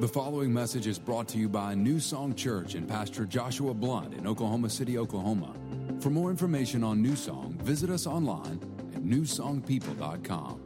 The 0.00 0.08
following 0.08 0.50
message 0.50 0.86
is 0.86 0.98
brought 0.98 1.28
to 1.28 1.36
you 1.36 1.46
by 1.46 1.74
New 1.74 2.00
Song 2.00 2.34
Church 2.34 2.74
and 2.74 2.88
Pastor 2.88 3.26
Joshua 3.26 3.74
Blunt 3.74 4.14
in 4.14 4.26
Oklahoma 4.26 4.70
City, 4.70 4.96
Oklahoma. 4.96 5.54
For 6.00 6.08
more 6.08 6.30
information 6.30 6.82
on 6.82 7.02
New 7.02 7.14
Song, 7.14 7.58
visit 7.62 7.90
us 7.90 8.06
online 8.06 8.60
at 8.94 9.02
newsongpeople.com. 9.02 10.60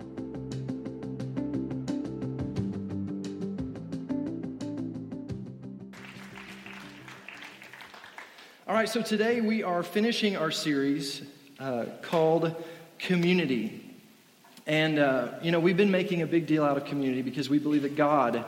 All 8.69 8.75
right, 8.77 8.89
so 8.89 9.03
today 9.03 9.41
we 9.41 9.65
are 9.65 9.83
finishing 9.83 10.37
our 10.37 10.53
series 10.53 11.23
uh, 11.59 11.87
called 12.03 12.55
Community. 13.01 13.99
And, 14.69 15.01
uh, 15.01 15.33
you 15.43 15.51
know, 15.51 15.59
we've 15.59 15.77
been 15.77 15.91
making 15.91 16.23
a 16.23 16.27
big 16.29 16.47
deal 16.47 16.63
out 16.65 16.77
of 16.77 16.85
community 16.85 17.23
because 17.23 17.51
we 17.51 17.59
believe 17.59 17.83
that 17.83 17.97
God 17.97 18.45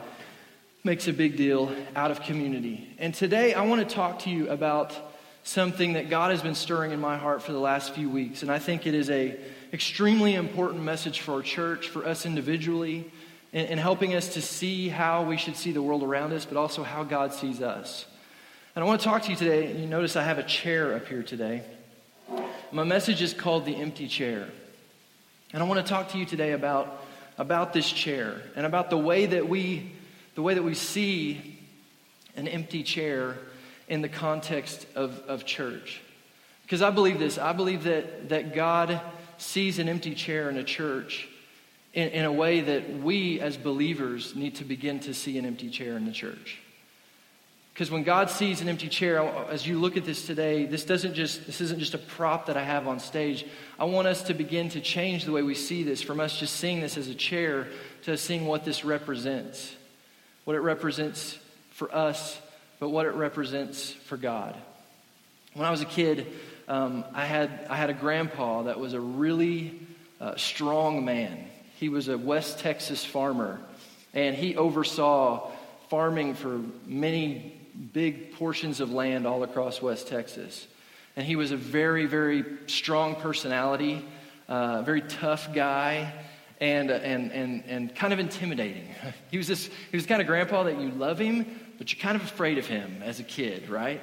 makes 0.83 1.07
a 1.07 1.13
big 1.13 1.35
deal 1.37 1.71
out 1.95 2.11
of 2.11 2.21
community. 2.21 2.87
And 2.97 3.13
today 3.13 3.53
I 3.53 3.63
want 3.65 3.87
to 3.87 3.95
talk 3.95 4.19
to 4.19 4.29
you 4.29 4.49
about 4.49 4.93
something 5.43 5.93
that 5.93 6.09
God 6.09 6.31
has 6.31 6.41
been 6.41 6.55
stirring 6.55 6.91
in 6.91 6.99
my 6.99 7.17
heart 7.17 7.41
for 7.41 7.51
the 7.51 7.59
last 7.59 7.93
few 7.93 8.09
weeks. 8.09 8.41
And 8.41 8.51
I 8.51 8.59
think 8.59 8.85
it 8.85 8.93
is 8.93 9.09
a 9.09 9.37
extremely 9.73 10.35
important 10.35 10.83
message 10.83 11.21
for 11.21 11.33
our 11.33 11.41
church, 11.41 11.87
for 11.87 12.05
us 12.05 12.25
individually, 12.25 13.09
in, 13.53 13.65
in 13.65 13.77
helping 13.77 14.13
us 14.13 14.33
to 14.33 14.41
see 14.41 14.89
how 14.89 15.23
we 15.23 15.37
should 15.37 15.55
see 15.55 15.71
the 15.71 15.81
world 15.81 16.03
around 16.03 16.33
us, 16.33 16.45
but 16.45 16.57
also 16.57 16.83
how 16.83 17.03
God 17.03 17.33
sees 17.33 17.61
us. 17.61 18.05
And 18.75 18.83
I 18.83 18.87
want 18.87 19.01
to 19.01 19.05
talk 19.05 19.23
to 19.23 19.29
you 19.29 19.35
today. 19.35 19.71
And 19.71 19.79
you 19.79 19.87
notice 19.87 20.15
I 20.15 20.23
have 20.23 20.37
a 20.37 20.43
chair 20.43 20.95
up 20.95 21.07
here 21.07 21.23
today. 21.23 21.63
My 22.71 22.83
message 22.83 23.21
is 23.21 23.33
called 23.33 23.65
The 23.65 23.75
Empty 23.75 24.07
Chair. 24.07 24.47
And 25.53 25.63
I 25.63 25.65
want 25.65 25.85
to 25.85 25.89
talk 25.89 26.09
to 26.09 26.17
you 26.17 26.25
today 26.25 26.51
about, 26.51 27.05
about 27.37 27.73
this 27.73 27.89
chair 27.89 28.41
and 28.55 28.65
about 28.65 28.89
the 28.89 28.97
way 28.97 29.25
that 29.25 29.47
we 29.47 29.91
the 30.37 30.43
way 30.43 30.53
that 30.53 30.61
we 30.61 30.75
see 30.75 31.57
an 32.35 32.47
empty 32.47 32.83
chair 32.83 33.39
in 33.87 34.03
the 34.03 34.07
context 34.07 34.85
of, 34.93 35.19
of 35.27 35.45
church. 35.45 35.99
Because 36.61 36.83
I 36.83 36.91
believe 36.91 37.17
this. 37.17 37.39
I 37.39 37.53
believe 37.53 37.85
that, 37.85 38.29
that 38.29 38.53
God 38.53 39.01
sees 39.39 39.79
an 39.79 39.89
empty 39.89 40.13
chair 40.13 40.47
in 40.51 40.57
a 40.57 40.63
church 40.63 41.27
in, 41.95 42.09
in 42.09 42.23
a 42.23 42.31
way 42.31 42.61
that 42.61 42.99
we 42.99 43.39
as 43.39 43.57
believers 43.57 44.35
need 44.35 44.53
to 44.57 44.63
begin 44.63 44.99
to 44.99 45.13
see 45.15 45.39
an 45.39 45.45
empty 45.47 45.71
chair 45.71 45.97
in 45.97 46.05
the 46.05 46.11
church. 46.11 46.59
Because 47.73 47.89
when 47.89 48.03
God 48.03 48.29
sees 48.29 48.61
an 48.61 48.69
empty 48.69 48.89
chair, 48.89 49.23
as 49.49 49.65
you 49.65 49.79
look 49.79 49.97
at 49.97 50.05
this 50.05 50.27
today, 50.27 50.67
this 50.67 50.85
doesn't 50.85 51.15
just 51.15 51.47
this 51.47 51.61
isn't 51.61 51.79
just 51.79 51.95
a 51.95 51.99
prop 51.99 52.45
that 52.45 52.57
I 52.57 52.63
have 52.63 52.87
on 52.87 52.99
stage. 52.99 53.43
I 53.79 53.85
want 53.85 54.07
us 54.07 54.21
to 54.23 54.35
begin 54.35 54.69
to 54.69 54.81
change 54.81 55.25
the 55.25 55.31
way 55.31 55.41
we 55.41 55.55
see 55.55 55.81
this 55.81 56.03
from 56.03 56.19
us 56.19 56.39
just 56.39 56.57
seeing 56.57 56.79
this 56.79 56.95
as 56.95 57.07
a 57.07 57.15
chair 57.15 57.69
to 58.03 58.15
seeing 58.17 58.45
what 58.45 58.65
this 58.65 58.85
represents. 58.85 59.73
What 60.47 60.55
it 60.55 60.61
represents 60.61 61.37
for 61.71 61.93
us, 61.93 62.39
but 62.79 62.87
what 62.87 63.05
it 63.05 63.15
represents 63.15 63.91
for 63.91 64.15
God. 64.15 64.55
When 65.53 65.65
I 65.65 65.71
was 65.71 65.81
a 65.81 65.85
kid, 65.85 66.25
um, 66.69 67.03
I, 67.13 67.25
had, 67.25 67.67
I 67.69 67.75
had 67.75 67.89
a 67.89 67.93
grandpa 67.93 68.63
that 68.63 68.79
was 68.79 68.93
a 68.93 69.01
really 69.01 69.77
uh, 70.21 70.37
strong 70.37 71.03
man. 71.03 71.37
He 71.75 71.89
was 71.89 72.07
a 72.07 72.17
West 72.17 72.59
Texas 72.59 73.03
farmer, 73.03 73.59
and 74.13 74.37
he 74.37 74.55
oversaw 74.55 75.51
farming 75.89 76.35
for 76.35 76.61
many 76.85 77.59
big 77.91 78.31
portions 78.35 78.79
of 78.79 78.89
land 78.89 79.27
all 79.27 79.43
across 79.43 79.81
West 79.81 80.07
Texas. 80.07 80.65
And 81.17 81.25
he 81.25 81.35
was 81.35 81.51
a 81.51 81.57
very, 81.57 82.05
very 82.05 82.45
strong 82.67 83.15
personality, 83.15 84.05
uh, 84.47 84.81
very 84.83 85.01
tough 85.01 85.53
guy, 85.53 86.13
and, 86.59 86.89
uh, 86.89 86.95
and, 86.95 87.31
and, 87.31 87.63
and 87.67 87.95
kind 87.95 88.13
of 88.13 88.19
intimidating. 88.19 88.87
He 89.31 89.37
was, 89.37 89.47
this, 89.47 89.69
he 89.91 89.97
was 89.97 90.05
kind 90.05 90.21
of 90.21 90.27
grandpa 90.27 90.63
that 90.63 90.79
you 90.79 90.89
love 90.91 91.19
him, 91.19 91.45
but 91.77 91.91
you're 91.91 92.01
kind 92.01 92.15
of 92.15 92.23
afraid 92.23 92.57
of 92.57 92.65
him 92.65 93.01
as 93.03 93.19
a 93.19 93.23
kid, 93.23 93.69
right? 93.69 94.01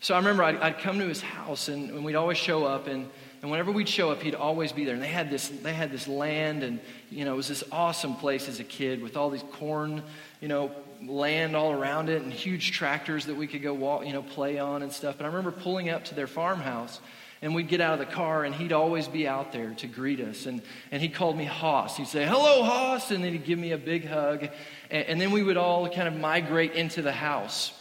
So 0.00 0.14
I 0.14 0.18
remember 0.18 0.42
I'd, 0.42 0.56
I'd 0.56 0.78
come 0.78 0.98
to 0.98 1.06
his 1.06 1.20
house, 1.20 1.68
and, 1.68 1.90
and 1.90 2.04
we'd 2.04 2.16
always 2.16 2.36
show 2.36 2.64
up, 2.64 2.86
and, 2.86 3.08
and 3.42 3.50
whenever 3.50 3.70
we'd 3.70 3.88
show 3.88 4.10
up, 4.10 4.22
he'd 4.22 4.34
always 4.34 4.72
be 4.72 4.84
there. 4.84 4.94
And 4.94 5.02
they 5.02 5.08
had 5.08 5.30
this, 5.30 5.48
they 5.48 5.72
had 5.72 5.90
this 5.90 6.06
land, 6.08 6.62
and 6.62 6.80
you 7.10 7.24
know, 7.24 7.34
it 7.34 7.36
was 7.36 7.48
this 7.48 7.64
awesome 7.72 8.14
place 8.16 8.48
as 8.48 8.60
a 8.60 8.64
kid 8.64 9.02
with 9.02 9.16
all 9.16 9.30
these 9.30 9.44
corn, 9.52 10.02
you 10.40 10.48
know, 10.48 10.70
land 11.02 11.56
all 11.56 11.72
around 11.72 12.08
it 12.08 12.22
and 12.22 12.32
huge 12.32 12.72
tractors 12.72 13.26
that 13.26 13.36
we 13.36 13.46
could 13.46 13.62
go 13.62 13.74
walk, 13.74 14.06
you 14.06 14.12
know, 14.12 14.22
play 14.22 14.58
on 14.58 14.82
and 14.82 14.92
stuff. 14.92 15.16
And 15.18 15.26
I 15.26 15.28
remember 15.28 15.52
pulling 15.52 15.88
up 15.90 16.04
to 16.06 16.14
their 16.14 16.26
farmhouse 16.26 17.00
and 17.42 17.54
we'd 17.54 17.68
get 17.68 17.80
out 17.80 17.92
of 17.92 17.98
the 17.98 18.12
car 18.12 18.44
and 18.44 18.54
he'd 18.54 18.72
always 18.72 19.08
be 19.08 19.28
out 19.28 19.52
there 19.52 19.74
to 19.74 19.86
greet 19.86 20.20
us. 20.20 20.46
And, 20.46 20.62
and 20.90 21.02
he 21.02 21.08
called 21.08 21.36
me 21.36 21.44
Hoss. 21.44 21.96
He'd 21.96 22.08
say, 22.08 22.24
Hello, 22.24 22.62
Hoss. 22.62 23.10
And 23.10 23.22
then 23.22 23.32
he'd 23.32 23.44
give 23.44 23.58
me 23.58 23.72
a 23.72 23.78
big 23.78 24.06
hug. 24.06 24.48
And, 24.90 25.06
and 25.06 25.20
then 25.20 25.30
we 25.30 25.42
would 25.42 25.56
all 25.56 25.88
kind 25.88 26.08
of 26.08 26.16
migrate 26.16 26.72
into 26.72 27.02
the 27.02 27.12
house. 27.12 27.72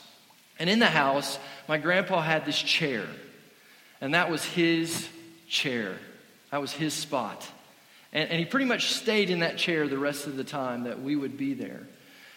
And 0.59 0.70
in 0.70 0.80
the 0.80 0.86
house, 0.86 1.40
my 1.68 1.78
grandpa 1.78 2.22
had 2.22 2.46
this 2.46 2.58
chair. 2.58 3.06
And 4.02 4.14
that 4.14 4.30
was 4.30 4.44
his 4.44 5.08
chair, 5.47 5.97
that 6.52 6.62
was 6.62 6.72
his 6.72 6.94
spot. 6.94 7.47
And, 8.14 8.30
and 8.30 8.40
he 8.40 8.46
pretty 8.46 8.66
much 8.66 8.94
stayed 8.94 9.30
in 9.30 9.40
that 9.40 9.58
chair 9.58 9.88
the 9.88 9.97
rest 9.97 10.28
of 10.28 10.38
the 10.38 10.44
time 10.44 10.84
that 10.84 11.02
we 11.02 11.16
would 11.16 11.38
be 11.38 11.53
there. 11.53 11.88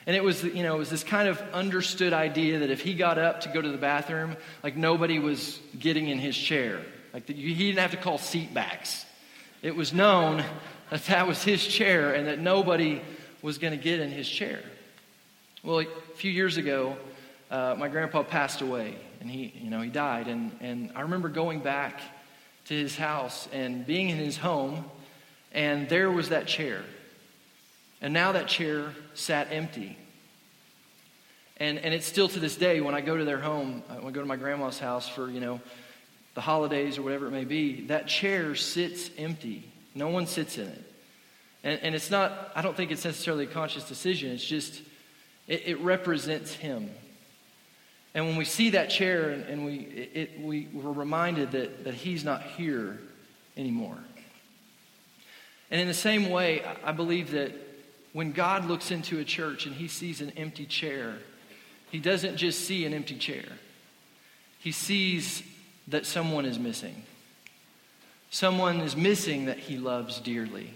And 0.08 0.16
it 0.16 0.24
was, 0.24 0.42
you 0.42 0.62
know, 0.62 0.76
it 0.76 0.78
was 0.78 0.88
this 0.88 1.04
kind 1.04 1.28
of 1.28 1.38
understood 1.52 2.14
idea 2.14 2.60
that 2.60 2.70
if 2.70 2.80
he 2.80 2.94
got 2.94 3.18
up 3.18 3.42
to 3.42 3.50
go 3.50 3.60
to 3.60 3.68
the 3.68 3.76
bathroom, 3.76 4.38
like 4.62 4.74
nobody 4.74 5.18
was 5.18 5.60
getting 5.78 6.08
in 6.08 6.18
his 6.18 6.34
chair. 6.34 6.80
Like 7.12 7.26
the, 7.26 7.34
he 7.34 7.54
didn't 7.54 7.80
have 7.80 7.90
to 7.90 7.98
call 7.98 8.16
seat 8.16 8.54
backs. 8.54 9.04
It 9.60 9.76
was 9.76 9.92
known 9.92 10.42
that 10.88 11.04
that 11.08 11.28
was 11.28 11.42
his 11.42 11.66
chair 11.66 12.14
and 12.14 12.26
that 12.26 12.38
nobody 12.38 13.02
was 13.42 13.58
going 13.58 13.76
to 13.76 13.84
get 13.84 14.00
in 14.00 14.10
his 14.10 14.26
chair. 14.26 14.60
Well, 15.62 15.80
a 15.80 15.86
few 16.14 16.30
years 16.30 16.56
ago, 16.56 16.96
uh, 17.50 17.74
my 17.78 17.88
grandpa 17.88 18.22
passed 18.22 18.62
away 18.62 18.96
and 19.20 19.30
he, 19.30 19.52
you 19.60 19.68
know, 19.68 19.82
he 19.82 19.90
died. 19.90 20.26
And, 20.26 20.56
and 20.62 20.90
I 20.94 21.02
remember 21.02 21.28
going 21.28 21.60
back 21.60 22.00
to 22.64 22.74
his 22.74 22.96
house 22.96 23.46
and 23.52 23.86
being 23.86 24.08
in 24.08 24.16
his 24.16 24.38
home, 24.38 24.86
and 25.52 25.86
there 25.90 26.10
was 26.10 26.30
that 26.30 26.46
chair. 26.46 26.82
And 28.00 28.14
now 28.14 28.32
that 28.32 28.48
chair 28.48 28.92
sat 29.14 29.48
empty. 29.50 29.98
And, 31.56 31.78
and 31.78 31.92
it's 31.92 32.06
still 32.06 32.28
to 32.28 32.38
this 32.38 32.56
day 32.56 32.80
when 32.80 32.94
I 32.94 33.00
go 33.00 33.16
to 33.16 33.24
their 33.24 33.40
home, 33.40 33.82
uh, 33.88 33.94
when 33.94 34.08
I 34.08 34.10
go 34.10 34.20
to 34.20 34.26
my 34.26 34.36
grandma's 34.36 34.78
house 34.78 35.08
for, 35.08 35.28
you 35.28 35.40
know, 35.40 35.60
the 36.34 36.40
holidays 36.40 36.98
or 36.98 37.02
whatever 37.02 37.26
it 37.26 37.32
may 37.32 37.44
be, 37.44 37.86
that 37.86 38.06
chair 38.06 38.54
sits 38.54 39.10
empty. 39.18 39.68
No 39.94 40.08
one 40.08 40.26
sits 40.26 40.56
in 40.56 40.68
it. 40.68 40.84
And, 41.64 41.80
and 41.82 41.94
it's 41.96 42.10
not, 42.10 42.52
I 42.54 42.62
don't 42.62 42.76
think 42.76 42.92
it's 42.92 43.04
necessarily 43.04 43.44
a 43.44 43.48
conscious 43.48 43.82
decision. 43.88 44.30
It's 44.30 44.44
just, 44.44 44.80
it, 45.48 45.66
it 45.66 45.80
represents 45.80 46.52
him. 46.52 46.90
And 48.14 48.26
when 48.26 48.36
we 48.36 48.44
see 48.44 48.70
that 48.70 48.90
chair 48.90 49.30
and, 49.30 49.44
and 49.44 49.64
we, 49.64 49.76
it, 50.14 50.40
we, 50.40 50.68
we're 50.72 50.92
reminded 50.92 51.52
that, 51.52 51.84
that 51.84 51.94
he's 51.94 52.24
not 52.24 52.42
here 52.42 53.00
anymore. 53.56 53.98
And 55.72 55.80
in 55.80 55.88
the 55.88 55.94
same 55.94 56.30
way, 56.30 56.62
I 56.84 56.92
believe 56.92 57.32
that 57.32 57.52
when 58.12 58.32
God 58.32 58.66
looks 58.66 58.90
into 58.90 59.18
a 59.18 59.24
church 59.24 59.66
and 59.66 59.74
he 59.74 59.88
sees 59.88 60.20
an 60.20 60.30
empty 60.36 60.66
chair, 60.66 61.16
he 61.90 61.98
doesn't 61.98 62.36
just 62.36 62.60
see 62.60 62.84
an 62.84 62.94
empty 62.94 63.16
chair, 63.16 63.46
he 64.58 64.72
sees 64.72 65.42
that 65.88 66.06
someone 66.06 66.44
is 66.44 66.58
missing. 66.58 67.02
Someone 68.30 68.80
is 68.80 68.96
missing 68.96 69.46
that 69.46 69.58
he 69.58 69.78
loves 69.78 70.20
dearly. 70.20 70.74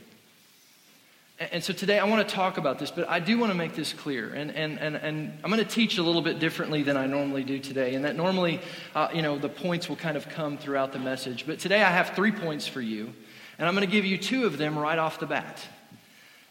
And 1.50 1.62
so 1.62 1.72
today 1.72 1.98
I 1.98 2.04
want 2.04 2.26
to 2.26 2.34
talk 2.34 2.56
about 2.56 2.78
this, 2.78 2.90
but 2.90 3.08
I 3.08 3.18
do 3.18 3.36
want 3.36 3.50
to 3.50 3.58
make 3.58 3.74
this 3.74 3.92
clear. 3.92 4.32
And, 4.32 4.52
and, 4.52 4.78
and, 4.78 4.96
and 4.96 5.32
I'm 5.42 5.50
going 5.50 5.62
to 5.62 5.70
teach 5.70 5.98
a 5.98 6.02
little 6.02 6.22
bit 6.22 6.38
differently 6.38 6.82
than 6.82 6.96
I 6.96 7.06
normally 7.06 7.42
do 7.42 7.58
today. 7.58 7.94
And 7.94 8.04
that 8.04 8.16
normally, 8.16 8.60
uh, 8.94 9.08
you 9.12 9.22
know, 9.22 9.38
the 9.38 9.48
points 9.48 9.88
will 9.88 9.96
kind 9.96 10.16
of 10.16 10.28
come 10.28 10.56
throughout 10.56 10.92
the 10.92 10.98
message. 10.98 11.44
But 11.46 11.58
today 11.58 11.82
I 11.82 11.90
have 11.90 12.10
three 12.10 12.32
points 12.32 12.68
for 12.68 12.80
you. 12.80 13.12
And 13.58 13.68
I'm 13.68 13.74
going 13.74 13.86
to 13.86 13.92
give 13.92 14.04
you 14.04 14.18
two 14.18 14.46
of 14.46 14.56
them 14.56 14.78
right 14.78 14.98
off 14.98 15.18
the 15.18 15.26
bat. 15.26 15.60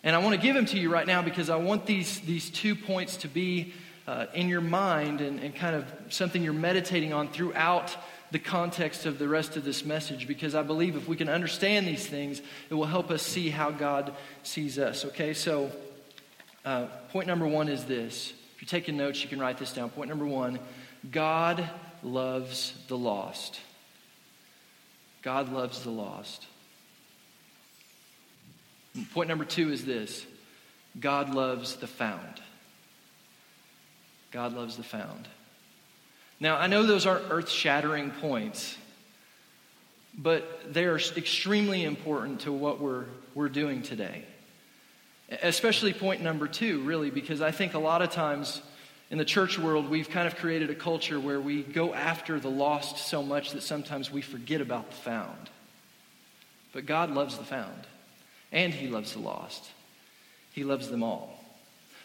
And 0.04 0.16
I 0.16 0.20
want 0.20 0.36
to 0.36 0.42
give 0.42 0.56
them 0.56 0.66
to 0.68 0.80
you 0.80 0.92
right 0.92 1.06
now 1.06 1.22
because 1.22 1.50
I 1.50 1.58
want 1.58 1.86
these, 1.86 2.20
these 2.22 2.50
two 2.50 2.76
points 2.76 3.18
to 3.18 3.28
be 3.28 3.74
uh, 4.08 4.26
in 4.34 4.50
your 4.50 4.62
mind 4.62 5.22
and, 5.22 5.40
and 5.40 5.56
kind 5.56 5.76
of 5.76 5.86
something 6.10 6.44
you're 6.44 6.54
meditating 6.54 7.14
on 7.14 7.28
throughout 7.28 7.96
the 8.32 8.40
context 8.40 9.06
of 9.06 9.20
the 9.20 9.28
rest 9.28 9.58
of 9.58 9.64
this 9.64 9.86
message 9.86 10.28
because 10.28 10.56
I 10.56 10.64
believe 10.64 10.96
if 10.96 11.08
we 11.08 11.16
can 11.16 11.30
understand 11.30 11.86
these 11.86 12.08
things, 12.08 12.42
it 12.70 12.74
will 12.74 12.86
help 12.86 13.12
us 13.12 13.22
see 13.22 13.50
how 13.50 13.72
God 13.72 14.14
sees 14.42 14.80
us. 14.80 15.06
Okay, 15.06 15.34
so 15.34 15.72
uh, 16.66 16.86
point 17.12 17.28
number 17.28 17.48
one 17.48 17.68
is 17.68 17.86
this. 17.86 18.34
If 18.56 18.62
you're 18.62 18.68
taking 18.68 18.98
notes, 18.98 19.22
you 19.22 19.30
can 19.30 19.40
write 19.40 19.58
this 19.58 19.74
down. 19.74 19.90
Point 19.90 20.10
number 20.10 20.26
one 20.26 20.60
God 21.12 21.70
loves 22.04 22.74
the 22.88 22.98
lost. 22.98 23.60
God 25.22 25.52
loves 25.52 25.84
the 25.84 25.92
lost. 25.92 26.48
Point 29.14 29.30
number 29.30 29.46
two 29.46 29.72
is 29.72 29.86
this 29.86 30.26
God 31.00 31.34
loves 31.34 31.76
the 31.78 31.88
found. 31.88 32.42
God 34.32 34.54
loves 34.54 34.78
the 34.78 34.84
found. 34.84 35.28
Now, 36.40 36.58
I 36.58 36.68
know 36.68 36.84
those 36.84 37.06
aren't 37.06 37.30
earth 37.30 37.50
shattering 37.50 38.12
points, 38.12 38.76
but 40.18 40.74
they 40.74 40.86
are 40.86 40.98
extremely 40.98 41.84
important 41.84 42.42
to 42.42 42.52
what 42.52 42.82
we're, 42.82 43.06
we're 43.36 43.50
doing 43.50 43.84
today. 43.84 44.26
Especially 45.44 45.94
point 45.94 46.22
number 46.22 46.48
two, 46.48 46.82
really, 46.82 47.10
because 47.10 47.42
I 47.42 47.52
think 47.52 47.74
a 47.74 47.80
lot 47.80 48.02
of 48.02 48.10
times 48.10 48.62
in 49.12 49.18
the 49.18 49.26
church 49.26 49.60
world, 49.60 49.90
we've 49.90 50.10
kind 50.10 50.26
of 50.26 50.36
created 50.38 50.70
a 50.70 50.76
culture 50.76 51.20
where 51.20 51.40
we 51.40 51.64
go 51.64 51.94
after 51.94 52.40
the 52.40 52.50
lost 52.50 52.98
so 52.98 53.22
much 53.22 53.52
that 53.52 53.62
sometimes 53.62 54.12
we 54.12 54.22
forget 54.22 54.62
about 54.62 54.90
the 54.90 54.96
found. 54.96 55.50
But 56.74 56.86
God 56.86 57.12
loves 57.12 57.38
the 57.38 57.44
found, 57.44 57.88
and 58.52 58.74
He 58.74 58.88
loves 58.88 59.14
the 59.14 59.20
lost. 59.20 59.70
He 60.52 60.64
loves 60.64 60.90
them 60.90 61.04
all. 61.04 61.38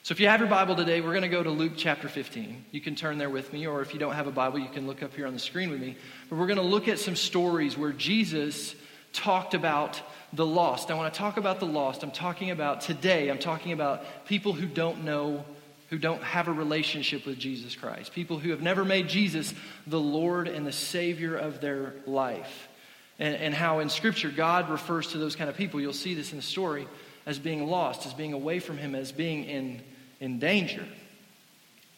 So 0.06 0.12
if 0.12 0.20
you 0.20 0.28
have 0.28 0.38
your 0.38 0.48
Bible 0.48 0.76
today, 0.76 1.00
we're 1.00 1.10
going 1.10 1.22
to 1.22 1.28
go 1.28 1.42
to 1.42 1.50
Luke 1.50 1.72
chapter 1.76 2.08
15. 2.08 2.66
You 2.70 2.80
can 2.80 2.94
turn 2.94 3.18
there 3.18 3.28
with 3.28 3.52
me, 3.52 3.66
or 3.66 3.82
if 3.82 3.92
you 3.92 3.98
don't 3.98 4.14
have 4.14 4.28
a 4.28 4.30
Bible, 4.30 4.60
you 4.60 4.68
can 4.68 4.86
look 4.86 5.02
up 5.02 5.12
here 5.12 5.26
on 5.26 5.32
the 5.32 5.40
screen 5.40 5.68
with 5.68 5.80
me. 5.80 5.96
But 6.30 6.38
we're 6.38 6.46
going 6.46 6.60
to 6.60 6.62
look 6.62 6.86
at 6.86 7.00
some 7.00 7.16
stories 7.16 7.76
where 7.76 7.90
Jesus 7.90 8.76
talked 9.12 9.54
about 9.54 10.00
the 10.32 10.46
lost. 10.46 10.88
Now, 10.88 10.98
when 10.98 11.06
I 11.06 11.10
talk 11.10 11.38
about 11.38 11.58
the 11.58 11.66
lost, 11.66 12.04
I'm 12.04 12.12
talking 12.12 12.52
about 12.52 12.82
today, 12.82 13.30
I'm 13.30 13.38
talking 13.38 13.72
about 13.72 14.26
people 14.26 14.52
who 14.52 14.66
don't 14.66 15.02
know, 15.02 15.44
who 15.90 15.98
don't 15.98 16.22
have 16.22 16.46
a 16.46 16.52
relationship 16.52 17.26
with 17.26 17.36
Jesus 17.36 17.74
Christ, 17.74 18.12
people 18.12 18.38
who 18.38 18.50
have 18.50 18.62
never 18.62 18.84
made 18.84 19.08
Jesus 19.08 19.54
the 19.88 19.98
Lord 19.98 20.46
and 20.46 20.64
the 20.64 20.72
Savior 20.72 21.34
of 21.34 21.60
their 21.60 21.94
life. 22.06 22.68
And, 23.18 23.34
and 23.36 23.54
how 23.54 23.78
in 23.78 23.88
Scripture 23.88 24.30
God 24.30 24.68
refers 24.68 25.08
to 25.12 25.18
those 25.18 25.36
kind 25.36 25.48
of 25.48 25.56
people. 25.56 25.80
You'll 25.80 25.92
see 25.92 26.14
this 26.14 26.32
in 26.32 26.38
the 26.38 26.42
story 26.42 26.86
as 27.24 27.38
being 27.38 27.66
lost, 27.66 28.06
as 28.06 28.12
being 28.12 28.32
away 28.32 28.58
from 28.58 28.76
Him, 28.76 28.94
as 28.94 29.10
being 29.12 29.44
in 29.44 29.80
in 30.20 30.38
danger. 30.38 30.84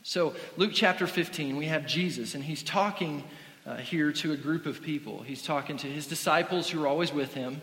So, 0.03 0.35
Luke 0.57 0.71
chapter 0.73 1.07
15, 1.07 1.57
we 1.57 1.67
have 1.67 1.87
Jesus, 1.87 2.35
and 2.35 2.43
he's 2.43 2.63
talking 2.63 3.23
uh, 3.67 3.77
here 3.77 4.13
to 4.13 4.33
a 4.33 4.37
group 4.37 4.67
of 4.67 4.83
people. 4.83 5.23
He's 5.23 5.43
talking 5.43 5.77
to 5.79 5.87
his 5.87 6.07
disciples 6.07 6.71
who 6.71 6.83
are 6.83 6.87
always 6.87 7.13
with 7.13 7.35
him. 7.35 7.61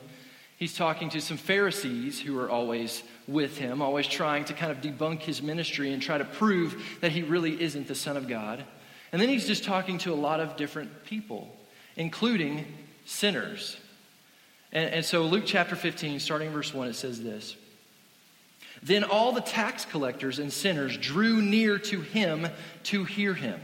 He's 0.57 0.75
talking 0.75 1.09
to 1.09 1.21
some 1.21 1.37
Pharisees 1.37 2.21
who 2.21 2.39
are 2.39 2.49
always 2.49 3.03
with 3.27 3.57
him, 3.57 3.81
always 3.81 4.07
trying 4.07 4.45
to 4.45 4.53
kind 4.53 4.71
of 4.71 4.79
debunk 4.79 5.21
his 5.21 5.41
ministry 5.41 5.91
and 5.91 6.01
try 6.01 6.17
to 6.17 6.23
prove 6.23 6.99
that 7.01 7.11
he 7.11 7.23
really 7.23 7.61
isn't 7.61 7.87
the 7.87 7.95
Son 7.95 8.15
of 8.15 8.27
God. 8.27 8.63
And 9.11 9.21
then 9.21 9.27
he's 9.27 9.47
just 9.47 9.63
talking 9.63 9.97
to 9.99 10.13
a 10.13 10.15
lot 10.15 10.39
of 10.39 10.55
different 10.55 11.05
people, 11.05 11.53
including 11.95 12.65
sinners. 13.05 13.77
And, 14.71 14.95
and 14.95 15.05
so, 15.05 15.23
Luke 15.23 15.43
chapter 15.45 15.75
15, 15.75 16.19
starting 16.19 16.51
verse 16.51 16.73
1, 16.73 16.89
it 16.89 16.95
says 16.95 17.23
this. 17.23 17.55
Then 18.83 19.03
all 19.03 19.31
the 19.31 19.41
tax 19.41 19.85
collectors 19.85 20.37
and 20.39 20.51
sinners 20.51 20.97
drew 20.97 21.41
near 21.41 21.79
to 21.79 22.01
him 22.01 22.47
to 22.83 23.03
hear 23.05 23.33
him. 23.33 23.59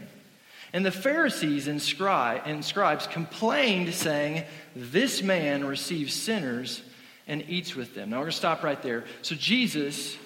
And 0.73 0.85
the 0.85 0.91
Pharisees 0.91 1.67
and, 1.67 1.81
scribes 1.81 3.07
complained, 3.07 3.93
saying, 3.93 4.45
This 4.75 5.21
man 5.21 5.65
receives 5.65 6.13
sinners 6.13 6.81
and 7.27 7.43
eats 7.49 7.75
with 7.75 7.93
them. 7.93 8.09
Now 8.09 8.17
we're 8.17 8.23
going 8.23 8.31
to 8.31 8.37
stop 8.37 8.63
right 8.63 8.81
there. 8.81 9.03
So 9.21 9.35
Jesus 9.35 10.17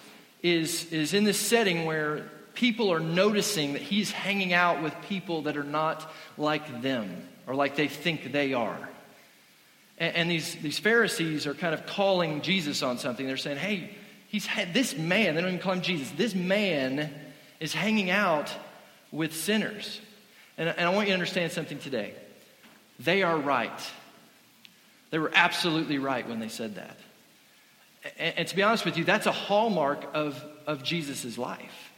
is, 0.44 0.92
is 0.94 1.14
in 1.14 1.24
this 1.24 1.40
setting 1.40 1.86
where 1.86 2.30
people 2.54 2.94
are 2.94 3.00
noticing 3.00 3.74
that 3.74 3.82
he's 3.82 4.12
hanging 4.12 4.54
out 4.54 4.84
with 4.84 4.94
people 5.10 5.44
that 5.44 5.58
are 5.58 5.64
not 5.64 6.12
like 6.38 6.82
them 6.82 7.28
or 7.48 7.56
like 7.56 7.76
they 7.76 7.88
think 7.88 8.32
they 8.32 8.54
are. 8.54 8.90
And, 9.98 10.16
and 10.16 10.32
these, 10.32 10.56
these 10.56 10.80
Pharisees 10.80 11.48
are 11.48 11.54
kind 11.54 11.74
of 11.74 11.86
calling 11.86 12.42
Jesus 12.42 12.84
on 12.84 12.98
something. 12.98 13.26
They're 13.26 13.38
saying, 13.38 13.58
Hey, 13.58 13.96
He's 14.36 14.46
had 14.46 14.74
this 14.74 14.98
man, 14.98 15.36
they 15.36 15.40
don't 15.40 15.52
even 15.52 15.62
call 15.62 15.72
him 15.72 15.82
Jesus, 15.82 16.12
this 16.12 16.36
man 16.36 17.10
is 17.62 17.74
hanging 17.74 18.10
out 18.10 18.52
with 19.10 19.34
sinners. 19.34 20.02
And, 20.58 20.68
and 20.68 20.82
I 20.82 20.90
want 20.90 21.08
you 21.08 21.12
to 21.12 21.14
understand 21.14 21.54
something 21.54 21.80
today. 21.80 22.14
They 23.00 23.24
are 23.24 23.38
right. 23.38 23.80
They 25.10 25.20
were 25.20 25.32
absolutely 25.34 26.00
right 26.00 26.28
when 26.28 26.42
they 26.42 26.50
said 26.50 26.76
that. 26.76 26.98
And, 28.20 28.40
and 28.40 28.48
to 28.50 28.56
be 28.58 28.62
honest 28.62 28.84
with 28.84 28.98
you, 28.98 29.06
that's 29.06 29.26
a 29.26 29.32
hallmark 29.32 30.06
of, 30.14 30.44
of 30.68 30.84
Jesus' 30.84 31.38
life, 31.38 31.94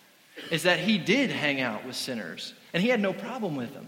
is 0.51 0.61
that 0.61 0.77
he 0.77 0.99
did 0.99 1.31
hang 1.31 1.59
out 1.59 1.87
with 1.87 1.95
sinners. 1.95 2.53
And 2.71 2.83
he 2.83 2.89
had 2.89 2.99
no 2.99 3.13
problem 3.13 3.55
with 3.55 3.73
them. 3.73 3.87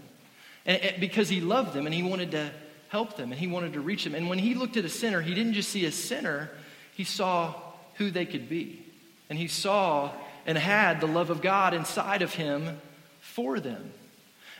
And, 0.66 0.82
and 0.82 1.00
because 1.00 1.28
he 1.28 1.40
loved 1.40 1.72
them 1.72 1.86
and 1.86 1.94
he 1.94 2.02
wanted 2.02 2.32
to 2.32 2.50
help 2.90 3.16
them 3.16 3.30
and 3.30 3.40
he 3.40 3.46
wanted 3.46 3.72
to 3.72 3.80
reach 3.80 4.04
them. 4.04 4.14
And 4.14 4.28
when 4.28 4.38
he 4.38 4.54
looked 4.54 4.76
at 4.76 4.84
a 4.84 4.88
sinner, 4.88 5.20
he 5.20 5.34
didn't 5.34 5.54
just 5.54 5.70
see 5.70 5.86
a 5.86 5.92
sinner, 5.92 6.50
he 6.94 7.04
saw 7.04 7.54
who 7.94 8.10
they 8.10 8.26
could 8.26 8.48
be. 8.48 8.84
And 9.30 9.38
he 9.38 9.48
saw 9.48 10.12
and 10.44 10.58
had 10.58 11.00
the 11.00 11.06
love 11.06 11.30
of 11.30 11.40
God 11.40 11.72
inside 11.72 12.22
of 12.22 12.34
him 12.34 12.80
for 13.20 13.60
them. 13.60 13.92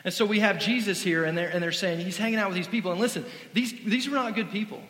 And 0.03 0.13
so 0.13 0.25
we 0.25 0.39
have 0.39 0.59
Jesus 0.59 1.03
here, 1.03 1.25
and 1.25 1.37
they're, 1.37 1.49
and 1.49 1.61
they're 1.61 1.71
saying 1.71 1.99
he's 1.99 2.17
hanging 2.17 2.39
out 2.39 2.47
with 2.47 2.55
these 2.55 2.67
people. 2.67 2.91
And 2.91 2.99
listen, 2.99 3.25
these, 3.53 3.73
these 3.85 4.09
were 4.09 4.15
not 4.15 4.33
good 4.33 4.49
people. 4.49 4.81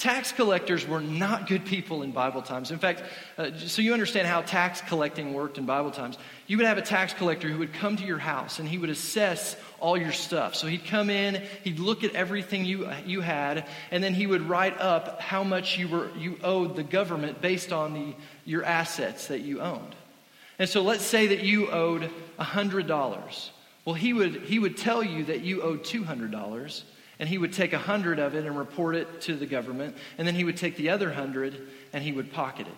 Tax 0.00 0.32
collectors 0.32 0.88
were 0.88 1.02
not 1.02 1.46
good 1.46 1.66
people 1.66 2.02
in 2.02 2.10
Bible 2.10 2.40
times. 2.40 2.70
In 2.70 2.78
fact, 2.78 3.02
uh, 3.36 3.50
so 3.58 3.82
you 3.82 3.92
understand 3.92 4.26
how 4.26 4.40
tax 4.40 4.80
collecting 4.80 5.34
worked 5.34 5.58
in 5.58 5.66
Bible 5.66 5.90
times, 5.90 6.16
you 6.46 6.56
would 6.56 6.64
have 6.64 6.78
a 6.78 6.82
tax 6.82 7.12
collector 7.12 7.50
who 7.50 7.58
would 7.58 7.74
come 7.74 7.98
to 7.98 8.04
your 8.06 8.16
house 8.16 8.58
and 8.58 8.66
he 8.66 8.78
would 8.78 8.88
assess 8.88 9.56
all 9.78 9.98
your 9.98 10.12
stuff. 10.12 10.54
So 10.54 10.68
he'd 10.68 10.86
come 10.86 11.10
in, 11.10 11.42
he'd 11.64 11.78
look 11.78 12.02
at 12.02 12.14
everything 12.14 12.64
you, 12.64 12.88
you 13.04 13.20
had, 13.20 13.66
and 13.90 14.02
then 14.02 14.14
he 14.14 14.26
would 14.26 14.48
write 14.48 14.80
up 14.80 15.20
how 15.20 15.44
much 15.44 15.76
you, 15.76 15.86
were, 15.86 16.08
you 16.16 16.38
owed 16.42 16.76
the 16.76 16.82
government 16.82 17.42
based 17.42 17.70
on 17.70 17.92
the, 17.92 18.14
your 18.46 18.64
assets 18.64 19.26
that 19.26 19.40
you 19.40 19.60
owned. 19.60 19.94
And 20.58 20.66
so 20.66 20.80
let's 20.80 21.04
say 21.04 21.26
that 21.26 21.40
you 21.40 21.70
owed 21.70 22.10
$100. 22.38 23.50
Well, 23.84 23.94
he 23.94 24.14
would, 24.14 24.44
he 24.44 24.58
would 24.58 24.78
tell 24.78 25.04
you 25.04 25.24
that 25.24 25.42
you 25.42 25.60
owed 25.60 25.84
$200 25.84 26.84
and 27.20 27.28
he 27.28 27.38
would 27.38 27.52
take 27.52 27.74
a 27.74 27.78
hundred 27.78 28.18
of 28.18 28.34
it 28.34 28.46
and 28.46 28.58
report 28.58 28.96
it 28.96 29.20
to 29.20 29.36
the 29.36 29.44
government, 29.46 29.94
and 30.16 30.26
then 30.26 30.34
he 30.34 30.42
would 30.42 30.56
take 30.56 30.76
the 30.76 30.88
other 30.88 31.12
hundred 31.12 31.68
and 31.92 32.02
he 32.02 32.12
would 32.12 32.32
pocket 32.32 32.66
it. 32.66 32.74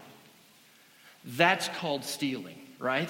That's 1.25 1.69
called 1.69 2.05
stealing, 2.05 2.59
right? 2.81 3.09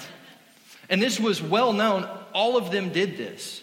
And 0.89 1.01
this 1.01 1.19
was 1.19 1.41
well 1.41 1.73
known. 1.73 2.07
All 2.33 2.55
of 2.55 2.71
them 2.71 2.89
did 2.89 3.17
this. 3.17 3.62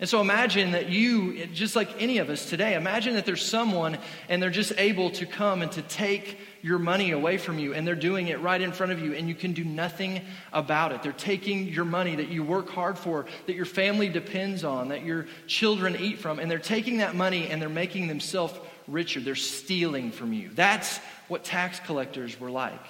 And 0.00 0.08
so 0.08 0.22
imagine 0.22 0.70
that 0.72 0.88
you, 0.88 1.46
just 1.48 1.76
like 1.76 2.00
any 2.00 2.18
of 2.18 2.30
us 2.30 2.48
today, 2.48 2.74
imagine 2.74 3.14
that 3.14 3.26
there's 3.26 3.44
someone 3.44 3.98
and 4.30 4.42
they're 4.42 4.48
just 4.48 4.72
able 4.78 5.10
to 5.10 5.26
come 5.26 5.60
and 5.60 5.70
to 5.72 5.82
take 5.82 6.38
your 6.62 6.78
money 6.78 7.10
away 7.10 7.36
from 7.36 7.58
you 7.58 7.74
and 7.74 7.86
they're 7.86 7.94
doing 7.94 8.28
it 8.28 8.40
right 8.40 8.62
in 8.62 8.72
front 8.72 8.92
of 8.92 9.00
you 9.00 9.12
and 9.12 9.28
you 9.28 9.34
can 9.34 9.52
do 9.52 9.62
nothing 9.62 10.22
about 10.54 10.92
it. 10.92 11.02
They're 11.02 11.12
taking 11.12 11.68
your 11.68 11.84
money 11.84 12.16
that 12.16 12.28
you 12.28 12.42
work 12.42 12.70
hard 12.70 12.98
for, 12.98 13.26
that 13.46 13.54
your 13.54 13.66
family 13.66 14.08
depends 14.08 14.64
on, 14.64 14.88
that 14.88 15.04
your 15.04 15.26
children 15.46 15.94
eat 16.00 16.18
from, 16.18 16.38
and 16.38 16.50
they're 16.50 16.58
taking 16.58 16.98
that 16.98 17.14
money 17.14 17.48
and 17.48 17.60
they're 17.60 17.68
making 17.68 18.08
themselves 18.08 18.54
richer. 18.88 19.20
They're 19.20 19.34
stealing 19.34 20.12
from 20.12 20.32
you. 20.32 20.48
That's 20.54 20.96
what 21.28 21.44
tax 21.44 21.78
collectors 21.80 22.40
were 22.40 22.50
like. 22.50 22.80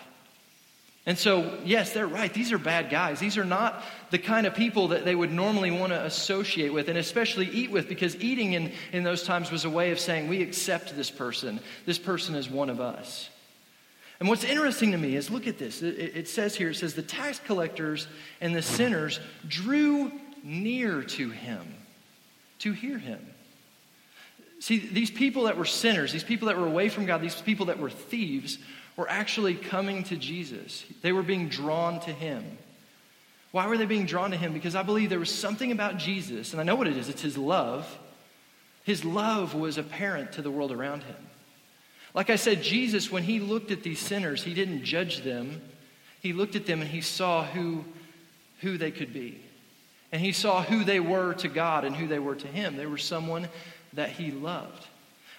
And 1.11 1.19
so, 1.19 1.59
yes, 1.65 1.93
they're 1.93 2.07
right. 2.07 2.33
These 2.33 2.53
are 2.53 2.59
bad 2.59 2.89
guys. 2.89 3.19
These 3.19 3.37
are 3.37 3.45
not 3.45 3.83
the 4.11 4.19
kind 4.21 4.47
of 4.47 4.55
people 4.55 4.87
that 4.89 5.05
they 5.05 5.17
would 5.17 5.33
normally 5.33 5.73
want 5.73 5.91
to 5.91 6.05
associate 6.05 6.73
with 6.73 6.87
and 6.87 6.97
especially 6.97 7.49
eat 7.49 7.73
with 7.73 7.89
because 7.89 8.15
eating 8.23 8.53
in, 8.53 8.71
in 8.93 9.03
those 9.03 9.25
times 9.25 9.51
was 9.51 9.65
a 9.65 9.71
way 9.71 9.91
of 9.91 9.99
saying, 9.99 10.29
we 10.29 10.41
accept 10.41 10.95
this 10.95 11.11
person. 11.11 11.59
This 11.85 11.99
person 11.99 12.37
is 12.37 12.49
one 12.49 12.71
of 12.71 12.81
us. 12.81 13.29
And 14.21 14.29
what's 14.29 14.45
interesting 14.45 14.93
to 14.93 14.99
me 14.99 15.17
is 15.17 15.31
look 15.33 15.49
at 15.49 15.59
this. 15.59 15.83
It, 15.83 16.17
it 16.17 16.29
says 16.29 16.55
here, 16.55 16.71
it 16.71 16.77
says, 16.77 16.95
the 16.95 17.03
tax 17.03 17.41
collectors 17.41 18.07
and 18.41 18.55
the 18.55 18.63
sinners 18.63 19.19
drew 19.49 20.13
near 20.45 21.03
to 21.03 21.31
him 21.31 21.75
to 22.61 22.71
hear 22.71 22.99
him. 22.99 23.19
See, 24.61 24.79
these 24.79 25.11
people 25.11 25.43
that 25.45 25.57
were 25.57 25.65
sinners, 25.65 26.13
these 26.13 26.23
people 26.23 26.47
that 26.47 26.57
were 26.57 26.69
away 26.69 26.89
from 26.89 27.05
God, 27.05 27.21
these 27.21 27.41
people 27.41 27.67
that 27.67 27.81
were 27.81 27.91
thieves, 27.91 28.59
were 29.01 29.11
actually 29.11 29.55
coming 29.55 30.05
to 30.05 30.15
Jesus. 30.15 30.85
They 31.01 31.11
were 31.11 31.23
being 31.23 31.49
drawn 31.49 32.01
to 32.01 32.13
him. 32.13 32.59
Why 33.51 33.67
were 33.67 33.79
they 33.79 33.87
being 33.87 34.05
drawn 34.05 34.31
to 34.33 34.37
him? 34.37 34.53
Because 34.53 34.75
I 34.75 34.83
believe 34.83 35.09
there 35.09 35.19
was 35.19 35.35
something 35.35 35.73
about 35.73 35.97
Jesus, 35.97 36.53
and 36.53 36.61
I 36.61 36.65
know 36.65 36.77
what 36.77 36.87
it 36.87 36.99
is 36.99 37.09
it's 37.09 37.23
his 37.23 37.39
love. 37.39 37.99
His 38.85 39.03
love 39.03 39.55
was 39.55 39.79
apparent 39.79 40.33
to 40.33 40.43
the 40.43 40.51
world 40.51 40.71
around 40.71 41.05
him. 41.05 41.17
Like 42.13 42.29
I 42.29 42.37
said, 42.37 42.63
Jesus, 42.63 43.11
when 43.11 43.23
he 43.23 43.41
looked 43.41 43.71
at 43.71 43.83
these 43.83 44.01
sinners, 44.01 44.43
he 44.43 44.53
didn't 44.53 44.85
judge 44.85 45.23
them. 45.23 45.63
He 46.21 46.35
looked 46.35 46.55
at 46.55 46.67
them 46.67 46.83
and 46.83 46.91
he 46.91 47.01
saw 47.01 47.43
who, 47.43 47.87
who 48.61 48.77
they 48.77 48.91
could 48.91 49.15
be. 49.15 49.41
And 50.13 50.21
he 50.21 50.33
saw 50.33 50.63
who 50.63 50.85
they 50.85 51.01
were 51.01 51.33
to 51.35 51.49
God 51.49 51.87
and 51.87 51.97
who 51.97 52.07
they 52.07 52.19
were 52.19 52.35
to 52.35 52.49
him. 52.49 52.77
They 52.77 52.85
were 52.85 52.99
someone 52.99 53.49
that 53.95 54.11
he 54.11 54.31
loved. 54.31 54.87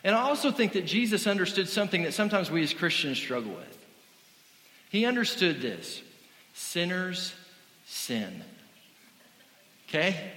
And 0.03 0.15
I 0.15 0.21
also 0.21 0.51
think 0.51 0.73
that 0.73 0.85
Jesus 0.85 1.27
understood 1.27 1.69
something 1.69 2.03
that 2.03 2.13
sometimes 2.13 2.49
we 2.49 2.63
as 2.63 2.73
Christians 2.73 3.17
struggle 3.17 3.51
with. 3.51 3.77
He 4.89 5.05
understood 5.05 5.61
this 5.61 6.01
sinners 6.53 7.33
sin. 7.85 8.43
Okay? 9.87 10.31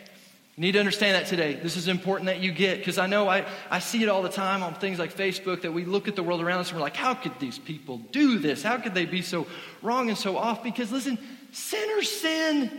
You 0.57 0.61
need 0.61 0.73
to 0.73 0.79
understand 0.79 1.17
that 1.17 1.27
today. 1.27 1.55
This 1.55 1.77
is 1.77 1.89
important 1.89 2.27
that 2.27 2.39
you 2.39 2.53
get 2.53 2.79
because 2.79 2.99
I 2.99 3.07
know 3.07 3.29
I, 3.29 3.45
I 3.71 3.81
see 3.81 4.03
it 4.03 4.09
all 4.09 4.23
the 4.23 4.29
time 4.29 4.63
on 4.63 4.75
things 4.75 5.01
like 5.01 5.17
Facebook 5.17 5.63
that 5.63 5.73
we 5.73 5.85
look 5.85 6.07
at 6.07 6.15
the 6.15 6.23
world 6.23 6.41
around 6.41 6.61
us 6.61 6.69
and 6.69 6.77
we're 6.77 6.83
like, 6.83 6.97
how 6.97 7.15
could 7.15 7.39
these 7.41 7.59
people 7.59 7.99
do 8.13 8.39
this? 8.39 8.63
How 8.63 8.77
could 8.77 8.95
they 8.95 9.07
be 9.07 9.23
so 9.23 9.47
wrong 9.83 10.09
and 10.09 10.17
so 10.17 10.37
off? 10.37 10.63
Because 10.63 10.93
listen, 10.93 11.19
sinners 11.51 12.11
sin. 12.11 12.71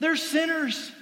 They're 0.00 0.16
sinners. 0.16 0.92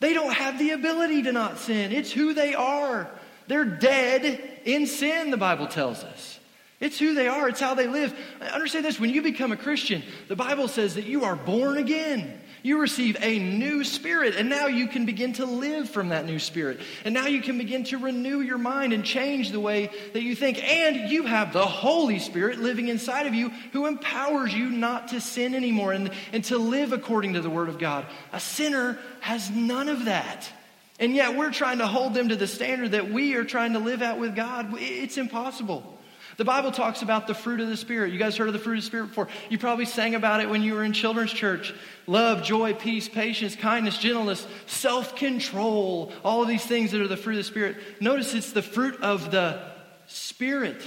They 0.00 0.14
don't 0.14 0.32
have 0.32 0.58
the 0.58 0.70
ability 0.70 1.22
to 1.24 1.32
not 1.32 1.58
sin, 1.58 1.92
it's 1.92 2.10
who 2.10 2.34
they 2.34 2.54
are. 2.54 3.10
They're 3.46 3.64
dead 3.64 4.57
in 4.68 4.86
sin, 4.86 5.30
the 5.30 5.36
Bible 5.36 5.66
tells 5.66 6.04
us. 6.04 6.38
It's 6.78 6.98
who 6.98 7.14
they 7.14 7.26
are, 7.26 7.48
it's 7.48 7.58
how 7.58 7.74
they 7.74 7.88
live. 7.88 8.14
Understand 8.52 8.84
this 8.84 9.00
when 9.00 9.10
you 9.10 9.22
become 9.22 9.50
a 9.50 9.56
Christian, 9.56 10.02
the 10.28 10.36
Bible 10.36 10.68
says 10.68 10.94
that 10.94 11.06
you 11.06 11.24
are 11.24 11.34
born 11.34 11.78
again. 11.78 12.40
You 12.62 12.80
receive 12.80 13.16
a 13.20 13.38
new 13.38 13.82
spirit, 13.84 14.34
and 14.34 14.48
now 14.48 14.66
you 14.66 14.88
can 14.88 15.06
begin 15.06 15.32
to 15.34 15.46
live 15.46 15.88
from 15.88 16.08
that 16.08 16.26
new 16.26 16.38
spirit. 16.38 16.80
And 17.04 17.14
now 17.14 17.26
you 17.26 17.40
can 17.40 17.56
begin 17.56 17.84
to 17.84 17.98
renew 17.98 18.40
your 18.40 18.58
mind 18.58 18.92
and 18.92 19.04
change 19.04 19.50
the 19.50 19.60
way 19.60 19.90
that 20.12 20.22
you 20.22 20.34
think. 20.34 20.62
And 20.62 21.10
you 21.10 21.24
have 21.24 21.52
the 21.52 21.64
Holy 21.64 22.18
Spirit 22.18 22.58
living 22.58 22.88
inside 22.88 23.26
of 23.26 23.34
you 23.34 23.50
who 23.72 23.86
empowers 23.86 24.52
you 24.52 24.70
not 24.70 25.08
to 25.08 25.20
sin 25.20 25.54
anymore 25.54 25.92
and, 25.92 26.10
and 26.32 26.44
to 26.44 26.58
live 26.58 26.92
according 26.92 27.34
to 27.34 27.40
the 27.40 27.50
Word 27.50 27.68
of 27.68 27.78
God. 27.78 28.06
A 28.32 28.40
sinner 28.40 28.98
has 29.20 29.50
none 29.50 29.88
of 29.88 30.06
that. 30.06 30.50
And 30.98 31.14
yet 31.14 31.36
we're 31.36 31.52
trying 31.52 31.78
to 31.78 31.86
hold 31.86 32.14
them 32.14 32.30
to 32.30 32.36
the 32.36 32.46
standard 32.46 32.92
that 32.92 33.10
we 33.10 33.34
are 33.34 33.44
trying 33.44 33.74
to 33.74 33.78
live 33.78 34.02
out 34.02 34.18
with 34.18 34.34
God. 34.34 34.74
It's 34.78 35.16
impossible. 35.16 35.98
The 36.38 36.44
Bible 36.44 36.70
talks 36.70 37.02
about 37.02 37.26
the 37.26 37.34
fruit 37.34 37.60
of 37.60 37.68
the 37.68 37.76
Spirit. 37.76 38.12
You 38.12 38.18
guys 38.18 38.36
heard 38.36 38.46
of 38.46 38.52
the 38.52 38.60
fruit 38.60 38.78
of 38.78 38.82
the 38.84 38.86
Spirit 38.86 39.08
before? 39.08 39.28
You 39.48 39.58
probably 39.58 39.86
sang 39.86 40.14
about 40.14 40.40
it 40.40 40.48
when 40.48 40.62
you 40.62 40.74
were 40.74 40.84
in 40.84 40.92
children's 40.92 41.32
church. 41.32 41.74
Love, 42.06 42.44
joy, 42.44 42.74
peace, 42.74 43.08
patience, 43.08 43.56
kindness, 43.56 43.98
gentleness, 43.98 44.46
self 44.66 45.16
control. 45.16 46.12
All 46.24 46.42
of 46.42 46.48
these 46.48 46.64
things 46.64 46.92
that 46.92 47.00
are 47.00 47.08
the 47.08 47.16
fruit 47.16 47.34
of 47.34 47.38
the 47.38 47.44
Spirit. 47.44 47.76
Notice 48.00 48.34
it's 48.34 48.52
the 48.52 48.62
fruit 48.62 49.00
of 49.00 49.32
the 49.32 49.60
Spirit. 50.06 50.80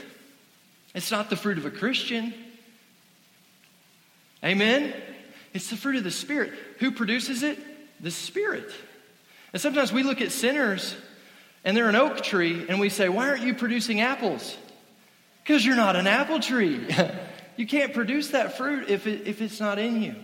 It's 0.96 1.12
not 1.12 1.30
the 1.30 1.36
fruit 1.36 1.58
of 1.58 1.65
a 1.65 1.72
Christian. 1.72 2.34
Amen? 4.44 4.94
It's 5.53 5.70
the 5.70 5.75
fruit 5.75 5.98
of 5.98 6.06
the 6.06 6.12
Spirit. 6.12 6.53
Who 6.80 6.91
produces 6.91 7.44
it? 7.44 7.60
The 8.01 8.12
Spirit. 8.12 8.72
And 9.53 9.62
sometimes 9.62 9.91
we 9.91 10.03
look 10.03 10.22
at 10.22 10.31
sinners 10.31 10.96
and 11.63 11.75
they're 11.75 11.89
an 11.89 11.96
oak 11.96 12.22
tree 12.22 12.65
and 12.67 12.79
we 12.79 12.89
say, 12.89 13.10
Why 13.10 13.29
aren't 13.29 13.43
you 13.43 13.53
producing 13.53 14.01
apples? 14.01 14.58
Because 15.43 15.65
you're 15.65 15.75
not 15.75 15.96
an 15.96 16.08
apple 16.08 16.39
tree. 16.39 16.88
you 17.58 17.67
can't 17.67 17.93
produce 17.93 18.29
that 18.29 18.58
fruit 18.58 18.89
if, 18.89 19.08
it, 19.08 19.27
if 19.27 19.41
it's 19.41 19.60
not 19.60 19.79
in 19.79 20.01
you. 20.01 20.15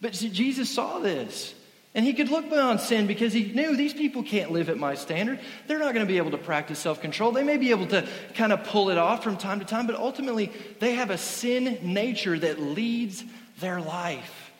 But 0.00 0.12
Jesus 0.12 0.70
saw 0.70 0.98
this. 0.98 1.54
And 1.94 2.04
he 2.04 2.12
could 2.12 2.28
look 2.28 2.50
beyond 2.50 2.80
sin 2.80 3.06
because 3.06 3.32
he 3.32 3.44
knew 3.52 3.74
these 3.74 3.94
people 3.94 4.22
can't 4.22 4.52
live 4.52 4.68
at 4.68 4.76
my 4.76 4.94
standard. 4.94 5.40
They're 5.66 5.78
not 5.78 5.94
going 5.94 6.06
to 6.06 6.12
be 6.12 6.18
able 6.18 6.32
to 6.32 6.38
practice 6.38 6.78
self 6.78 7.00
control. 7.00 7.32
They 7.32 7.42
may 7.42 7.56
be 7.56 7.70
able 7.70 7.86
to 7.86 8.06
kind 8.34 8.52
of 8.52 8.64
pull 8.64 8.90
it 8.90 8.98
off 8.98 9.24
from 9.24 9.38
time 9.38 9.60
to 9.60 9.64
time, 9.64 9.86
but 9.86 9.96
ultimately, 9.96 10.52
they 10.78 10.94
have 10.94 11.08
a 11.08 11.16
sin 11.16 11.78
nature 11.82 12.38
that 12.38 12.60
leads 12.60 13.24
their 13.60 13.80
life. 13.80 14.52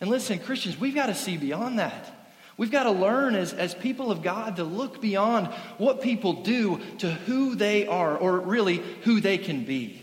And 0.00 0.08
listen, 0.10 0.38
Christians, 0.38 0.78
we've 0.78 0.94
got 0.94 1.06
to 1.06 1.14
see 1.16 1.36
beyond 1.36 1.80
that. 1.80 2.15
We've 2.56 2.70
got 2.70 2.84
to 2.84 2.90
learn 2.90 3.34
as, 3.34 3.52
as 3.52 3.74
people 3.74 4.10
of 4.10 4.22
God 4.22 4.56
to 4.56 4.64
look 4.64 5.00
beyond 5.00 5.48
what 5.78 6.00
people 6.00 6.42
do 6.42 6.80
to 6.98 7.10
who 7.10 7.54
they 7.54 7.86
are, 7.86 8.16
or 8.16 8.40
really 8.40 8.82
who 9.02 9.20
they 9.20 9.36
can 9.36 9.64
be. 9.64 10.02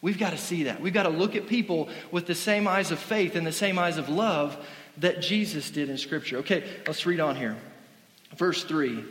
We've 0.00 0.18
got 0.18 0.30
to 0.30 0.38
see 0.38 0.64
that. 0.64 0.80
We've 0.80 0.94
got 0.94 1.04
to 1.04 1.08
look 1.08 1.34
at 1.34 1.48
people 1.48 1.88
with 2.12 2.26
the 2.26 2.34
same 2.34 2.68
eyes 2.68 2.92
of 2.92 3.00
faith 3.00 3.34
and 3.34 3.44
the 3.46 3.52
same 3.52 3.78
eyes 3.78 3.98
of 3.98 4.08
love 4.08 4.56
that 4.98 5.20
Jesus 5.20 5.70
did 5.70 5.90
in 5.90 5.98
Scripture. 5.98 6.38
Okay, 6.38 6.64
let's 6.86 7.04
read 7.04 7.18
on 7.20 7.34
here. 7.34 7.56
Verse 8.36 8.62
3. 8.62 9.04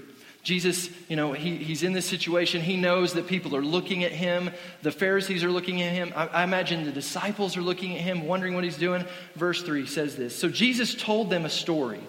Jesus, 0.44 0.90
you 1.10 1.18
know, 1.18 1.34
he, 1.34 1.58
he's 1.58 1.84
in 1.84 1.92
this 1.92 2.06
situation. 2.06 2.62
He 2.62 2.78
knows 2.78 3.12
that 3.14 3.28
people 3.28 3.54
are 3.54 3.62
looking 3.62 4.06
at 4.06 4.14
him. 4.14 4.50
The 4.82 4.94
Pharisees 4.94 5.44
are 5.44 5.52
looking 5.52 5.82
at 5.82 5.92
him. 5.92 6.14
I, 6.16 6.28
I, 6.28 6.44
imagine 6.46 6.86
the 6.86 6.92
disciples 6.94 7.58
are 7.58 7.62
looking 7.62 7.98
at 7.98 8.02
him, 8.02 8.26
wondering 8.26 8.56
what 8.56 8.64
he's 8.64 8.78
doing. 8.78 9.04
Verse 9.36 9.62
3 9.62 9.86
says 9.86 10.16
this 10.16 10.34
So 10.34 10.48
Jesus 10.48 10.96
told 10.96 11.30
them 11.30 11.44
a 11.44 11.50
story. 11.50 12.00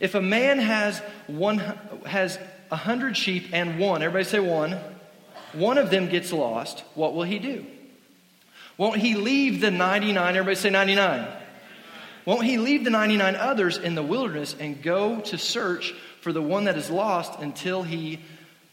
If 0.00 0.14
a 0.14 0.22
man 0.22 0.58
has 0.58 1.00
one 1.26 1.58
has 2.06 2.38
a 2.70 2.76
hundred 2.76 3.16
sheep 3.16 3.48
and 3.52 3.78
one, 3.78 4.02
everybody 4.02 4.24
say 4.24 4.40
one, 4.40 4.78
one 5.52 5.78
of 5.78 5.90
them 5.90 6.08
gets 6.08 6.32
lost, 6.32 6.84
what 6.94 7.14
will 7.14 7.22
he 7.22 7.38
do? 7.38 7.64
Won't 8.76 8.98
he 8.98 9.14
leave 9.14 9.60
the 9.60 9.70
99? 9.70 10.36
Everybody 10.36 10.54
say 10.54 10.70
99. 10.70 11.26
Won't 12.24 12.44
he 12.44 12.58
leave 12.58 12.84
the 12.84 12.90
99 12.90 13.36
others 13.36 13.78
in 13.78 13.94
the 13.94 14.02
wilderness 14.02 14.54
and 14.58 14.80
go 14.82 15.20
to 15.20 15.38
search 15.38 15.94
for 16.20 16.32
the 16.32 16.42
one 16.42 16.64
that 16.64 16.76
is 16.76 16.90
lost 16.90 17.40
until 17.40 17.82
he 17.82 18.20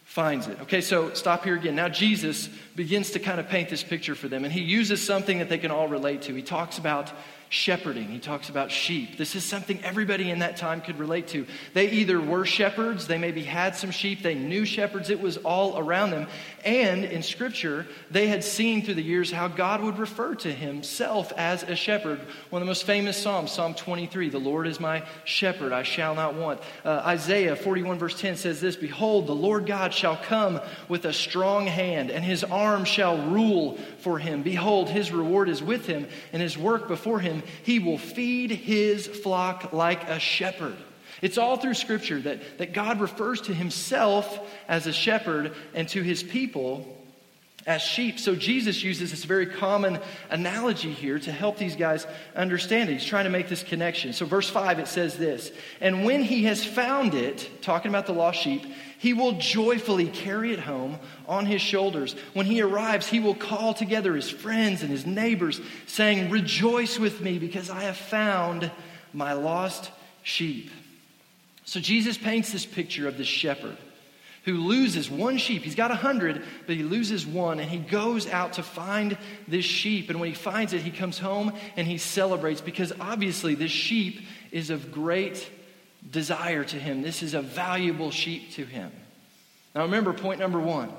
finds 0.03 0.47
it? 0.47 0.59
Okay, 0.61 0.81
so 0.81 1.13
stop 1.13 1.45
here 1.45 1.55
again. 1.55 1.75
Now, 1.75 1.87
Jesus 1.87 2.49
begins 2.75 3.11
to 3.11 3.19
kind 3.19 3.39
of 3.39 3.47
paint 3.47 3.69
this 3.69 3.81
picture 3.81 4.13
for 4.13 4.27
them, 4.27 4.43
and 4.43 4.53
he 4.53 4.61
uses 4.61 5.03
something 5.03 5.39
that 5.39 5.49
they 5.49 5.57
can 5.57 5.71
all 5.71 5.87
relate 5.87 6.23
to. 6.23 6.35
He 6.35 6.41
talks 6.41 6.77
about 6.77 7.11
shepherding. 7.55 8.09
He 8.09 8.19
talks 8.19 8.49
about 8.49 8.69
sheep. 8.69 9.17
This 9.17 9.33
is 9.33 9.43
something 9.43 9.81
everybody 9.81 10.29
in 10.29 10.39
that 10.39 10.57
time 10.57 10.81
could 10.81 10.99
relate 10.99 11.29
to. 11.29 11.47
They 11.73 11.89
either 11.89 12.19
were 12.19 12.45
shepherds, 12.45 13.07
they 13.07 13.17
maybe 13.17 13.43
had 13.43 13.77
some 13.77 13.91
sheep, 13.91 14.21
they 14.21 14.35
knew 14.35 14.65
shepherds, 14.65 15.09
it 15.09 15.21
was 15.21 15.37
all 15.37 15.79
around 15.79 16.11
them. 16.11 16.27
And 16.65 17.05
in 17.05 17.23
Scripture, 17.23 17.87
they 18.11 18.27
had 18.27 18.43
seen 18.43 18.83
through 18.83 18.95
the 18.95 19.03
years 19.03 19.31
how 19.31 19.47
God 19.47 19.81
would 19.81 19.97
refer 19.99 20.35
to 20.35 20.51
himself 20.51 21.31
as 21.37 21.63
a 21.63 21.77
shepherd. 21.77 22.19
One 22.49 22.61
of 22.61 22.65
the 22.65 22.69
most 22.69 22.83
famous 22.83 23.15
Psalms, 23.15 23.51
Psalm 23.51 23.73
23, 23.73 24.29
the 24.29 24.37
Lord 24.37 24.67
is 24.67 24.81
my 24.81 25.03
shepherd, 25.23 25.71
I 25.71 25.83
shall 25.83 26.13
not 26.13 26.33
want. 26.35 26.59
Uh, 26.83 27.03
Isaiah 27.05 27.55
41, 27.55 27.97
verse 27.97 28.19
10 28.19 28.35
says 28.35 28.59
this 28.59 28.75
Behold, 28.75 29.27
the 29.27 29.33
Lord 29.33 29.65
God 29.65 29.93
shall 29.93 30.17
come 30.17 30.59
with 30.89 31.05
a 31.05 31.13
strong 31.13 31.67
hand, 31.67 32.11
and 32.11 32.25
his 32.25 32.43
arm 32.43 32.83
shall 32.83 33.17
rule 33.29 33.77
for 33.99 34.19
him. 34.19 34.43
Behold, 34.43 34.89
his 34.89 35.11
reward 35.11 35.47
is 35.47 35.63
with 35.63 35.85
him, 35.85 36.05
and 36.33 36.41
his 36.41 36.57
work 36.57 36.89
before 36.89 37.21
him. 37.21 37.43
He 37.63 37.79
will 37.79 37.97
feed 37.97 38.51
his 38.51 39.07
flock 39.07 39.73
like 39.73 40.07
a 40.09 40.19
shepherd. 40.19 40.77
It's 41.21 41.37
all 41.37 41.57
through 41.57 41.75
Scripture 41.75 42.19
that, 42.21 42.57
that 42.57 42.73
God 42.73 42.99
refers 42.99 43.41
to 43.41 43.53
himself 43.53 44.39
as 44.67 44.87
a 44.87 44.93
shepherd 44.93 45.53
and 45.73 45.87
to 45.89 46.01
his 46.01 46.23
people 46.23 46.94
as 47.65 47.81
sheep. 47.81 48.19
So 48.19 48.35
Jesus 48.35 48.83
uses 48.83 49.09
this 49.09 49.23
very 49.23 49.47
common 49.47 49.99
analogy 50.29 50.91
here 50.91 51.17
to 51.19 51.31
help 51.31 51.57
these 51.57 51.75
guys 51.75 52.05
understand 52.35 52.89
it. 52.89 52.93
He's 52.93 53.05
trying 53.05 53.23
to 53.23 53.31
make 53.31 53.49
this 53.49 53.63
connection. 53.63 54.13
So, 54.13 54.25
verse 54.25 54.49
5, 54.49 54.79
it 54.79 54.87
says 54.87 55.17
this 55.17 55.51
And 55.81 56.05
when 56.05 56.23
he 56.23 56.43
has 56.43 56.63
found 56.63 57.15
it, 57.15 57.49
talking 57.63 57.89
about 57.89 58.05
the 58.05 58.13
lost 58.13 58.39
sheep, 58.39 58.63
he 58.99 59.13
will 59.13 59.33
joyfully 59.33 60.07
carry 60.07 60.53
it 60.53 60.59
home 60.59 60.99
on 61.27 61.45
his 61.45 61.61
shoulders. 61.61 62.15
When 62.33 62.45
he 62.45 62.61
arrives, 62.61 63.07
he 63.07 63.19
will 63.19 63.35
call 63.35 63.73
together 63.73 64.15
his 64.15 64.29
friends 64.29 64.81
and 64.81 64.91
his 64.91 65.05
neighbors, 65.05 65.59
saying, 65.87 66.29
Rejoice 66.29 66.99
with 66.99 67.19
me 67.19 67.39
because 67.39 67.69
I 67.69 67.81
have 67.81 67.97
found 67.97 68.71
my 69.11 69.33
lost 69.33 69.89
sheep. 70.21 70.69
So 71.65 71.79
Jesus 71.79 72.15
paints 72.15 72.51
this 72.51 72.65
picture 72.65 73.07
of 73.07 73.17
this 73.17 73.27
shepherd 73.27 73.77
who 74.45 74.57
loses 74.57 75.09
one 75.09 75.37
sheep. 75.37 75.63
He's 75.63 75.75
got 75.75 75.91
a 75.91 75.95
hundred, 75.95 76.43
but 76.67 76.75
he 76.75 76.83
loses 76.83 77.25
one, 77.25 77.59
and 77.59 77.69
he 77.69 77.79
goes 77.79 78.27
out 78.27 78.53
to 78.53 78.63
find 78.63 79.17
this 79.47 79.65
sheep. 79.65 80.09
And 80.09 80.19
when 80.19 80.29
he 80.29 80.35
finds 80.35 80.71
it, 80.73 80.81
he 80.81 80.91
comes 80.91 81.17
home 81.17 81.51
and 81.75 81.87
he 81.87 81.97
celebrates 81.97 82.61
because 82.61 82.93
obviously 82.99 83.55
this 83.55 83.71
sheep 83.71 84.21
is 84.51 84.69
of 84.69 84.91
great 84.91 85.49
desire 86.09 86.63
to 86.63 86.75
him. 86.77 87.01
This 87.01 87.23
is 87.23 87.33
a 87.33 87.41
valuable 87.41 88.11
sheep 88.11 88.51
to 88.51 88.65
him. 88.65 88.91
Now 89.73 89.81
remember, 89.81 90.13
point 90.13 90.39
number 90.39 90.59
one 90.59 90.93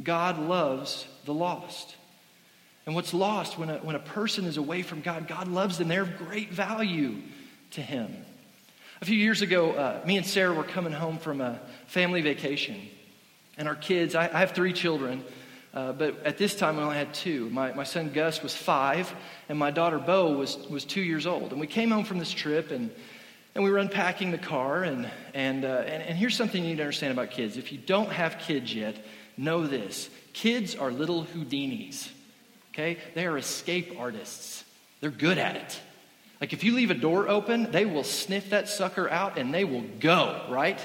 God 0.00 0.38
loves 0.38 1.06
the 1.24 1.34
lost. 1.34 1.96
And 2.86 2.94
what's 2.94 3.12
lost 3.12 3.58
when 3.58 3.68
a, 3.68 3.78
when 3.78 3.96
a 3.96 4.00
person 4.00 4.44
is 4.46 4.56
away 4.56 4.82
from 4.82 5.02
God, 5.02 5.28
God 5.28 5.48
loves 5.48 5.76
them. 5.76 5.88
They're 5.88 6.02
of 6.02 6.16
great 6.16 6.50
value 6.50 7.16
to 7.72 7.82
him. 7.82 8.24
A 9.00 9.04
few 9.04 9.16
years 9.16 9.42
ago, 9.42 9.72
uh, 9.74 10.00
me 10.04 10.16
and 10.16 10.26
Sarah 10.26 10.52
were 10.52 10.64
coming 10.64 10.92
home 10.92 11.18
from 11.18 11.40
a 11.40 11.60
family 11.86 12.20
vacation. 12.20 12.80
And 13.56 13.68
our 13.68 13.76
kids, 13.76 14.16
I, 14.16 14.24
I 14.24 14.40
have 14.40 14.52
three 14.52 14.72
children, 14.72 15.22
uh, 15.72 15.92
but 15.92 16.26
at 16.26 16.36
this 16.36 16.56
time 16.56 16.80
I 16.80 16.82
only 16.82 16.96
had 16.96 17.14
two. 17.14 17.48
My, 17.50 17.72
my 17.72 17.84
son 17.84 18.10
Gus 18.12 18.42
was 18.42 18.56
five, 18.56 19.14
and 19.48 19.56
my 19.56 19.70
daughter 19.70 20.00
Bo 20.00 20.32
was, 20.32 20.56
was 20.68 20.84
two 20.84 21.00
years 21.00 21.26
old. 21.26 21.52
And 21.52 21.60
we 21.60 21.68
came 21.68 21.92
home 21.92 22.04
from 22.04 22.18
this 22.18 22.32
trip, 22.32 22.72
and, 22.72 22.90
and 23.54 23.62
we 23.62 23.70
were 23.70 23.78
unpacking 23.78 24.32
the 24.32 24.38
car. 24.38 24.82
And, 24.82 25.08
and, 25.32 25.64
uh, 25.64 25.84
and, 25.86 26.02
and 26.02 26.18
here's 26.18 26.36
something 26.36 26.60
you 26.60 26.70
need 26.70 26.78
to 26.78 26.82
understand 26.82 27.12
about 27.12 27.30
kids. 27.30 27.56
If 27.56 27.70
you 27.70 27.78
don't 27.78 28.10
have 28.10 28.40
kids 28.40 28.74
yet, 28.74 28.96
know 29.36 29.64
this 29.68 30.10
kids 30.32 30.74
are 30.74 30.90
little 30.90 31.24
Houdinis, 31.24 32.10
okay? 32.72 32.98
They 33.14 33.26
are 33.26 33.38
escape 33.38 33.94
artists, 33.96 34.64
they're 35.00 35.10
good 35.10 35.38
at 35.38 35.54
it. 35.54 35.80
Like 36.40 36.52
if 36.52 36.62
you 36.62 36.74
leave 36.74 36.90
a 36.90 36.94
door 36.94 37.28
open, 37.28 37.70
they 37.70 37.84
will 37.84 38.04
sniff 38.04 38.50
that 38.50 38.68
sucker 38.68 39.10
out 39.10 39.38
and 39.38 39.52
they 39.52 39.64
will 39.64 39.84
go, 40.00 40.46
right? 40.48 40.78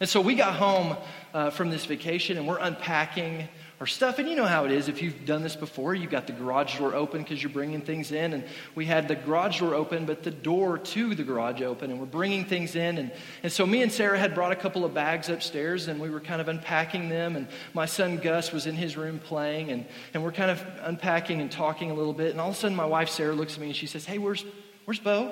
And 0.00 0.08
so 0.08 0.20
we 0.20 0.34
got 0.34 0.54
home 0.54 0.96
uh, 1.32 1.50
from 1.50 1.70
this 1.70 1.86
vacation 1.86 2.36
and 2.36 2.46
we're 2.46 2.58
unpacking 2.58 3.48
our 3.82 3.86
stuff. 3.86 4.18
And 4.18 4.28
you 4.28 4.36
know 4.36 4.44
how 4.44 4.64
it 4.64 4.70
is. 4.70 4.88
If 4.88 5.02
you've 5.02 5.24
done 5.24 5.42
this 5.42 5.56
before, 5.56 5.94
you've 5.94 6.10
got 6.10 6.26
the 6.28 6.32
garage 6.32 6.78
door 6.78 6.94
open 6.94 7.22
because 7.22 7.42
you're 7.42 7.52
bringing 7.52 7.80
things 7.80 8.12
in. 8.12 8.32
And 8.32 8.44
we 8.74 8.84
had 8.84 9.08
the 9.08 9.16
garage 9.16 9.58
door 9.58 9.74
open, 9.74 10.06
but 10.06 10.22
the 10.22 10.30
door 10.30 10.78
to 10.78 11.14
the 11.14 11.24
garage 11.24 11.62
open. 11.62 11.90
And 11.90 11.98
we're 11.98 12.06
bringing 12.06 12.44
things 12.44 12.76
in. 12.76 12.98
And, 12.98 13.12
and 13.42 13.50
so 13.52 13.66
me 13.66 13.82
and 13.82 13.90
Sarah 13.90 14.18
had 14.18 14.34
brought 14.34 14.52
a 14.52 14.56
couple 14.56 14.84
of 14.84 14.94
bags 14.94 15.28
upstairs 15.28 15.88
and 15.88 16.00
we 16.00 16.10
were 16.10 16.20
kind 16.20 16.40
of 16.40 16.48
unpacking 16.48 17.08
them. 17.08 17.34
And 17.34 17.48
my 17.74 17.86
son 17.86 18.18
Gus 18.18 18.52
was 18.52 18.66
in 18.66 18.76
his 18.76 18.96
room 18.96 19.18
playing. 19.18 19.70
And, 19.70 19.86
and 20.14 20.22
we're 20.22 20.32
kind 20.32 20.50
of 20.50 20.64
unpacking 20.82 21.40
and 21.40 21.50
talking 21.50 21.90
a 21.90 21.94
little 21.94 22.12
bit. 22.12 22.30
And 22.30 22.40
all 22.40 22.50
of 22.50 22.54
a 22.54 22.58
sudden, 22.58 22.76
my 22.76 22.86
wife 22.86 23.08
Sarah 23.08 23.34
looks 23.34 23.54
at 23.54 23.60
me 23.60 23.66
and 23.68 23.76
she 23.76 23.88
says, 23.88 24.04
Hey, 24.04 24.18
where's, 24.18 24.44
Where's 24.84 24.98
Bo? 24.98 25.22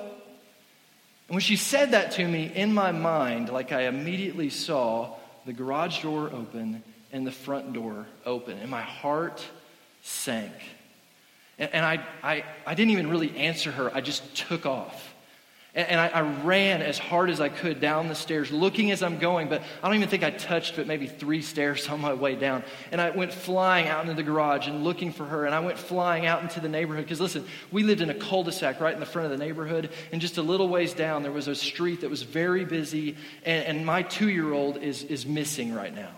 And 1.29 1.35
when 1.37 1.41
she 1.41 1.57
said 1.57 1.93
that 1.93 2.13
to 2.13 2.27
me, 2.27 2.51
in 2.55 2.75
my 2.75 2.93
mind, 2.93 3.51
like 3.51 3.73
I 3.73 3.83
immediately 3.83 4.51
saw 4.51 5.15
the 5.47 5.53
garage 5.53 6.03
door 6.03 6.31
open 6.33 6.83
and 7.13 7.27
the 7.27 7.33
front 7.33 7.73
door 7.73 8.07
open. 8.27 8.59
And 8.59 8.71
my 8.71 8.83
heart 8.83 9.45
sank. 10.03 10.53
And, 11.59 11.73
and 11.73 11.85
I, 11.85 12.05
I, 12.23 12.45
I 12.67 12.75
didn't 12.75 12.93
even 12.93 13.11
really 13.11 13.37
answer 13.37 13.71
her, 13.71 13.95
I 13.95 14.01
just 14.01 14.35
took 14.35 14.67
off. 14.67 15.10
And, 15.73 16.01
I, 16.01 16.09
I, 16.09 16.21
ran 16.43 16.83
as 16.83 16.99
hard 16.99 17.31
as 17.31 17.41
I 17.41 17.49
could 17.49 17.81
down 17.81 18.09
the 18.09 18.15
stairs, 18.17 18.51
looking 18.51 18.91
as 18.91 19.05
I'm 19.05 19.19
going, 19.19 19.49
but 19.49 19.63
I 19.81 19.87
don't 19.87 19.95
even 19.95 20.09
think 20.09 20.25
I 20.25 20.31
touched 20.31 20.75
but 20.75 20.89
maybe 20.89 21.07
three 21.07 21.43
stairs 21.43 21.89
on 21.91 22.01
my 22.01 22.13
way 22.13 22.35
down. 22.35 22.65
And 22.91 23.01
I 23.01 23.11
went 23.11 23.33
flying 23.33 23.87
out 23.87 24.03
into 24.03 24.15
the 24.15 24.25
garage 24.25 24.67
and 24.67 24.83
looking 24.83 25.13
for 25.13 25.25
her. 25.25 25.47
And 25.47 25.55
I 25.55 25.61
went 25.61 25.79
flying 25.79 26.27
out 26.27 26.43
into 26.43 26.59
the 26.59 26.69
neighborhood. 26.69 27.05
Because 27.05 27.21
listen, 27.21 27.45
we 27.71 27.85
lived 27.85 28.01
in 28.01 28.11
a 28.11 28.15
cul 28.15 28.43
de 28.43 28.51
sac 28.51 28.81
right 28.81 28.93
in 28.93 28.99
the 28.99 29.07
front 29.07 29.31
of 29.31 29.39
the 29.39 29.45
neighborhood. 29.45 29.91
And 30.11 30.21
just 30.21 30.39
a 30.39 30.43
little 30.43 30.69
ways 30.69 30.93
down, 30.93 31.23
there 31.23 31.31
was 31.31 31.47
a 31.47 31.55
street 31.55 32.01
that 32.01 32.11
was 32.11 32.23
very 32.23 32.65
busy. 32.65 33.17
And, 33.45 33.65
and 33.65 33.87
my 33.87 34.03
two 34.03 34.29
year 34.29 34.53
old 34.53 34.77
is, 34.79 35.05
is 35.05 35.25
missing 35.25 35.73
right 35.73 35.95
now. 35.95 36.11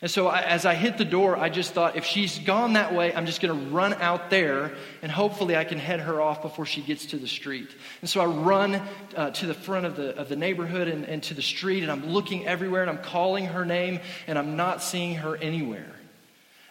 And 0.00 0.08
so 0.08 0.28
I, 0.28 0.42
as 0.42 0.64
I 0.64 0.74
hit 0.74 0.96
the 0.96 1.04
door, 1.04 1.36
I 1.36 1.48
just 1.48 1.72
thought, 1.72 1.96
if 1.96 2.04
she's 2.04 2.38
gone 2.38 2.74
that 2.74 2.94
way, 2.94 3.12
I'm 3.12 3.26
just 3.26 3.40
going 3.40 3.58
to 3.58 3.70
run 3.70 3.94
out 3.94 4.30
there 4.30 4.72
and 5.02 5.10
hopefully 5.10 5.56
I 5.56 5.64
can 5.64 5.78
head 5.78 5.98
her 6.00 6.20
off 6.20 6.40
before 6.40 6.66
she 6.66 6.82
gets 6.82 7.06
to 7.06 7.16
the 7.16 7.26
street. 7.26 7.68
And 8.00 8.08
so 8.08 8.20
I 8.20 8.26
run 8.26 8.80
uh, 9.16 9.30
to 9.30 9.46
the 9.46 9.54
front 9.54 9.86
of 9.86 9.96
the, 9.96 10.16
of 10.16 10.28
the 10.28 10.36
neighborhood 10.36 10.86
and, 10.86 11.04
and 11.04 11.20
to 11.24 11.34
the 11.34 11.42
street, 11.42 11.82
and 11.82 11.90
I'm 11.90 12.06
looking 12.06 12.46
everywhere 12.46 12.82
and 12.82 12.90
I'm 12.90 13.02
calling 13.02 13.46
her 13.46 13.64
name, 13.64 13.98
and 14.28 14.38
I'm 14.38 14.54
not 14.56 14.84
seeing 14.84 15.16
her 15.16 15.36
anywhere. 15.36 15.97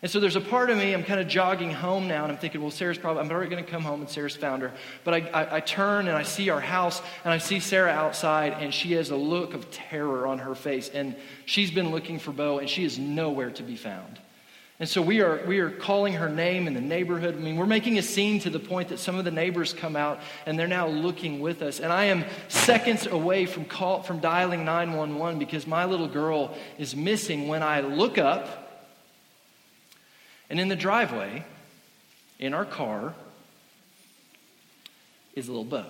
And 0.04 0.12
so 0.12 0.20
there's 0.20 0.36
a 0.36 0.42
part 0.42 0.70
of 0.70 0.78
me, 0.78 0.94
I'm 0.94 1.04
kind 1.04 1.20
of 1.20 1.28
jogging 1.28 1.72
home 1.72 2.08
now, 2.08 2.22
and 2.22 2.32
I'm 2.32 2.38
thinking, 2.38 2.62
well, 2.62 2.70
Sarah's 2.70 3.00
probably, 3.00 3.24
I'm 3.24 3.32
already 3.32 3.50
going 3.50 3.66
to 3.66 3.70
come 3.70 3.82
home, 3.82 4.02
and 4.02 4.10
Sarah's 4.10 4.36
found 4.36 4.62
her. 4.62 4.72
But 5.04 5.14
I, 5.16 5.18
I, 5.34 5.56
I, 5.56 5.60
turn 5.60 6.08
and 6.08 6.16
I 6.16 6.22
see 6.22 6.50
our 6.52 6.62
house, 6.62 7.02
and 7.24 7.34
I 7.34 7.40
see 7.40 7.60
Sarah 7.60 7.90
outside, 7.90 8.54
and 8.54 8.72
she 8.72 8.94
has 8.94 9.10
a 9.10 9.16
look 9.16 9.56
of 9.56 9.72
terror 9.72 10.28
on 10.28 10.38
her 10.38 10.54
face. 10.54 10.90
And 10.90 11.16
she's 11.46 11.72
been 11.72 11.90
looking 11.90 12.20
for 12.20 12.32
Bo, 12.32 12.60
and 12.60 12.70
she 12.70 12.84
is 12.84 13.00
nowhere 13.00 13.50
to 13.50 13.64
be 13.64 13.76
found. 13.76 14.20
And 14.80 14.88
so 14.88 15.02
we 15.02 15.22
are, 15.22 15.44
we 15.48 15.58
are 15.58 15.72
calling 15.72 16.14
her 16.14 16.30
name 16.30 16.68
in 16.68 16.76
the 16.76 16.82
neighborhood. 16.82 17.34
I 17.36 17.40
mean, 17.40 17.56
we're 17.56 17.66
making 17.66 17.98
a 17.98 18.04
scene 18.04 18.40
to 18.42 18.52
the 18.52 18.60
point 18.60 18.90
that 18.90 19.00
some 19.00 19.16
of 19.16 19.26
the 19.26 19.32
neighbors 19.32 19.74
come 19.74 19.96
out, 19.96 20.20
and 20.46 20.60
they're 20.60 20.68
now 20.68 20.88
looking 20.88 21.40
with 21.40 21.64
us. 21.64 21.80
And 21.80 21.92
I 21.92 22.06
am 22.06 22.24
seconds 22.50 23.08
away 23.08 23.48
from, 23.48 23.66
call, 23.66 24.04
from 24.04 24.20
dialing 24.20 24.64
911 24.64 25.40
because 25.40 25.66
my 25.66 25.86
little 25.86 26.08
girl 26.08 26.56
is 26.78 26.96
missing 26.96 27.48
when 27.48 27.64
I 27.64 27.80
look 27.80 28.20
up 28.20 28.67
and 30.50 30.60
in 30.60 30.68
the 30.68 30.76
driveway, 30.76 31.46
in 32.40 32.54
our 32.54 32.66
car, 32.66 33.14
is 35.36 35.48
a 35.48 35.52
little 35.52 35.66
Bo. 35.66 35.86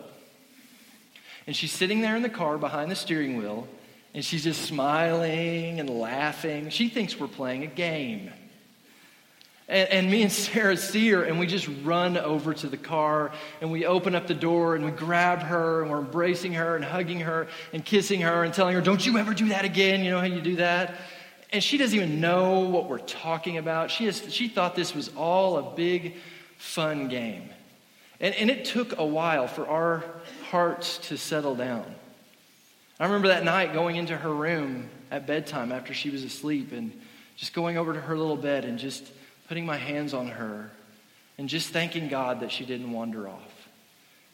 And 1.45 1.55
she's 1.55 1.71
sitting 1.71 2.01
there 2.01 2.15
in 2.15 2.21
the 2.21 2.29
car 2.29 2.57
behind 2.57 2.91
the 2.91 2.95
steering 2.95 3.37
wheel, 3.37 3.67
and 4.13 4.23
she's 4.23 4.43
just 4.43 4.63
smiling 4.63 5.79
and 5.79 5.89
laughing. 5.89 6.69
She 6.69 6.89
thinks 6.89 7.19
we're 7.19 7.27
playing 7.27 7.63
a 7.63 7.67
game. 7.67 8.31
And, 9.69 9.89
and, 9.89 10.11
me 10.11 10.21
and 10.21 10.31
Sarah 10.31 10.77
see 10.77 11.09
her, 11.09 11.23
and 11.23 11.39
we 11.39 11.45
just 11.45 11.69
run 11.83 12.17
over 12.17 12.53
to 12.53 12.67
the 12.67 12.77
car, 12.77 13.31
and 13.59 13.71
we 13.71 13.85
open 13.85 14.15
up 14.15 14.27
the 14.27 14.33
door, 14.33 14.75
and 14.75 14.85
we 14.85 14.91
grab 14.91 15.39
her, 15.39 15.81
and 15.81 15.91
we're 15.91 15.99
embracing 15.99 16.53
her, 16.53 16.75
and 16.75 16.85
hugging 16.85 17.19
her, 17.21 17.47
and 17.73 17.83
kissing 17.83 18.21
her, 18.21 18.43
and 18.43 18.53
telling 18.53 18.75
her, 18.75 18.81
Don't 18.81 19.05
you 19.05 19.17
ever 19.17 19.33
do 19.33 19.49
that 19.49 19.65
again. 19.65 20.03
You 20.03 20.11
know 20.11 20.19
how 20.19 20.25
you 20.25 20.41
do 20.41 20.55
that? 20.57 20.95
And 21.51 21.63
she 21.63 21.77
doesn't 21.77 21.97
even 21.97 22.19
know 22.19 22.61
what 22.61 22.89
we're 22.89 22.97
talking 22.99 23.57
about. 23.57 23.89
She, 23.89 24.05
has, 24.05 24.33
she 24.33 24.47
thought 24.47 24.75
this 24.75 24.93
was 24.93 25.09
all 25.15 25.57
a 25.57 25.75
big, 25.75 26.15
fun 26.57 27.07
game. 27.07 27.49
And, 28.19 28.35
and 28.35 28.49
it 28.49 28.65
took 28.65 28.97
a 28.97 29.05
while 29.05 29.47
for 29.47 29.67
our 29.67 30.03
hearts 30.49 30.97
to 31.09 31.17
settle 31.17 31.55
down. 31.55 31.85
I 32.99 33.05
remember 33.05 33.29
that 33.29 33.43
night 33.43 33.73
going 33.73 33.95
into 33.95 34.17
her 34.17 34.33
room 34.33 34.89
at 35.11 35.27
bedtime 35.27 35.71
after 35.71 35.93
she 35.93 36.09
was 36.09 36.23
asleep 36.23 36.71
and 36.71 36.91
just 37.35 37.53
going 37.53 37.77
over 37.77 37.93
to 37.93 38.01
her 38.01 38.17
little 38.17 38.35
bed 38.35 38.65
and 38.65 38.79
just 38.79 39.11
putting 39.47 39.65
my 39.65 39.77
hands 39.77 40.13
on 40.13 40.27
her 40.27 40.71
and 41.37 41.47
just 41.47 41.69
thanking 41.69 42.09
God 42.09 42.39
that 42.41 42.51
she 42.51 42.65
didn't 42.65 42.91
wander 42.91 43.27
off 43.27 43.67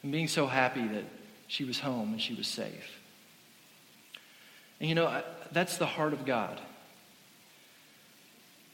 and 0.01 0.12
being 0.12 0.27
so 0.27 0.48
happy 0.48 0.88
that 0.88 1.03
she 1.48 1.65
was 1.65 1.79
home 1.79 2.13
and 2.13 2.22
she 2.22 2.34
was 2.34 2.48
safe. 2.48 3.00
And 4.79 4.89
you 4.89 4.96
know, 4.96 5.24
that's 5.51 5.77
the 5.77 5.86
heart 5.86 6.13
of 6.13 6.26
God. 6.26 6.60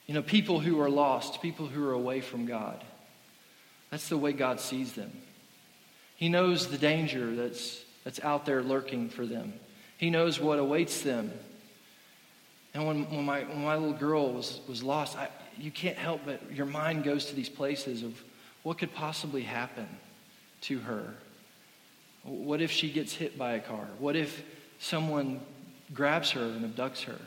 You 0.10 0.16
know, 0.16 0.24
people 0.24 0.60
who 0.60 0.82
are 0.82 0.90
lost, 0.90 1.40
people 1.40 1.68
who 1.68 1.88
are 1.88 1.94
away 1.94 2.22
from 2.22 2.48
God. 2.48 2.84
That's 3.92 4.10
the 4.10 4.18
way 4.18 4.34
God 4.34 4.60
sees 4.60 4.94
them. 4.94 5.12
He 6.16 6.30
knows 6.30 6.68
the 6.68 6.80
danger 6.80 7.36
that's, 7.36 7.84
that's 8.04 8.20
out 8.22 8.44
there 8.44 8.64
lurking 8.64 9.10
for 9.10 9.28
them, 9.28 9.54
He 10.00 10.10
knows 10.10 10.40
what 10.40 10.58
awaits 10.58 11.04
them. 11.04 11.32
And 12.74 12.88
when, 12.88 13.04
when, 13.12 13.24
my, 13.24 13.42
when 13.42 13.64
my 13.64 13.76
little 13.76 13.94
girl 13.94 14.34
was, 14.34 14.62
was 14.68 14.82
lost, 14.82 15.16
I, 15.16 15.30
you 15.60 15.70
can't 15.70 15.98
help 15.98 16.22
but 16.26 16.42
your 16.52 16.66
mind 16.66 17.04
goes 17.04 17.26
to 17.26 17.36
these 17.36 17.50
places 17.50 18.02
of 18.02 18.20
what 18.64 18.80
could 18.80 18.92
possibly 18.96 19.44
happen 19.44 19.88
to 20.62 20.80
her. 20.80 21.14
What 22.24 22.62
if 22.62 22.72
she 22.72 22.90
gets 22.90 23.14
hit 23.14 23.38
by 23.38 23.54
a 23.54 23.60
car? 23.60 23.86
What 24.00 24.16
if 24.16 24.42
someone 24.80 25.40
grabs 25.94 26.32
her 26.32 26.42
and 26.42 26.66
abducts 26.66 27.04
her? 27.04 27.20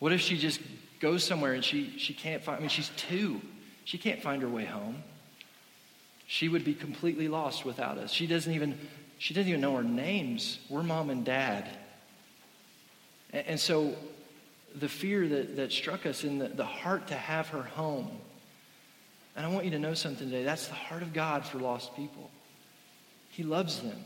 What 0.00 0.12
if 0.12 0.20
she 0.20 0.36
just 0.36 0.60
goes 1.00 1.24
somewhere 1.24 1.52
and 1.54 1.64
she, 1.64 1.98
she 1.98 2.14
can't 2.14 2.42
find, 2.42 2.58
I 2.58 2.60
mean, 2.60 2.68
she's 2.68 2.90
two. 2.96 3.40
She 3.84 3.98
can't 3.98 4.22
find 4.22 4.42
her 4.42 4.48
way 4.48 4.64
home. 4.64 5.02
She 6.26 6.48
would 6.48 6.64
be 6.64 6.74
completely 6.74 7.28
lost 7.28 7.64
without 7.64 7.98
us. 7.98 8.10
She 8.12 8.26
doesn't 8.26 8.52
even, 8.52 8.78
she 9.18 9.34
doesn't 9.34 9.48
even 9.48 9.60
know 9.60 9.76
our 9.76 9.82
names. 9.82 10.58
We're 10.68 10.82
mom 10.82 11.10
and 11.10 11.24
dad. 11.24 11.68
And, 13.32 13.46
and 13.46 13.60
so 13.60 13.94
the 14.74 14.88
fear 14.88 15.26
that, 15.26 15.56
that 15.56 15.72
struck 15.72 16.04
us 16.06 16.24
in 16.24 16.38
the, 16.38 16.48
the 16.48 16.64
heart 16.64 17.08
to 17.08 17.14
have 17.14 17.48
her 17.48 17.62
home. 17.62 18.10
And 19.36 19.46
I 19.46 19.48
want 19.48 19.64
you 19.64 19.70
to 19.72 19.78
know 19.78 19.94
something 19.94 20.28
today. 20.28 20.44
That's 20.44 20.68
the 20.68 20.74
heart 20.74 21.02
of 21.02 21.12
God 21.12 21.46
for 21.46 21.58
lost 21.58 21.94
people. 21.96 22.30
He 23.30 23.42
loves 23.42 23.80
them. 23.80 23.98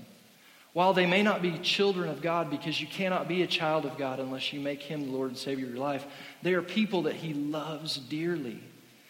While 0.72 0.94
they 0.94 1.04
may 1.04 1.22
not 1.22 1.42
be 1.42 1.58
children 1.58 2.08
of 2.08 2.22
God, 2.22 2.48
because 2.48 2.80
you 2.80 2.86
cannot 2.86 3.28
be 3.28 3.42
a 3.42 3.46
child 3.46 3.84
of 3.84 3.98
God 3.98 4.20
unless 4.20 4.52
you 4.52 4.60
make 4.60 4.80
Him 4.80 5.04
the 5.06 5.12
Lord 5.12 5.30
and 5.30 5.38
Savior 5.38 5.66
of 5.66 5.74
your 5.74 5.82
life, 5.82 6.06
they 6.42 6.54
are 6.54 6.62
people 6.62 7.02
that 7.02 7.14
He 7.14 7.34
loves 7.34 7.96
dearly. 7.96 8.58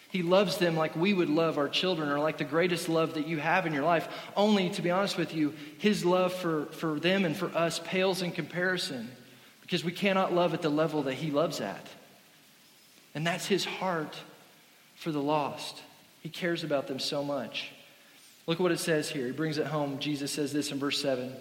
He 0.09 0.21
loves 0.23 0.57
them 0.57 0.75
like 0.75 0.95
we 0.95 1.13
would 1.13 1.29
love 1.29 1.57
our 1.57 1.69
children, 1.69 2.09
or 2.09 2.19
like 2.19 2.37
the 2.37 2.43
greatest 2.43 2.89
love 2.89 3.13
that 3.13 3.27
you 3.27 3.37
have 3.37 3.65
in 3.65 3.73
your 3.73 3.85
life. 3.85 4.09
Only, 4.35 4.69
to 4.71 4.81
be 4.81 4.91
honest 4.91 5.17
with 5.17 5.33
you, 5.33 5.53
His 5.77 6.03
love 6.03 6.33
for, 6.33 6.65
for 6.67 6.99
them 6.99 7.23
and 7.23 7.35
for 7.35 7.47
us 7.55 7.79
pales 7.79 8.21
in 8.21 8.31
comparison 8.31 9.09
because 9.61 9.85
we 9.85 9.93
cannot 9.93 10.33
love 10.33 10.53
at 10.53 10.61
the 10.61 10.69
level 10.69 11.03
that 11.03 11.15
He 11.15 11.31
loves 11.31 11.61
at. 11.61 11.87
And 13.15 13.25
that's 13.25 13.47
His 13.47 13.63
heart 13.63 14.17
for 14.95 15.11
the 15.11 15.21
lost. 15.21 15.81
He 16.21 16.29
cares 16.29 16.65
about 16.65 16.87
them 16.87 16.99
so 16.99 17.23
much. 17.23 17.71
Look 18.47 18.59
what 18.59 18.73
it 18.73 18.79
says 18.79 19.09
here. 19.09 19.25
He 19.25 19.31
brings 19.31 19.57
it 19.57 19.67
home. 19.67 19.99
Jesus 19.99 20.31
says 20.31 20.51
this 20.51 20.71
in 20.71 20.77
verse 20.77 21.01
7. 21.01 21.33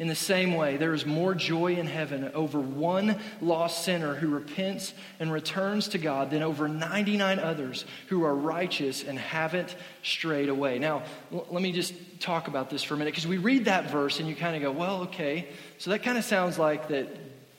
In 0.00 0.08
the 0.08 0.14
same 0.14 0.54
way, 0.54 0.78
there 0.78 0.94
is 0.94 1.04
more 1.04 1.34
joy 1.34 1.74
in 1.74 1.86
heaven 1.86 2.30
over 2.32 2.58
one 2.58 3.18
lost 3.42 3.84
sinner 3.84 4.14
who 4.14 4.28
repents 4.28 4.94
and 5.20 5.30
returns 5.30 5.88
to 5.88 5.98
God 5.98 6.30
than 6.30 6.42
over 6.42 6.68
99 6.68 7.38
others 7.38 7.84
who 8.08 8.24
are 8.24 8.34
righteous 8.34 9.04
and 9.04 9.18
haven't 9.18 9.76
strayed 10.02 10.48
away. 10.48 10.78
Now, 10.78 11.02
l- 11.30 11.46
let 11.50 11.60
me 11.60 11.70
just 11.70 11.92
talk 12.18 12.48
about 12.48 12.70
this 12.70 12.82
for 12.82 12.94
a 12.94 12.96
minute 12.96 13.10
because 13.10 13.26
we 13.26 13.36
read 13.36 13.66
that 13.66 13.90
verse 13.90 14.20
and 14.20 14.26
you 14.26 14.34
kind 14.34 14.56
of 14.56 14.62
go, 14.62 14.72
well, 14.72 15.02
okay. 15.02 15.48
So 15.76 15.90
that 15.90 16.02
kind 16.02 16.16
of 16.16 16.24
sounds 16.24 16.58
like 16.58 16.88
that 16.88 17.06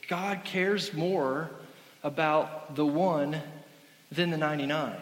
God 0.08 0.44
cares 0.44 0.96
more 0.96 1.52
about 2.02 2.76
the 2.76 2.88
one 2.88 3.40
than 4.12 4.32
the 4.32 4.38
99. 4.38 4.96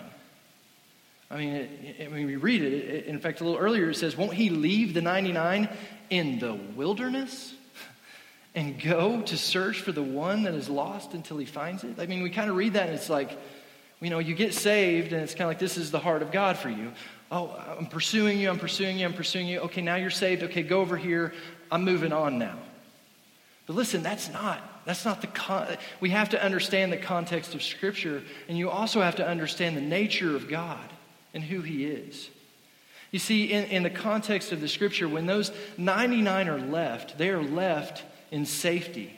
I 1.31 1.37
mean, 1.37 1.53
it, 1.53 1.69
it, 1.99 2.11
when 2.11 2.25
we 2.25 2.35
read 2.35 2.61
it, 2.63 2.73
it, 2.73 3.05
in 3.05 3.17
fact, 3.21 3.39
a 3.39 3.45
little 3.45 3.59
earlier 3.59 3.91
it 3.91 3.95
says, 3.95 4.17
Won't 4.17 4.33
he 4.33 4.49
leave 4.49 4.93
the 4.93 5.01
99 5.01 5.69
in 6.09 6.39
the 6.39 6.53
wilderness 6.53 7.53
and 8.55 8.81
go 8.81 9.21
to 9.21 9.37
search 9.37 9.81
for 9.81 9.91
the 9.91 10.03
one 10.03 10.43
that 10.43 10.53
is 10.53 10.69
lost 10.69 11.13
until 11.13 11.37
he 11.37 11.45
finds 11.45 11.83
it? 11.83 11.99
I 11.99 12.05
mean, 12.05 12.23
we 12.23 12.29
kind 12.29 12.49
of 12.49 12.55
read 12.55 12.73
that 12.73 12.87
and 12.87 12.95
it's 12.95 13.09
like, 13.09 13.37
you 14.01 14.09
know, 14.09 14.19
you 14.19 14.35
get 14.35 14.53
saved 14.53 15.13
and 15.13 15.21
it's 15.21 15.33
kind 15.33 15.43
of 15.43 15.49
like 15.49 15.59
this 15.59 15.77
is 15.77 15.91
the 15.91 15.99
heart 15.99 16.21
of 16.21 16.31
God 16.31 16.57
for 16.57 16.69
you. 16.69 16.91
Oh, 17.31 17.55
I'm 17.77 17.85
pursuing 17.85 18.39
you, 18.39 18.49
I'm 18.49 18.57
pursuing 18.57 18.97
you, 18.97 19.05
I'm 19.05 19.13
pursuing 19.13 19.47
you. 19.47 19.59
Okay, 19.61 19.81
now 19.81 19.95
you're 19.95 20.09
saved. 20.09 20.43
Okay, 20.43 20.63
go 20.63 20.81
over 20.81 20.97
here. 20.97 21.33
I'm 21.71 21.83
moving 21.83 22.11
on 22.11 22.39
now. 22.39 22.57
But 23.67 23.75
listen, 23.75 24.01
that's 24.01 24.29
not 24.29 24.63
that's 24.85 25.05
not 25.05 25.21
the 25.21 25.27
con- 25.27 25.77
we 25.99 26.09
have 26.09 26.29
to 26.29 26.43
understand 26.43 26.91
the 26.91 26.97
context 26.97 27.53
of 27.53 27.61
scripture 27.61 28.23
and 28.47 28.57
you 28.57 28.71
also 28.71 29.01
have 29.01 29.17
to 29.17 29.27
understand 29.27 29.77
the 29.77 29.81
nature 29.81 30.35
of 30.35 30.47
God 30.47 30.89
and 31.35 31.43
who 31.43 31.61
he 31.61 31.85
is. 31.85 32.29
You 33.11 33.19
see, 33.19 33.45
in, 33.45 33.65
in 33.65 33.83
the 33.83 33.89
context 33.89 34.51
of 34.51 34.61
the 34.61 34.67
scripture, 34.67 35.07
when 35.07 35.25
those 35.25 35.51
99 35.77 36.47
are 36.47 36.59
left, 36.59 37.17
they 37.17 37.29
are 37.29 37.41
left 37.41 38.03
in 38.31 38.45
safety. 38.45 39.17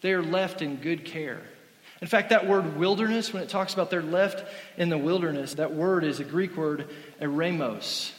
They 0.00 0.12
are 0.12 0.22
left 0.22 0.62
in 0.62 0.76
good 0.76 1.04
care. 1.04 1.42
In 2.00 2.08
fact, 2.08 2.30
that 2.30 2.48
word 2.48 2.76
wilderness, 2.76 3.32
when 3.32 3.42
it 3.42 3.48
talks 3.48 3.74
about 3.74 3.90
they're 3.90 4.02
left 4.02 4.44
in 4.76 4.88
the 4.88 4.98
wilderness, 4.98 5.54
that 5.54 5.74
word 5.74 6.02
is 6.02 6.18
a 6.18 6.24
Greek 6.24 6.56
word, 6.56 6.88
eremos, 7.20 8.12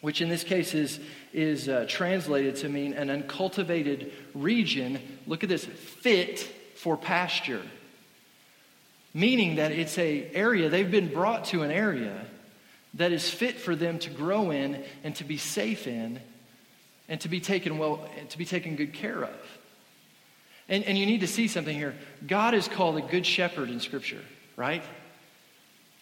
which 0.00 0.20
in 0.20 0.28
this 0.28 0.42
case 0.42 0.74
is, 0.74 0.98
is 1.32 1.68
uh, 1.68 1.84
translated 1.86 2.56
to 2.56 2.68
mean 2.68 2.94
an 2.94 3.10
uncultivated 3.10 4.12
region. 4.34 5.00
Look 5.26 5.42
at 5.42 5.50
this 5.50 5.64
fit 5.64 6.40
for 6.76 6.96
pasture. 6.96 7.62
meaning 9.12 9.56
that 9.56 9.72
it's 9.72 9.98
a 9.98 10.30
area 10.32 10.68
they've 10.68 10.90
been 10.90 11.12
brought 11.12 11.44
to 11.46 11.62
an 11.62 11.70
area 11.70 12.24
that 12.94 13.12
is 13.12 13.28
fit 13.28 13.58
for 13.58 13.76
them 13.76 13.98
to 14.00 14.10
grow 14.10 14.50
in 14.50 14.82
and 15.04 15.14
to 15.16 15.24
be 15.24 15.36
safe 15.36 15.86
in 15.86 16.20
and 17.08 17.20
to 17.20 17.28
be 17.28 17.40
taken 17.40 17.78
well 17.78 18.08
to 18.28 18.38
be 18.38 18.44
taken 18.44 18.76
good 18.76 18.92
care 18.92 19.22
of. 19.22 19.58
And, 20.68 20.84
and 20.84 20.98
you 20.98 21.06
need 21.06 21.20
to 21.20 21.26
see 21.26 21.48
something 21.48 21.74
here. 21.74 21.94
God 22.26 22.54
is 22.54 22.68
called 22.68 22.98
a 22.98 23.02
good 23.02 23.24
shepherd 23.24 23.70
in 23.70 23.80
scripture 23.80 24.22
right? 24.58 24.82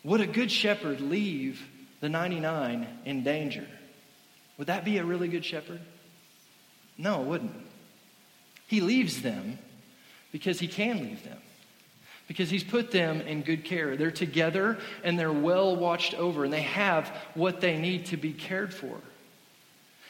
Would 0.03 0.23
a 0.23 0.27
good 0.27 0.51
shepherd 0.51 1.01
leave 1.01 1.63
the 2.01 2.09
99 2.09 2.89
in 3.05 3.23
danger? 3.23 3.67
Would 4.57 4.69
that 4.69 4.85
be 4.85 4.97
a 4.97 5.05
really 5.05 5.29
good 5.29 5.45
shepherd? 5.45 5.81
No 6.97 7.21
it 7.21 7.27
wouldn't. 7.27 7.67
He 8.67 8.81
leaves 8.81 9.21
them 9.21 9.59
because 10.33 10.59
he 10.59 10.67
can 10.67 11.03
leave 11.03 11.23
them 11.23 11.39
because 12.27 12.51
he's 12.51 12.65
put 12.65 12.91
them 12.91 13.21
in 13.21 13.43
good 13.43 13.65
care. 13.65 13.97
They're 13.97 14.11
together 14.11 14.79
and 15.05 15.19
they're 15.19 15.33
well 15.33 15.77
watched 15.77 16.15
over 16.15 16.45
and 16.45 16.53
they 16.53 16.63
have 16.63 17.09
what 17.35 17.61
they 17.61 17.79
need 17.79 18.07
to 18.07 18.17
be 18.17 18.33
cared 18.33 18.75
for. 18.75 18.99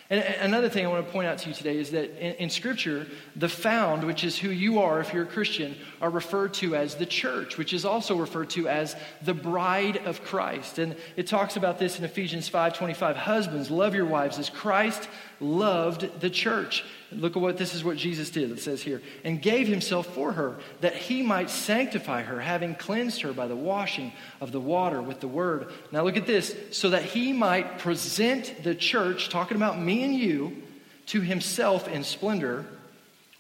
And 0.09 0.20
another 0.20 0.68
thing 0.68 0.87
I 0.87 0.88
want 0.88 1.05
to 1.05 1.12
point 1.12 1.26
out 1.26 1.38
to 1.38 1.48
you 1.48 1.55
today 1.55 1.79
is 1.79 1.90
that 1.90 2.16
in, 2.24 2.35
in, 2.35 2.50
Scripture, 2.50 3.09
the 3.35 3.48
found, 3.48 4.05
which 4.05 4.22
is 4.22 4.38
who 4.38 4.50
you 4.50 4.79
are 4.79 5.00
if 5.00 5.12
you're 5.12 5.24
a 5.24 5.26
Christian, 5.26 5.74
are 6.00 6.11
referred 6.11 6.55
to 6.55 6.76
as 6.76 6.94
the 6.94 7.07
church, 7.07 7.59
which 7.59 7.72
is 7.72 7.85
also 7.85 8.16
referred 8.16 8.50
to 8.50 8.68
as 8.68 8.94
the 9.22 9.35
bride 9.35 9.96
of 10.07 10.22
Christ. 10.22 10.79
And 10.79 10.94
it 11.16 11.26
talks 11.26 11.57
about 11.57 11.81
this 11.81 11.98
in 11.98 12.05
Ephesians 12.05 12.48
5:25. 12.48 13.16
Husbands, 13.16 13.68
love 13.68 13.96
your 13.96 14.07
wives 14.07 14.38
as 14.38 14.48
Christ 14.48 15.09
loved 15.40 16.20
the 16.20 16.31
church. 16.31 16.85
Look 17.12 17.37
at 17.37 17.42
what 17.42 17.57
this 17.57 17.75
is 17.75 17.85
what 17.85 17.97
Jesus 17.97 18.31
did. 18.31 18.51
It 18.51 18.59
says 18.59 18.83
here, 18.83 19.01
and 19.23 19.40
gave 19.40 19.69
himself 19.69 20.07
for 20.09 20.33
her, 20.33 20.57
that 20.81 20.97
he 20.97 21.23
might 21.23 21.51
sanctify 21.51 22.23
her, 22.23 22.40
having 22.40 22.75
cleansed 22.75 23.23
her 23.23 23.33
by 23.33 23.47
the 23.47 23.55
washing 23.55 24.12
of 24.40 24.51
the 24.51 24.61
water 24.61 25.01
with 25.01 25.21
the 25.21 25.29
word. 25.29 25.71
Now 25.92 26.03
look 26.03 26.16
at 26.16 26.27
this, 26.27 26.57
so 26.73 26.90
that 26.90 27.05
he 27.05 27.33
might 27.33 27.79
present 27.79 28.64
the 28.64 28.75
church, 28.75 29.29
talking 29.29 29.57
about 29.57 29.79
me 29.79 30.03
and 30.03 30.14
you, 30.14 30.62
to 31.07 31.21
himself 31.21 31.87
in 31.87 32.03
splendor, 32.03 32.66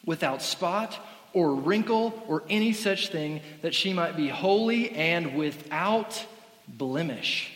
without 0.04 0.42
spot 0.42 0.96
or 1.32 1.54
wrinkle 1.54 2.22
or 2.28 2.44
any 2.48 2.72
such 2.72 3.08
thing, 3.08 3.40
that 3.62 3.74
she 3.74 3.92
might 3.92 4.16
be 4.16 4.28
holy 4.28 4.90
and 4.90 5.36
without 5.36 6.24
blemish. 6.68 7.50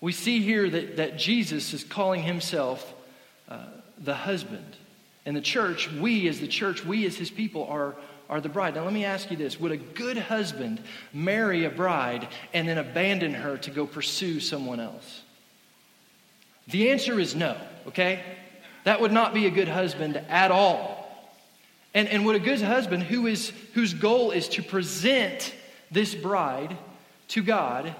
We 0.00 0.12
see 0.12 0.40
here 0.40 0.70
that, 0.70 0.96
that 0.96 1.18
Jesus 1.18 1.74
is 1.74 1.84
calling 1.84 2.22
himself 2.22 2.94
uh, 3.48 3.66
the 3.98 4.14
husband. 4.14 4.76
And 5.28 5.36
the 5.36 5.42
church, 5.42 5.92
we 5.92 6.26
as 6.26 6.40
the 6.40 6.48
church, 6.48 6.86
we 6.86 7.04
as 7.04 7.14
his 7.14 7.30
people 7.30 7.66
are, 7.66 7.96
are 8.30 8.40
the 8.40 8.48
bride. 8.48 8.76
Now, 8.76 8.84
let 8.84 8.94
me 8.94 9.04
ask 9.04 9.30
you 9.30 9.36
this 9.36 9.60
Would 9.60 9.72
a 9.72 9.76
good 9.76 10.16
husband 10.16 10.82
marry 11.12 11.66
a 11.66 11.70
bride 11.70 12.28
and 12.54 12.66
then 12.66 12.78
abandon 12.78 13.34
her 13.34 13.58
to 13.58 13.70
go 13.70 13.86
pursue 13.86 14.40
someone 14.40 14.80
else? 14.80 15.20
The 16.68 16.92
answer 16.92 17.20
is 17.20 17.34
no, 17.34 17.58
okay? 17.88 18.22
That 18.84 19.02
would 19.02 19.12
not 19.12 19.34
be 19.34 19.44
a 19.44 19.50
good 19.50 19.68
husband 19.68 20.16
at 20.16 20.50
all. 20.50 21.06
And, 21.92 22.08
and 22.08 22.24
would 22.24 22.36
a 22.36 22.40
good 22.40 22.62
husband 22.62 23.02
who 23.02 23.26
is, 23.26 23.52
whose 23.74 23.92
goal 23.92 24.30
is 24.30 24.48
to 24.50 24.62
present 24.62 25.54
this 25.90 26.14
bride 26.14 26.74
to 27.28 27.42
God 27.42 27.94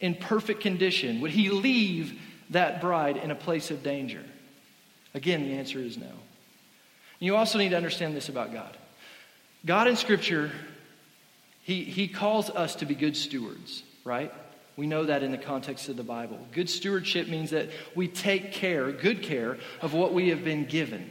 in 0.00 0.16
perfect 0.16 0.60
condition, 0.60 1.20
would 1.20 1.30
he 1.30 1.50
leave 1.50 2.20
that 2.50 2.80
bride 2.80 3.16
in 3.16 3.30
a 3.30 3.36
place 3.36 3.70
of 3.70 3.84
danger? 3.84 4.24
Again, 5.14 5.44
the 5.44 5.52
answer 5.52 5.78
is 5.78 5.96
no. 5.96 6.10
You 7.24 7.36
also 7.36 7.58
need 7.58 7.70
to 7.70 7.76
understand 7.76 8.14
this 8.14 8.28
about 8.28 8.52
God. 8.52 8.76
God 9.64 9.88
in 9.88 9.96
Scripture, 9.96 10.52
he, 11.62 11.84
he 11.84 12.06
calls 12.06 12.50
us 12.50 12.76
to 12.76 12.86
be 12.86 12.94
good 12.94 13.16
stewards, 13.16 13.82
right? 14.04 14.30
We 14.76 14.86
know 14.86 15.04
that 15.04 15.22
in 15.22 15.30
the 15.30 15.38
context 15.38 15.88
of 15.88 15.96
the 15.96 16.02
Bible. 16.02 16.38
Good 16.52 16.68
stewardship 16.68 17.28
means 17.28 17.50
that 17.50 17.70
we 17.94 18.08
take 18.08 18.52
care, 18.52 18.92
good 18.92 19.22
care, 19.22 19.56
of 19.80 19.94
what 19.94 20.12
we 20.12 20.28
have 20.28 20.44
been 20.44 20.66
given, 20.66 21.10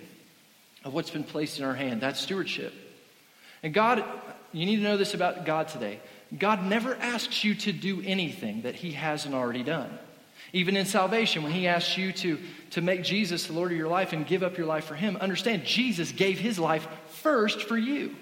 of 0.84 0.94
what's 0.94 1.10
been 1.10 1.24
placed 1.24 1.58
in 1.58 1.66
our 1.66 1.74
hand. 1.74 2.02
That's 2.02 2.20
stewardship. 2.20 2.74
And 3.64 3.74
God, 3.74 4.04
you 4.52 4.68
need 4.68 4.78
to 4.78 4.84
know 4.84 4.98
this 4.98 5.16
about 5.16 5.46
God 5.46 5.70
today. 5.70 6.00
God 6.38 6.64
never 6.64 6.94
asks 6.96 7.44
you 7.44 7.56
to 7.56 7.72
do 7.72 8.04
anything 8.06 8.64
that 8.64 8.76
He 8.76 8.92
hasn't 8.92 9.34
already 9.34 9.64
done. 9.64 9.98
Even 10.54 10.78
in 10.78 10.86
salvation, 10.86 11.42
when 11.42 11.52
he 11.52 11.68
asks 11.68 11.98
you 11.98 12.14
to, 12.14 12.40
to 12.70 12.82
make 12.82 13.04
Jesus 13.04 13.48
the 13.48 13.54
Lord 13.54 13.72
of 13.72 13.78
your 13.78 13.88
life 13.88 14.14
and 14.14 14.26
give 14.26 14.44
up 14.44 14.56
your 14.56 14.68
life 14.68 14.86
for 14.86 14.94
him, 14.94 15.18
understand 15.18 15.66
Jesus 15.66 16.12
gave 16.12 16.40
his 16.40 16.60
life 16.60 16.88
first 17.08 17.64
for 17.64 17.76
you. 17.76 18.16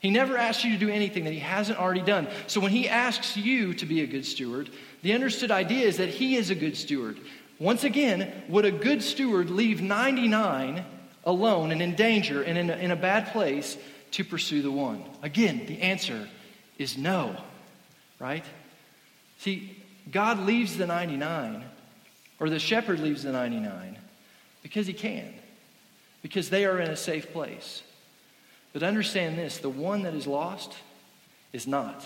He 0.00 0.10
never 0.10 0.36
asks 0.36 0.64
you 0.64 0.72
to 0.72 0.78
do 0.78 0.88
anything 0.88 1.24
that 1.24 1.32
he 1.32 1.38
hasn't 1.38 1.78
already 1.78 2.00
done. 2.00 2.26
So 2.48 2.60
when 2.60 2.72
he 2.72 2.88
asks 2.88 3.36
you 3.36 3.74
to 3.74 3.86
be 3.86 4.00
a 4.00 4.06
good 4.06 4.26
steward, 4.26 4.70
the 5.02 5.12
understood 5.12 5.52
idea 5.52 5.86
is 5.86 5.98
that 5.98 6.08
he 6.08 6.36
is 6.36 6.50
a 6.50 6.54
good 6.54 6.76
steward. 6.76 7.20
Once 7.60 7.84
again, 7.84 8.32
would 8.48 8.64
a 8.64 8.72
good 8.72 9.02
steward 9.02 9.50
leave 9.50 9.80
99 9.80 10.84
alone 11.24 11.70
and 11.70 11.82
in 11.82 11.94
danger 11.94 12.42
and 12.42 12.58
in 12.58 12.70
a, 12.70 12.76
in 12.76 12.90
a 12.90 12.96
bad 12.96 13.28
place 13.28 13.76
to 14.12 14.24
pursue 14.24 14.62
the 14.62 14.72
one? 14.72 15.04
Again, 15.22 15.66
the 15.66 15.82
answer 15.82 16.26
is 16.78 16.96
no, 16.96 17.36
right? 18.18 18.44
See, 19.38 19.76
God 20.10 20.40
leaves 20.40 20.76
the 20.76 20.86
99, 20.86 21.64
or 22.38 22.50
the 22.50 22.58
shepherd 22.58 23.00
leaves 23.00 23.22
the 23.22 23.32
99, 23.32 23.98
because 24.62 24.86
he 24.86 24.92
can, 24.92 25.34
because 26.22 26.50
they 26.50 26.64
are 26.64 26.80
in 26.80 26.90
a 26.90 26.96
safe 26.96 27.32
place. 27.32 27.82
But 28.72 28.82
understand 28.82 29.38
this 29.38 29.58
the 29.58 29.68
one 29.68 30.02
that 30.02 30.14
is 30.14 30.26
lost 30.26 30.74
is 31.52 31.66
not. 31.66 32.04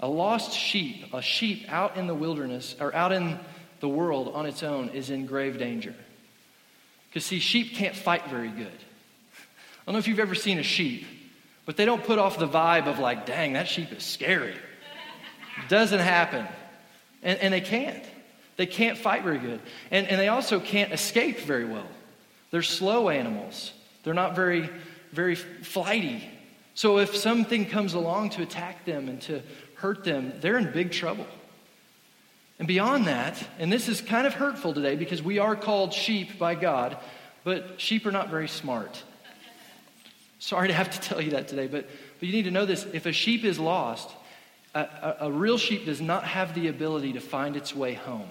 A 0.00 0.08
lost 0.08 0.52
sheep, 0.52 1.12
a 1.12 1.20
sheep 1.20 1.66
out 1.68 1.96
in 1.96 2.06
the 2.06 2.14
wilderness 2.14 2.74
or 2.80 2.94
out 2.94 3.12
in 3.12 3.38
the 3.80 3.88
world 3.88 4.30
on 4.34 4.46
its 4.46 4.62
own, 4.62 4.90
is 4.90 5.10
in 5.10 5.26
grave 5.26 5.58
danger. 5.58 5.94
Because, 7.08 7.24
see, 7.24 7.38
sheep 7.38 7.74
can't 7.74 7.96
fight 7.96 8.28
very 8.28 8.48
good. 8.48 8.66
I 8.66 9.84
don't 9.86 9.94
know 9.94 9.98
if 9.98 10.08
you've 10.08 10.20
ever 10.20 10.34
seen 10.34 10.58
a 10.58 10.62
sheep, 10.62 11.06
but 11.66 11.76
they 11.76 11.84
don't 11.84 12.04
put 12.04 12.18
off 12.18 12.38
the 12.38 12.48
vibe 12.48 12.86
of, 12.86 12.98
like, 12.98 13.26
dang, 13.26 13.54
that 13.54 13.68
sheep 13.68 13.92
is 13.92 14.04
scary. 14.04 14.52
It 14.52 15.68
doesn't 15.68 15.98
happen. 15.98 16.46
And, 17.22 17.38
and 17.40 17.52
they 17.52 17.60
can't. 17.60 18.04
They 18.56 18.66
can't 18.66 18.98
fight 18.98 19.22
very 19.22 19.38
good. 19.38 19.60
And, 19.90 20.06
and 20.06 20.20
they 20.20 20.28
also 20.28 20.60
can't 20.60 20.92
escape 20.92 21.40
very 21.40 21.64
well. 21.64 21.86
They're 22.50 22.62
slow 22.62 23.08
animals, 23.08 23.72
they're 24.02 24.14
not 24.14 24.34
very, 24.34 24.68
very 25.12 25.34
flighty. 25.34 26.28
So 26.74 26.98
if 26.98 27.14
something 27.14 27.66
comes 27.66 27.94
along 27.94 28.30
to 28.30 28.42
attack 28.42 28.84
them 28.84 29.08
and 29.08 29.20
to 29.22 29.42
hurt 29.74 30.04
them, 30.04 30.32
they're 30.40 30.58
in 30.58 30.72
big 30.72 30.92
trouble. 30.92 31.26
And 32.58 32.68
beyond 32.68 33.06
that, 33.06 33.42
and 33.58 33.72
this 33.72 33.88
is 33.88 34.00
kind 34.00 34.26
of 34.26 34.34
hurtful 34.34 34.74
today 34.74 34.94
because 34.94 35.22
we 35.22 35.38
are 35.38 35.56
called 35.56 35.94
sheep 35.94 36.38
by 36.38 36.54
God, 36.54 36.98
but 37.44 37.80
sheep 37.80 38.04
are 38.04 38.12
not 38.12 38.28
very 38.28 38.48
smart. 38.48 39.02
Sorry 40.38 40.68
to 40.68 40.74
have 40.74 40.90
to 40.90 41.00
tell 41.00 41.20
you 41.20 41.30
that 41.30 41.48
today, 41.48 41.66
but, 41.66 41.88
but 42.18 42.26
you 42.26 42.32
need 42.32 42.44
to 42.44 42.50
know 42.50 42.66
this. 42.66 42.86
If 42.92 43.06
a 43.06 43.12
sheep 43.12 43.44
is 43.44 43.58
lost, 43.58 44.10
a, 44.74 44.80
a, 44.80 45.16
a 45.20 45.32
real 45.32 45.58
sheep 45.58 45.84
does 45.84 46.00
not 46.00 46.24
have 46.24 46.54
the 46.54 46.68
ability 46.68 47.14
to 47.14 47.20
find 47.20 47.56
its 47.56 47.74
way 47.74 47.94
home. 47.94 48.28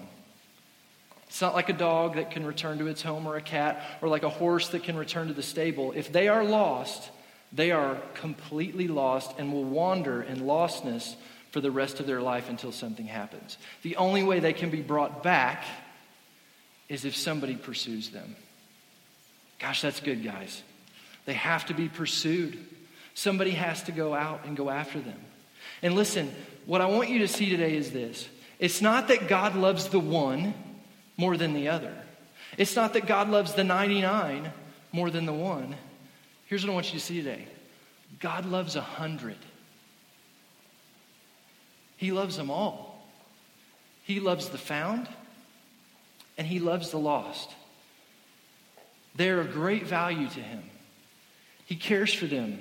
It's 1.28 1.40
not 1.40 1.54
like 1.54 1.68
a 1.68 1.74
dog 1.74 2.16
that 2.16 2.32
can 2.32 2.44
return 2.44 2.78
to 2.78 2.88
its 2.88 3.02
home 3.02 3.26
or 3.26 3.36
a 3.36 3.42
cat 3.42 3.98
or 4.02 4.08
like 4.08 4.24
a 4.24 4.28
horse 4.28 4.68
that 4.70 4.82
can 4.82 4.96
return 4.96 5.28
to 5.28 5.34
the 5.34 5.42
stable. 5.42 5.92
If 5.94 6.10
they 6.10 6.26
are 6.26 6.42
lost, 6.42 7.08
they 7.52 7.70
are 7.70 7.96
completely 8.14 8.88
lost 8.88 9.38
and 9.38 9.52
will 9.52 9.64
wander 9.64 10.22
in 10.22 10.40
lostness 10.40 11.14
for 11.52 11.60
the 11.60 11.70
rest 11.70 12.00
of 12.00 12.06
their 12.06 12.20
life 12.20 12.48
until 12.48 12.72
something 12.72 13.06
happens. 13.06 13.58
The 13.82 13.96
only 13.96 14.22
way 14.22 14.40
they 14.40 14.52
can 14.52 14.70
be 14.70 14.82
brought 14.82 15.22
back 15.22 15.64
is 16.88 17.04
if 17.04 17.14
somebody 17.14 17.54
pursues 17.54 18.10
them. 18.10 18.34
Gosh, 19.60 19.82
that's 19.82 20.00
good, 20.00 20.24
guys. 20.24 20.62
They 21.26 21.34
have 21.34 21.66
to 21.66 21.74
be 21.74 21.88
pursued. 21.88 22.58
Somebody 23.14 23.52
has 23.52 23.84
to 23.84 23.92
go 23.92 24.14
out 24.14 24.46
and 24.46 24.56
go 24.56 24.70
after 24.70 24.98
them. 24.98 25.20
And 25.82 25.94
listen, 25.94 26.34
what 26.66 26.80
I 26.80 26.86
want 26.86 27.08
you 27.08 27.20
to 27.20 27.28
see 27.28 27.50
today 27.50 27.76
is 27.76 27.90
this 27.90 28.28
it's 28.58 28.82
not 28.82 29.08
that 29.08 29.28
God 29.28 29.56
loves 29.56 29.88
the 29.88 30.00
one 30.00 30.54
more 31.16 31.36
than 31.36 31.54
the 31.54 31.68
other, 31.68 31.94
it's 32.58 32.76
not 32.76 32.92
that 32.94 33.06
God 33.06 33.28
loves 33.28 33.54
the 33.54 33.64
99 33.64 34.52
more 34.92 35.10
than 35.10 35.26
the 35.26 35.32
one. 35.32 35.74
Here's 36.46 36.64
what 36.64 36.72
I 36.72 36.74
want 36.74 36.92
you 36.92 36.98
to 36.98 37.04
see 37.04 37.22
today 37.22 37.46
God 38.18 38.44
loves 38.44 38.76
a 38.76 38.80
hundred. 38.80 39.38
He 41.96 42.12
loves 42.12 42.36
them 42.36 42.50
all. 42.50 43.06
He 44.04 44.20
loves 44.20 44.48
the 44.48 44.58
found 44.58 45.06
and 46.38 46.46
he 46.46 46.58
loves 46.58 46.90
the 46.90 46.98
lost. 46.98 47.50
They're 49.14 49.40
of 49.40 49.52
great 49.52 49.86
value 49.86 50.26
to 50.26 50.40
him. 50.40 50.62
He 51.66 51.76
cares 51.76 52.12
for 52.12 52.26
them 52.26 52.58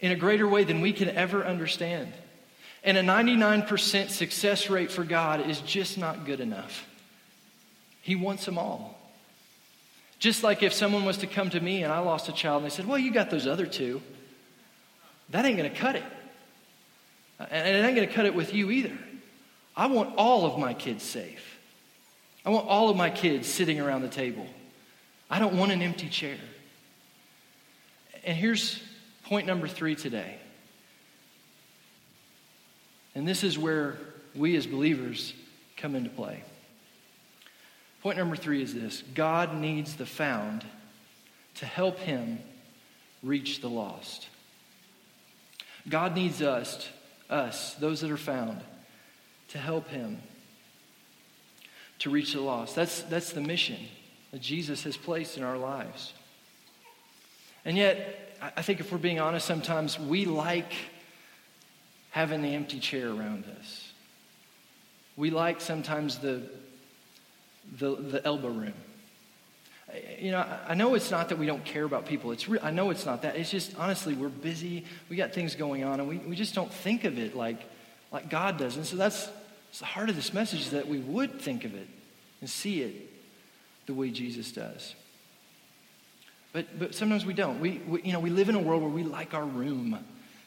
in 0.00 0.10
a 0.10 0.16
greater 0.16 0.48
way 0.48 0.64
than 0.64 0.80
we 0.80 0.92
can 0.92 1.08
ever 1.10 1.44
understand. 1.44 2.12
And 2.88 2.96
a 2.96 3.02
99% 3.02 4.08
success 4.08 4.70
rate 4.70 4.90
for 4.90 5.04
God 5.04 5.46
is 5.46 5.60
just 5.60 5.98
not 5.98 6.24
good 6.24 6.40
enough. 6.40 6.88
He 8.00 8.14
wants 8.14 8.46
them 8.46 8.56
all. 8.56 8.98
Just 10.18 10.42
like 10.42 10.62
if 10.62 10.72
someone 10.72 11.04
was 11.04 11.18
to 11.18 11.26
come 11.26 11.50
to 11.50 11.60
me 11.60 11.82
and 11.82 11.92
I 11.92 11.98
lost 11.98 12.30
a 12.30 12.32
child 12.32 12.62
and 12.62 12.70
they 12.70 12.74
said, 12.74 12.86
Well, 12.86 12.96
you 12.96 13.12
got 13.12 13.28
those 13.28 13.46
other 13.46 13.66
two, 13.66 14.00
that 15.28 15.44
ain't 15.44 15.58
going 15.58 15.70
to 15.70 15.76
cut 15.76 15.96
it. 15.96 16.02
And 17.38 17.76
it 17.76 17.84
ain't 17.84 17.94
going 17.94 18.08
to 18.08 18.14
cut 18.14 18.24
it 18.24 18.34
with 18.34 18.54
you 18.54 18.70
either. 18.70 18.96
I 19.76 19.88
want 19.88 20.14
all 20.16 20.46
of 20.46 20.58
my 20.58 20.72
kids 20.72 21.04
safe. 21.04 21.58
I 22.46 22.48
want 22.48 22.68
all 22.68 22.88
of 22.88 22.96
my 22.96 23.10
kids 23.10 23.46
sitting 23.46 23.80
around 23.80 24.00
the 24.00 24.08
table. 24.08 24.46
I 25.28 25.40
don't 25.40 25.58
want 25.58 25.72
an 25.72 25.82
empty 25.82 26.08
chair. 26.08 26.38
And 28.24 28.34
here's 28.34 28.82
point 29.24 29.46
number 29.46 29.68
three 29.68 29.94
today. 29.94 30.38
And 33.18 33.26
this 33.26 33.42
is 33.42 33.58
where 33.58 33.98
we 34.36 34.54
as 34.54 34.64
believers 34.64 35.34
come 35.76 35.96
into 35.96 36.08
play. 36.08 36.44
Point 38.00 38.16
number 38.16 38.36
three 38.36 38.62
is 38.62 38.72
this 38.72 39.02
God 39.12 39.56
needs 39.56 39.96
the 39.96 40.06
found 40.06 40.64
to 41.56 41.66
help 41.66 41.98
him 41.98 42.38
reach 43.24 43.60
the 43.60 43.68
lost. 43.68 44.28
God 45.88 46.14
needs 46.14 46.42
us, 46.42 46.88
us, 47.28 47.74
those 47.74 48.02
that 48.02 48.12
are 48.12 48.16
found, 48.16 48.60
to 49.48 49.58
help 49.58 49.88
him 49.88 50.22
to 51.98 52.10
reach 52.10 52.34
the 52.34 52.40
lost. 52.40 52.76
That's, 52.76 53.02
that's 53.02 53.32
the 53.32 53.40
mission 53.40 53.80
that 54.30 54.40
Jesus 54.40 54.84
has 54.84 54.96
placed 54.96 55.36
in 55.36 55.42
our 55.42 55.58
lives. 55.58 56.12
And 57.64 57.76
yet, 57.76 58.38
I 58.56 58.62
think 58.62 58.78
if 58.78 58.92
we're 58.92 58.98
being 58.98 59.18
honest, 59.18 59.44
sometimes 59.44 59.98
we 59.98 60.24
like 60.24 60.72
having 62.18 62.42
the 62.42 62.52
empty 62.52 62.80
chair 62.80 63.10
around 63.10 63.44
us. 63.60 63.92
We 65.16 65.30
like 65.30 65.60
sometimes 65.60 66.18
the, 66.18 66.42
the, 67.78 67.94
the 67.94 68.26
elbow 68.26 68.48
room. 68.48 68.74
You 70.18 70.32
know, 70.32 70.44
I 70.66 70.74
know 70.74 70.96
it's 70.96 71.12
not 71.12 71.28
that 71.28 71.38
we 71.38 71.46
don't 71.46 71.64
care 71.64 71.84
about 71.84 72.06
people. 72.06 72.32
It's 72.32 72.48
re- 72.48 72.58
I 72.60 72.72
know 72.72 72.90
it's 72.90 73.06
not 73.06 73.22
that. 73.22 73.36
It's 73.36 73.52
just, 73.52 73.78
honestly, 73.78 74.14
we're 74.14 74.30
busy. 74.30 74.84
We 75.08 75.14
got 75.14 75.32
things 75.32 75.54
going 75.54 75.84
on, 75.84 76.00
and 76.00 76.08
we, 76.08 76.16
we 76.18 76.34
just 76.34 76.56
don't 76.56 76.72
think 76.72 77.04
of 77.04 77.20
it 77.20 77.36
like, 77.36 77.60
like 78.10 78.28
God 78.28 78.58
does. 78.58 78.74
And 78.74 78.84
so 78.84 78.96
that's, 78.96 79.26
that's 79.68 79.78
the 79.78 79.86
heart 79.86 80.10
of 80.10 80.16
this 80.16 80.34
message 80.34 80.70
that 80.70 80.88
we 80.88 80.98
would 80.98 81.40
think 81.40 81.64
of 81.64 81.72
it 81.72 81.86
and 82.40 82.50
see 82.50 82.82
it 82.82 82.96
the 83.86 83.94
way 83.94 84.10
Jesus 84.10 84.50
does. 84.50 84.96
But, 86.52 86.76
but 86.80 86.96
sometimes 86.96 87.24
we 87.24 87.32
don't. 87.32 87.60
We, 87.60 87.80
we, 87.86 88.02
you 88.02 88.12
know, 88.12 88.18
we 88.18 88.30
live 88.30 88.48
in 88.48 88.56
a 88.56 88.60
world 88.60 88.82
where 88.82 88.90
we 88.90 89.04
like 89.04 89.34
our 89.34 89.44
room. 89.44 90.04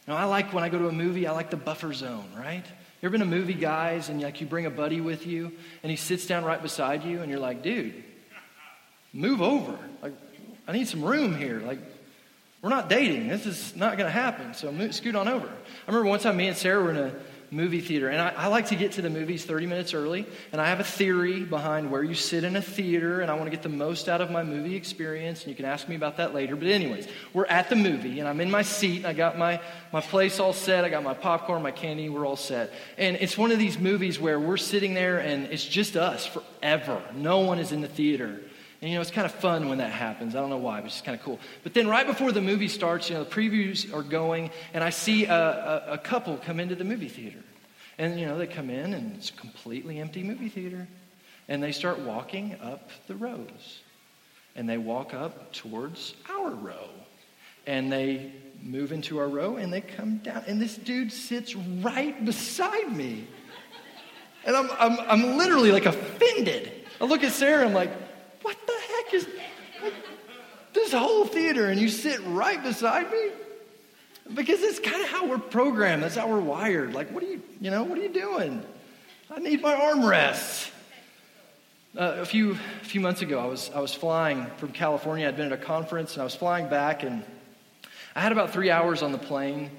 You 0.07 0.13
know, 0.13 0.19
I 0.19 0.25
like 0.25 0.53
when 0.53 0.63
I 0.63 0.69
go 0.69 0.79
to 0.79 0.87
a 0.87 0.91
movie, 0.91 1.27
I 1.27 1.31
like 1.31 1.51
the 1.51 1.57
buffer 1.57 1.93
zone, 1.93 2.29
right? 2.35 2.65
You 2.65 3.07
ever 3.07 3.11
been 3.11 3.21
a 3.21 3.25
movie, 3.25 3.53
guys, 3.53 4.09
and 4.09 4.21
like 4.21 4.41
you 4.41 4.47
bring 4.47 4.65
a 4.65 4.71
buddy 4.71 5.01
with 5.01 5.25
you, 5.27 5.51
and 5.83 5.89
he 5.89 5.95
sits 5.95 6.25
down 6.25 6.43
right 6.43 6.61
beside 6.61 7.03
you, 7.03 7.21
and 7.21 7.29
you're 7.29 7.39
like, 7.39 7.61
dude, 7.61 8.03
move 9.13 9.41
over. 9.41 9.77
Like, 10.01 10.13
I 10.67 10.71
need 10.71 10.87
some 10.87 11.03
room 11.03 11.35
here. 11.35 11.59
Like, 11.59 11.79
we're 12.61 12.69
not 12.69 12.89
dating. 12.89 13.27
This 13.27 13.45
is 13.45 13.75
not 13.75 13.97
going 13.97 14.07
to 14.07 14.11
happen. 14.11 14.53
So 14.53 14.91
scoot 14.91 15.15
on 15.15 15.27
over. 15.27 15.47
I 15.47 15.87
remember 15.87 16.09
one 16.09 16.19
time 16.19 16.37
me 16.37 16.47
and 16.47 16.57
Sarah 16.57 16.83
were 16.83 16.91
in 16.91 16.97
a 16.97 17.15
movie 17.51 17.81
theater. 17.81 18.07
And 18.07 18.21
I, 18.21 18.29
I, 18.29 18.47
like 18.47 18.67
to 18.67 18.75
get 18.75 18.93
to 18.93 19.01
the 19.01 19.09
movies 19.09 19.43
30 19.43 19.67
minutes 19.67 19.93
early. 19.93 20.25
And 20.53 20.61
I 20.61 20.67
have 20.67 20.79
a 20.79 20.85
theory 20.85 21.41
behind 21.43 21.91
where 21.91 22.01
you 22.01 22.15
sit 22.15 22.45
in 22.45 22.55
a 22.55 22.61
theater, 22.61 23.19
and 23.19 23.29
I 23.29 23.33
want 23.33 23.45
to 23.45 23.51
get 23.51 23.61
the 23.61 23.69
most 23.69 24.07
out 24.07 24.21
of 24.21 24.31
my 24.31 24.41
movie 24.41 24.75
experience. 24.75 25.41
And 25.41 25.49
you 25.49 25.55
can 25.55 25.65
ask 25.65 25.89
me 25.89 25.95
about 25.95 26.17
that 26.17 26.33
later. 26.33 26.55
But, 26.55 26.69
anyways, 26.69 27.09
we're 27.33 27.45
at 27.45 27.69
the 27.69 27.75
movie, 27.75 28.19
and 28.19 28.27
I'm 28.27 28.39
in 28.39 28.49
my 28.49 28.61
seat, 28.61 29.05
I 29.05 29.11
got 29.11 29.37
my, 29.37 29.59
my 29.91 29.99
place 29.99 30.39
all 30.39 30.53
set. 30.53 30.85
I 30.85 30.89
got 30.89 31.03
my 31.03 31.13
popcorn, 31.13 31.61
my 31.61 31.71
candy, 31.71 32.07
we're 32.07 32.25
all 32.25 32.37
set. 32.37 32.71
And 32.97 33.17
it's 33.17 33.37
one 33.37 33.51
of 33.51 33.59
these 33.59 33.77
movies 33.77 34.17
where 34.17 34.39
we're 34.39 34.57
sitting 34.57 34.93
there, 34.93 35.19
and 35.19 35.45
it's 35.47 35.65
just 35.65 35.97
us 35.97 36.25
forever. 36.25 37.01
No 37.13 37.39
one 37.39 37.59
is 37.59 37.73
in 37.73 37.81
the 37.81 37.89
theater. 37.89 38.39
And 38.81 38.89
you 38.89 38.95
know, 38.95 39.01
it's 39.01 39.11
kind 39.11 39.25
of 39.25 39.31
fun 39.33 39.69
when 39.69 39.77
that 39.77 39.91
happens. 39.91 40.35
I 40.35 40.39
don't 40.39 40.49
know 40.49 40.57
why, 40.57 40.79
but 40.79 40.87
it's 40.87 40.95
just 40.95 41.05
kind 41.05 41.17
of 41.17 41.23
cool. 41.23 41.39
But 41.61 41.75
then 41.75 41.87
right 41.87 42.05
before 42.05 42.31
the 42.31 42.41
movie 42.41 42.67
starts, 42.67 43.09
you 43.09 43.15
know, 43.15 43.23
the 43.23 43.29
previews 43.29 43.93
are 43.93 44.01
going, 44.01 44.49
and 44.73 44.83
I 44.83 44.89
see 44.89 45.25
a, 45.25 45.35
a, 45.35 45.93
a 45.93 45.97
couple 45.99 46.37
come 46.37 46.59
into 46.59 46.73
the 46.73 46.83
movie 46.83 47.07
theater. 47.07 47.43
And, 47.99 48.19
you 48.19 48.25
know, 48.25 48.39
they 48.39 48.47
come 48.47 48.71
in, 48.71 48.95
and 48.95 49.15
it's 49.17 49.29
a 49.29 49.33
completely 49.33 49.99
empty 49.99 50.23
movie 50.23 50.49
theater. 50.49 50.87
And 51.47 51.61
they 51.61 51.71
start 51.71 51.99
walking 51.99 52.55
up 52.59 52.89
the 53.07 53.15
rows. 53.15 53.81
And 54.55 54.67
they 54.67 54.79
walk 54.79 55.13
up 55.13 55.53
towards 55.53 56.15
our 56.27 56.49
row. 56.49 56.89
And 57.67 57.91
they 57.91 58.31
move 58.63 58.91
into 58.91 59.19
our 59.19 59.27
row, 59.27 59.57
and 59.57 59.71
they 59.71 59.81
come 59.81 60.17
down. 60.17 60.43
And 60.47 60.59
this 60.59 60.75
dude 60.75 61.11
sits 61.11 61.55
right 61.55 62.25
beside 62.25 62.91
me. 62.91 63.27
And 64.43 64.55
I'm, 64.55 64.71
I'm, 64.79 64.99
I'm 65.01 65.37
literally 65.37 65.71
like 65.71 65.85
offended. 65.85 66.71
I 66.99 67.05
look 67.05 67.23
at 67.23 67.31
Sarah, 67.31 67.67
I'm 67.67 67.73
like, 67.73 67.91
what 68.41 68.57
the 68.65 68.73
heck 68.73 69.13
is 69.13 69.27
this 70.73 70.93
whole 70.93 71.25
theater 71.25 71.67
and 71.67 71.79
you 71.79 71.89
sit 71.89 72.19
right 72.25 72.61
beside 72.63 73.11
me? 73.11 73.31
Because 74.33 74.61
it's 74.61 74.79
kind 74.79 75.01
of 75.01 75.09
how 75.09 75.27
we're 75.27 75.37
programmed. 75.37 76.03
That's 76.03 76.15
how 76.15 76.29
we're 76.29 76.39
wired. 76.39 76.93
Like, 76.93 77.11
what 77.11 77.23
are 77.23 77.27
you, 77.27 77.41
you 77.59 77.71
know, 77.71 77.83
what 77.83 77.97
are 77.97 78.01
you 78.01 78.13
doing? 78.13 78.63
I 79.29 79.39
need 79.39 79.61
my 79.61 79.73
armrests. 79.73 80.69
Uh, 81.97 82.17
a 82.19 82.25
few 82.25 82.51
a 82.51 82.85
few 82.85 83.01
months 83.01 83.21
ago, 83.21 83.37
I 83.37 83.45
was 83.47 83.69
I 83.75 83.81
was 83.81 83.93
flying 83.93 84.45
from 84.57 84.71
California. 84.71 85.27
I'd 85.27 85.35
been 85.35 85.47
at 85.47 85.51
a 85.51 85.57
conference, 85.57 86.13
and 86.13 86.21
I 86.21 86.23
was 86.23 86.33
flying 86.33 86.69
back, 86.69 87.03
and 87.03 87.21
I 88.15 88.21
had 88.21 88.31
about 88.31 88.51
three 88.51 88.71
hours 88.71 89.01
on 89.01 89.11
the 89.11 89.17
plane 89.17 89.71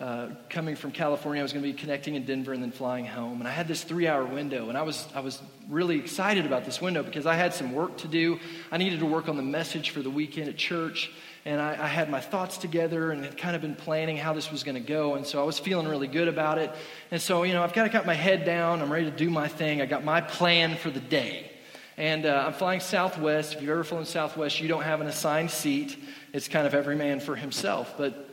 uh, 0.00 0.28
coming 0.48 0.76
from 0.76 0.90
California. 0.92 1.40
I 1.40 1.42
was 1.42 1.52
going 1.52 1.62
to 1.62 1.70
be 1.70 1.78
connecting 1.78 2.14
in 2.14 2.24
Denver 2.24 2.54
and 2.54 2.62
then 2.62 2.72
flying 2.72 3.04
home. 3.04 3.40
And 3.40 3.46
I 3.46 3.50
had 3.50 3.68
this 3.68 3.84
three 3.84 4.08
hour 4.08 4.24
window. 4.24 4.70
And 4.70 4.78
I 4.78 4.82
was, 4.82 5.06
I 5.14 5.20
was 5.20 5.42
really 5.68 5.98
excited 5.98 6.46
about 6.46 6.64
this 6.64 6.80
window 6.80 7.02
because 7.02 7.26
I 7.26 7.34
had 7.34 7.52
some 7.52 7.74
work 7.74 7.98
to 7.98 8.08
do. 8.08 8.40
I 8.72 8.78
needed 8.78 9.00
to 9.00 9.06
work 9.06 9.28
on 9.28 9.36
the 9.36 9.42
message 9.42 9.90
for 9.90 10.00
the 10.00 10.08
weekend 10.08 10.48
at 10.48 10.56
church. 10.56 11.12
And 11.44 11.60
I, 11.60 11.72
I 11.72 11.86
had 11.86 12.08
my 12.08 12.20
thoughts 12.20 12.56
together 12.56 13.10
and 13.10 13.22
had 13.22 13.36
kind 13.36 13.54
of 13.54 13.60
been 13.60 13.74
planning 13.74 14.16
how 14.16 14.32
this 14.32 14.50
was 14.50 14.62
going 14.62 14.74
to 14.74 14.80
go. 14.80 15.16
And 15.16 15.26
so 15.26 15.38
I 15.38 15.44
was 15.44 15.58
feeling 15.58 15.86
really 15.86 16.08
good 16.08 16.28
about 16.28 16.56
it. 16.56 16.74
And 17.10 17.20
so, 17.20 17.42
you 17.42 17.52
know, 17.52 17.62
I've 17.62 17.74
kind 17.74 17.86
of 17.86 17.92
got 17.92 18.06
my 18.06 18.14
head 18.14 18.46
down. 18.46 18.80
I'm 18.80 18.90
ready 18.90 19.10
to 19.10 19.16
do 19.16 19.28
my 19.28 19.48
thing. 19.48 19.82
I 19.82 19.86
got 19.86 20.02
my 20.02 20.22
plan 20.22 20.76
for 20.76 20.90
the 20.90 21.00
day. 21.00 21.50
And 21.98 22.24
uh, 22.24 22.44
I'm 22.46 22.54
flying 22.54 22.80
Southwest. 22.80 23.54
If 23.54 23.60
you've 23.60 23.70
ever 23.70 23.84
flown 23.84 24.06
Southwest, 24.06 24.62
you 24.62 24.68
don't 24.68 24.84
have 24.84 25.02
an 25.02 25.08
assigned 25.08 25.50
seat. 25.50 25.98
It's 26.32 26.48
kind 26.48 26.66
of 26.66 26.72
every 26.72 26.96
man 26.96 27.20
for 27.20 27.36
himself. 27.36 27.96
But 27.98 28.29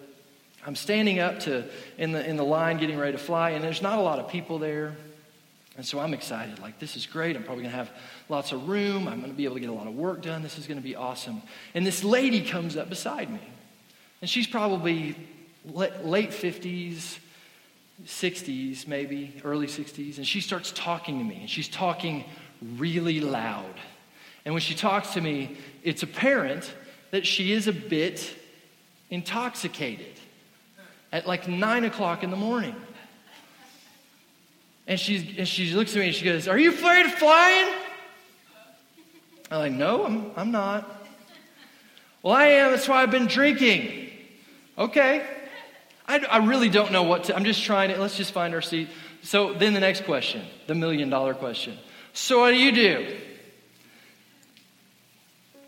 I'm 0.67 0.75
standing 0.75 1.19
up 1.19 1.39
to 1.41 1.63
in 1.97 2.11
the 2.11 2.29
in 2.29 2.35
the 2.35 2.43
line 2.43 2.77
getting 2.77 2.99
ready 2.99 3.13
to 3.13 3.17
fly, 3.17 3.51
and 3.51 3.63
there's 3.63 3.81
not 3.81 3.99
a 3.99 4.01
lot 4.01 4.19
of 4.19 4.27
people 4.27 4.59
there. 4.59 4.97
And 5.77 5.85
so 5.85 5.99
I'm 5.99 6.13
excited. 6.13 6.59
Like, 6.59 6.77
this 6.79 6.97
is 6.97 7.05
great. 7.05 7.35
I'm 7.37 7.43
probably 7.43 7.63
going 7.63 7.71
to 7.71 7.77
have 7.77 7.91
lots 8.29 8.51
of 8.51 8.67
room. 8.67 9.07
I'm 9.07 9.19
going 9.19 9.31
to 9.31 9.37
be 9.37 9.45
able 9.45 9.55
to 9.55 9.59
get 9.61 9.69
a 9.69 9.73
lot 9.73 9.87
of 9.87 9.93
work 9.93 10.23
done. 10.23 10.41
This 10.41 10.57
is 10.57 10.65
going 10.65 10.79
to 10.79 10.83
be 10.83 10.95
awesome. 10.95 11.41
And 11.75 11.85
this 11.85 12.03
lady 12.03 12.41
comes 12.41 12.75
up 12.75 12.89
beside 12.89 13.29
me. 13.29 13.39
And 14.19 14.29
she's 14.29 14.47
probably 14.47 15.15
late 15.63 16.31
50s, 16.31 17.19
60s, 18.05 18.87
maybe, 18.87 19.39
early 19.43 19.67
60s. 19.67 20.17
And 20.17 20.25
she 20.25 20.41
starts 20.41 20.71
talking 20.71 21.19
to 21.19 21.23
me. 21.23 21.37
And 21.41 21.49
she's 21.49 21.69
talking 21.69 22.25
really 22.75 23.21
loud. 23.21 23.75
And 24.45 24.55
when 24.55 24.61
she 24.61 24.73
talks 24.73 25.13
to 25.13 25.21
me, 25.21 25.57
it's 25.83 26.01
apparent 26.01 26.73
that 27.11 27.27
she 27.27 27.51
is 27.51 27.67
a 27.67 27.73
bit 27.73 28.35
intoxicated 29.11 30.16
at 31.11 31.27
like 31.27 31.47
nine 31.47 31.83
o'clock 31.83 32.23
in 32.23 32.31
the 32.31 32.37
morning. 32.37 32.75
And, 34.87 34.99
she's, 34.99 35.37
and 35.37 35.47
she 35.47 35.73
looks 35.73 35.91
at 35.95 35.99
me 35.99 36.07
and 36.07 36.15
she 36.15 36.25
goes, 36.25 36.47
Are 36.47 36.57
you 36.57 36.71
afraid 36.71 37.05
of 37.05 37.13
flying? 37.13 37.73
I'm 39.51 39.59
like, 39.59 39.71
No, 39.73 40.05
I'm, 40.05 40.31
I'm 40.35 40.51
not. 40.51 40.89
Well, 42.23 42.33
I 42.33 42.45
am. 42.45 42.71
That's 42.71 42.87
why 42.87 43.03
I've 43.03 43.11
been 43.11 43.27
drinking. 43.27 44.09
Okay. 44.77 45.25
I, 46.07 46.19
I 46.19 46.37
really 46.45 46.69
don't 46.69 46.91
know 46.91 47.03
what 47.03 47.25
to. 47.25 47.35
I'm 47.35 47.45
just 47.45 47.63
trying 47.63 47.89
to. 47.89 47.99
Let's 47.99 48.17
just 48.17 48.31
find 48.31 48.53
our 48.53 48.61
seat. 48.61 48.89
So 49.23 49.53
then 49.53 49.73
the 49.73 49.79
next 49.79 50.05
question, 50.05 50.45
the 50.67 50.75
million 50.75 51.09
dollar 51.09 51.33
question. 51.33 51.77
So 52.13 52.39
what 52.39 52.51
do 52.51 52.57
you 52.57 52.71
do? 52.71 53.17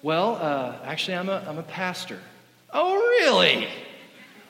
Well, 0.01 0.35
uh, 0.35 0.75
actually, 0.85 1.17
I'm 1.17 1.27
a, 1.27 1.43
I'm 1.47 1.57
a 1.57 1.63
pastor. 1.63 2.19
Oh, 2.71 2.95
really? 2.95 3.67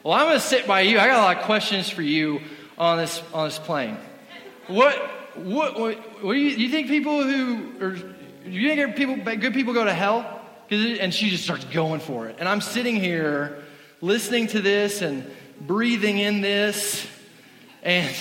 Well, 0.03 0.13
I'm 0.13 0.27
going 0.27 0.39
to 0.39 0.45
sit 0.45 0.65
by 0.65 0.81
you. 0.81 0.97
I 0.97 1.07
got 1.07 1.17
a 1.17 1.21
lot 1.21 1.37
of 1.37 1.43
questions 1.43 1.89
for 1.89 2.01
you 2.01 2.39
on 2.77 2.97
this 2.97 3.21
on 3.33 3.47
this 3.47 3.59
plane. 3.59 3.97
What 4.67 4.95
what 5.35 5.77
what, 5.77 6.23
what 6.23 6.33
do 6.33 6.39
you, 6.39 6.51
you 6.51 6.69
think 6.69 6.87
people 6.87 7.21
who 7.21 7.73
or 7.81 7.91
do 7.91 8.15
you 8.49 8.75
think 8.75 8.95
people 8.95 9.17
good 9.17 9.53
people 9.53 9.73
go 9.73 9.83
to 9.83 9.93
hell? 9.93 10.39
And 10.71 11.13
she 11.13 11.29
just 11.29 11.43
starts 11.43 11.65
going 11.65 11.99
for 11.99 12.27
it. 12.27 12.37
And 12.39 12.47
I'm 12.47 12.61
sitting 12.61 12.95
here 12.95 13.63
listening 14.01 14.47
to 14.47 14.61
this 14.61 15.01
and 15.01 15.29
breathing 15.59 16.19
in 16.19 16.41
this, 16.41 17.05
and 17.83 18.15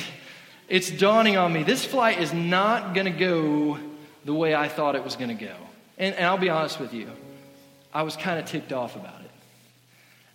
it's 0.68 0.90
dawning 0.90 1.36
on 1.36 1.52
me 1.52 1.62
this 1.62 1.84
flight 1.84 2.18
is 2.18 2.32
not 2.32 2.94
going 2.94 3.04
to 3.04 3.18
go 3.18 3.78
the 4.24 4.34
way 4.34 4.54
I 4.54 4.68
thought 4.68 4.96
it 4.96 5.04
was 5.04 5.14
going 5.14 5.36
to 5.36 5.44
go. 5.44 5.54
And, 5.96 6.14
and 6.16 6.26
I'll 6.26 6.38
be 6.38 6.50
honest 6.50 6.80
with 6.80 6.92
you, 6.92 7.10
I 7.92 8.02
was 8.02 8.16
kind 8.16 8.40
of 8.40 8.46
ticked 8.46 8.72
off 8.72 8.96
about 8.96 9.17
it. 9.17 9.17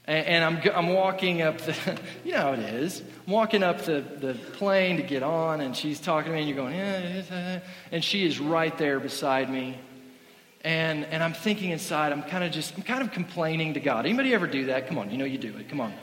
And, 0.06 0.44
I'm, 0.44 0.62
I'm 0.76 0.94
walking 0.94 1.42
up 1.42 1.60
the, 1.60 1.98
you 2.26 2.34
know 2.34 2.40
how 2.40 2.54
it 2.54 2.60
is. 2.60 3.02
I'm 3.26 3.32
walking 3.32 3.64
up 3.64 3.84
the, 3.84 4.02
the 4.02 4.34
plane 4.34 4.98
to 4.98 5.04
get 5.04 5.24
on, 5.24 5.62
and 5.62 5.76
she's 5.76 6.00
talking 6.00 6.32
to 6.32 6.36
me, 6.36 6.40
and 6.40 6.50
you're 6.50 6.58
going, 6.58 6.76
yeah, 6.76 7.60
and 7.92 8.04
she 8.04 8.26
is 8.26 8.40
right 8.40 8.78
there 8.78 9.00
beside 9.00 9.50
me. 9.50 9.78
And, 10.62 11.06
and 11.06 11.24
I'm 11.24 11.34
thinking 11.34 11.72
inside, 11.72 12.12
I'm 12.12 12.24
kind 12.24 12.44
of 12.44 12.52
just, 12.52 12.76
I'm 12.76 12.84
kind 12.84 13.02
of 13.02 13.12
complaining 13.12 13.76
to 13.76 13.80
God. 13.80 14.06
Anybody 14.06 14.34
ever 14.34 14.48
do 14.48 14.66
that? 14.66 14.88
Come 14.88 14.98
on, 14.98 15.10
you 15.10 15.18
know 15.18 15.26
you 15.26 15.38
do 15.38 15.56
it. 15.58 15.70
Come 15.70 15.80
on. 15.80 15.94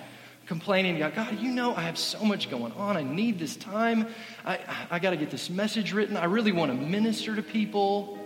complaining 0.47 0.95
to 0.95 1.01
God, 1.01 1.15
God, 1.15 1.39
you 1.39 1.51
know 1.51 1.75
I 1.75 1.83
have 1.83 1.99
so 1.99 2.25
much 2.25 2.51
going 2.51 2.73
on. 2.73 2.97
I 2.97 3.03
need 3.03 3.39
this 3.39 3.55
time. 3.55 4.07
I, 4.47 4.59
I 4.91 4.99
got 4.99 5.11
to 5.11 5.17
get 5.17 5.31
this 5.31 5.51
message 5.51 5.93
written. 5.93 6.17
I 6.17 6.25
really 6.25 6.53
want 6.53 6.73
to 6.73 6.77
minister 6.77 7.37
to 7.37 7.43
people. 7.43 8.19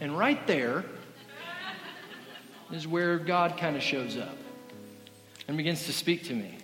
And 0.00 0.16
right 0.16 0.46
there 0.46 0.84
is 2.72 2.86
where 2.86 3.18
God 3.18 3.56
kind 3.56 3.76
of 3.76 3.82
shows 3.82 4.16
up 4.16 4.36
and 5.48 5.56
begins 5.56 5.86
to 5.86 5.92
speak 5.92 6.24
to 6.24 6.34
me. 6.34 6.54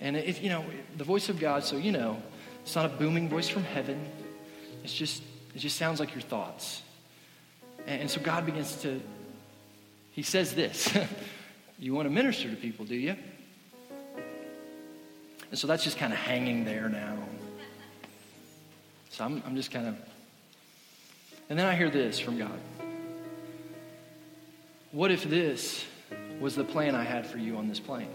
And 0.00 0.16
if 0.16 0.42
you 0.42 0.48
know, 0.48 0.64
the 0.96 1.04
voice 1.04 1.28
of 1.28 1.38
God, 1.38 1.64
so 1.64 1.76
you 1.76 1.92
know, 1.92 2.22
it's 2.62 2.74
not 2.74 2.86
a 2.86 2.88
booming 2.88 3.28
voice 3.28 3.48
from 3.48 3.64
heaven. 3.64 4.06
It's 4.84 4.94
just, 4.94 5.22
it 5.54 5.58
just 5.58 5.76
sounds 5.76 6.00
like 6.00 6.14
your 6.14 6.22
thoughts. 6.22 6.82
And, 7.86 8.02
and 8.02 8.10
so 8.10 8.20
God 8.20 8.46
begins 8.46 8.76
to, 8.82 9.00
He 10.12 10.22
says 10.22 10.54
this 10.54 10.96
You 11.78 11.94
want 11.94 12.06
to 12.06 12.10
minister 12.14 12.50
to 12.50 12.56
people, 12.56 12.84
do 12.84 12.94
you? 12.94 13.16
And 15.50 15.58
so 15.58 15.66
that's 15.66 15.84
just 15.84 15.96
kind 15.96 16.12
of 16.12 16.18
hanging 16.18 16.64
there 16.64 16.88
now. 16.88 17.16
So 19.10 19.24
I'm, 19.24 19.42
I'm 19.46 19.56
just 19.56 19.70
kind 19.70 19.88
of. 19.88 19.96
And 21.48 21.58
then 21.58 21.66
I 21.66 21.74
hear 21.74 21.90
this 21.90 22.20
from 22.20 22.38
God. 22.38 22.58
What 24.92 25.10
if 25.10 25.24
this 25.24 25.84
was 26.40 26.54
the 26.54 26.64
plan 26.64 26.94
I 26.94 27.04
had 27.04 27.26
for 27.26 27.38
you 27.38 27.56
on 27.56 27.68
this 27.68 27.80
plane? 27.80 28.08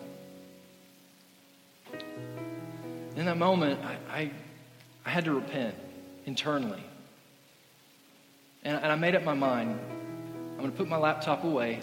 In 3.16 3.26
that 3.26 3.38
moment, 3.38 3.80
I, 3.84 3.98
I, 4.10 4.32
I 5.06 5.10
had 5.10 5.26
to 5.26 5.34
repent 5.34 5.76
internally. 6.26 6.84
And, 8.64 8.78
and 8.78 8.92
I 8.92 8.96
made 8.96 9.16
up 9.16 9.24
my 9.24 9.36
mind 9.36 9.80
I'm 10.54 10.60
going 10.60 10.72
to 10.72 10.78
put 10.78 10.88
my 10.88 10.98
laptop 10.98 11.44
away 11.44 11.82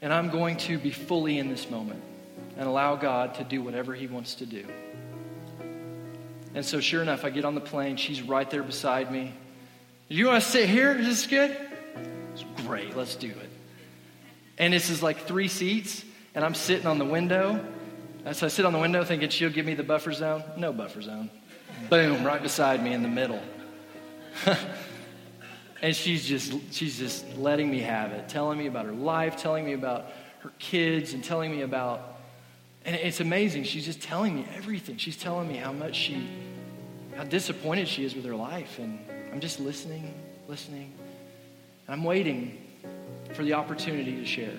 and 0.00 0.12
I'm 0.12 0.30
going 0.30 0.56
to 0.56 0.78
be 0.78 0.90
fully 0.90 1.38
in 1.38 1.48
this 1.48 1.70
moment 1.70 2.02
and 2.56 2.66
allow 2.66 2.96
God 2.96 3.36
to 3.36 3.44
do 3.44 3.62
whatever 3.62 3.94
He 3.94 4.08
wants 4.08 4.34
to 4.36 4.46
do. 4.46 4.66
And 6.54 6.64
so, 6.64 6.80
sure 6.80 7.02
enough, 7.02 7.24
I 7.24 7.30
get 7.30 7.44
on 7.44 7.54
the 7.54 7.60
plane. 7.60 7.96
She's 7.96 8.20
right 8.20 8.50
there 8.50 8.62
beside 8.62 9.12
me. 9.12 9.32
You 10.08 10.26
want 10.26 10.42
to 10.42 10.48
sit 10.48 10.68
here? 10.68 10.92
Is 10.92 11.06
this 11.06 11.26
good? 11.26 11.56
It's 12.32 12.44
great. 12.66 12.96
Let's 12.96 13.14
do 13.14 13.28
it. 13.28 13.51
And 14.58 14.72
this 14.72 14.90
is 14.90 15.02
like 15.02 15.26
three 15.26 15.48
seats, 15.48 16.04
and 16.34 16.44
I'm 16.44 16.54
sitting 16.54 16.86
on 16.86 16.98
the 16.98 17.04
window. 17.04 17.64
So 18.32 18.46
I 18.46 18.48
sit 18.48 18.64
on 18.64 18.72
the 18.72 18.78
window 18.78 19.04
thinking 19.04 19.30
she'll 19.30 19.50
give 19.50 19.66
me 19.66 19.74
the 19.74 19.82
buffer 19.82 20.12
zone. 20.12 20.44
No 20.56 20.72
buffer 20.72 21.02
zone. 21.02 21.30
Boom, 21.90 22.24
right 22.24 22.40
beside 22.40 22.82
me 22.82 22.92
in 22.92 23.02
the 23.02 23.08
middle. 23.08 23.42
and 25.82 25.94
she's 25.96 26.24
just 26.24 26.52
she's 26.72 26.98
just 26.98 27.36
letting 27.36 27.70
me 27.70 27.80
have 27.80 28.12
it, 28.12 28.28
telling 28.28 28.58
me 28.58 28.66
about 28.66 28.86
her 28.86 28.92
life, 28.92 29.36
telling 29.36 29.64
me 29.64 29.72
about 29.72 30.06
her 30.40 30.52
kids, 30.58 31.12
and 31.12 31.24
telling 31.24 31.50
me 31.50 31.62
about 31.62 32.20
and 32.84 32.96
it's 32.96 33.20
amazing. 33.20 33.64
She's 33.64 33.84
just 33.84 34.02
telling 34.02 34.34
me 34.34 34.46
everything. 34.56 34.96
She's 34.96 35.16
telling 35.16 35.48
me 35.48 35.56
how 35.56 35.72
much 35.72 35.94
she 35.94 36.28
how 37.16 37.24
disappointed 37.24 37.88
she 37.88 38.04
is 38.04 38.14
with 38.14 38.24
her 38.24 38.34
life. 38.34 38.78
And 38.78 38.98
I'm 39.32 39.40
just 39.40 39.60
listening, 39.60 40.14
listening. 40.48 40.92
And 41.86 41.94
I'm 41.94 42.04
waiting 42.04 42.61
for 43.34 43.44
the 43.44 43.54
opportunity 43.54 44.16
to 44.16 44.26
share. 44.26 44.58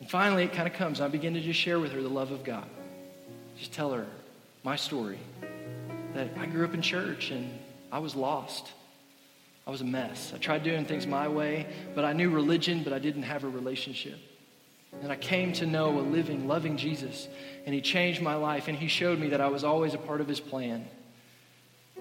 And 0.00 0.10
finally 0.10 0.44
it 0.44 0.52
kind 0.52 0.68
of 0.68 0.74
comes. 0.74 1.00
I 1.00 1.08
begin 1.08 1.34
to 1.34 1.40
just 1.40 1.58
share 1.58 1.78
with 1.78 1.92
her 1.92 2.02
the 2.02 2.08
love 2.08 2.30
of 2.30 2.44
God. 2.44 2.68
Just 3.58 3.72
tell 3.72 3.92
her 3.92 4.06
my 4.62 4.76
story. 4.76 5.18
That 6.14 6.30
I 6.38 6.46
grew 6.46 6.64
up 6.64 6.74
in 6.74 6.82
church 6.82 7.30
and 7.30 7.58
I 7.92 7.98
was 7.98 8.14
lost. 8.14 8.70
I 9.66 9.70
was 9.70 9.82
a 9.82 9.84
mess. 9.84 10.32
I 10.34 10.38
tried 10.38 10.62
doing 10.62 10.86
things 10.86 11.06
my 11.06 11.28
way, 11.28 11.66
but 11.94 12.04
I 12.04 12.14
knew 12.14 12.30
religion, 12.30 12.82
but 12.82 12.92
I 12.92 12.98
didn't 12.98 13.24
have 13.24 13.44
a 13.44 13.48
relationship. 13.48 14.18
And 15.02 15.12
I 15.12 15.16
came 15.16 15.52
to 15.54 15.66
know 15.66 15.98
a 15.98 16.00
living, 16.00 16.48
loving 16.48 16.78
Jesus, 16.78 17.28
and 17.66 17.74
He 17.74 17.82
changed 17.82 18.22
my 18.22 18.36
life, 18.36 18.68
and 18.68 18.78
He 18.78 18.88
showed 18.88 19.18
me 19.18 19.28
that 19.28 19.42
I 19.42 19.48
was 19.48 19.64
always 19.64 19.92
a 19.92 19.98
part 19.98 20.22
of 20.22 20.28
His 20.28 20.40
plan. 20.40 20.88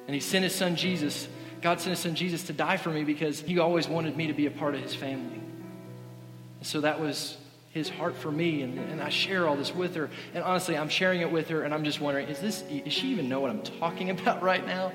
And 0.05 0.13
He 0.13 0.21
sent 0.21 0.43
His 0.43 0.55
Son 0.55 0.77
Jesus, 0.77 1.27
God 1.61 1.81
sent 1.81 1.91
His 1.91 1.99
Son 1.99 2.15
Jesus 2.15 2.43
to 2.43 2.53
die 2.53 2.77
for 2.77 2.89
me 2.89 3.03
because 3.03 3.41
He 3.41 3.59
always 3.59 3.87
wanted 3.89 4.15
me 4.15 4.27
to 4.27 4.33
be 4.33 4.45
a 4.45 4.51
part 4.51 4.73
of 4.73 4.81
His 4.81 4.95
family. 4.95 5.41
So 6.67 6.81
that 6.81 6.99
was 6.99 7.37
His 7.71 7.87
heart 7.87 8.17
for 8.17 8.29
me, 8.29 8.61
and, 8.61 8.77
and 8.77 9.01
I 9.01 9.07
share 9.07 9.47
all 9.47 9.55
this 9.55 9.73
with 9.73 9.95
her. 9.95 10.09
And 10.33 10.43
honestly, 10.43 10.77
I'm 10.77 10.89
sharing 10.89 11.21
it 11.21 11.31
with 11.31 11.47
her, 11.47 11.63
and 11.63 11.73
I'm 11.73 11.85
just 11.85 12.01
wondering, 12.01 12.27
is 12.27 12.41
this, 12.41 12.61
is 12.69 12.91
she 12.91 13.07
even 13.07 13.29
know 13.29 13.39
what 13.39 13.51
I'm 13.51 13.61
talking 13.61 14.09
about 14.19 14.43
right 14.43 14.65
now? 14.67 14.91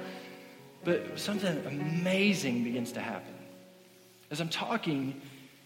But 0.85 1.19
something 1.19 1.65
amazing 1.65 2.63
begins 2.63 2.93
to 2.93 3.01
happen. 3.01 3.33
As 4.31 4.43
I'm 4.43 4.51
talking, 4.51 5.19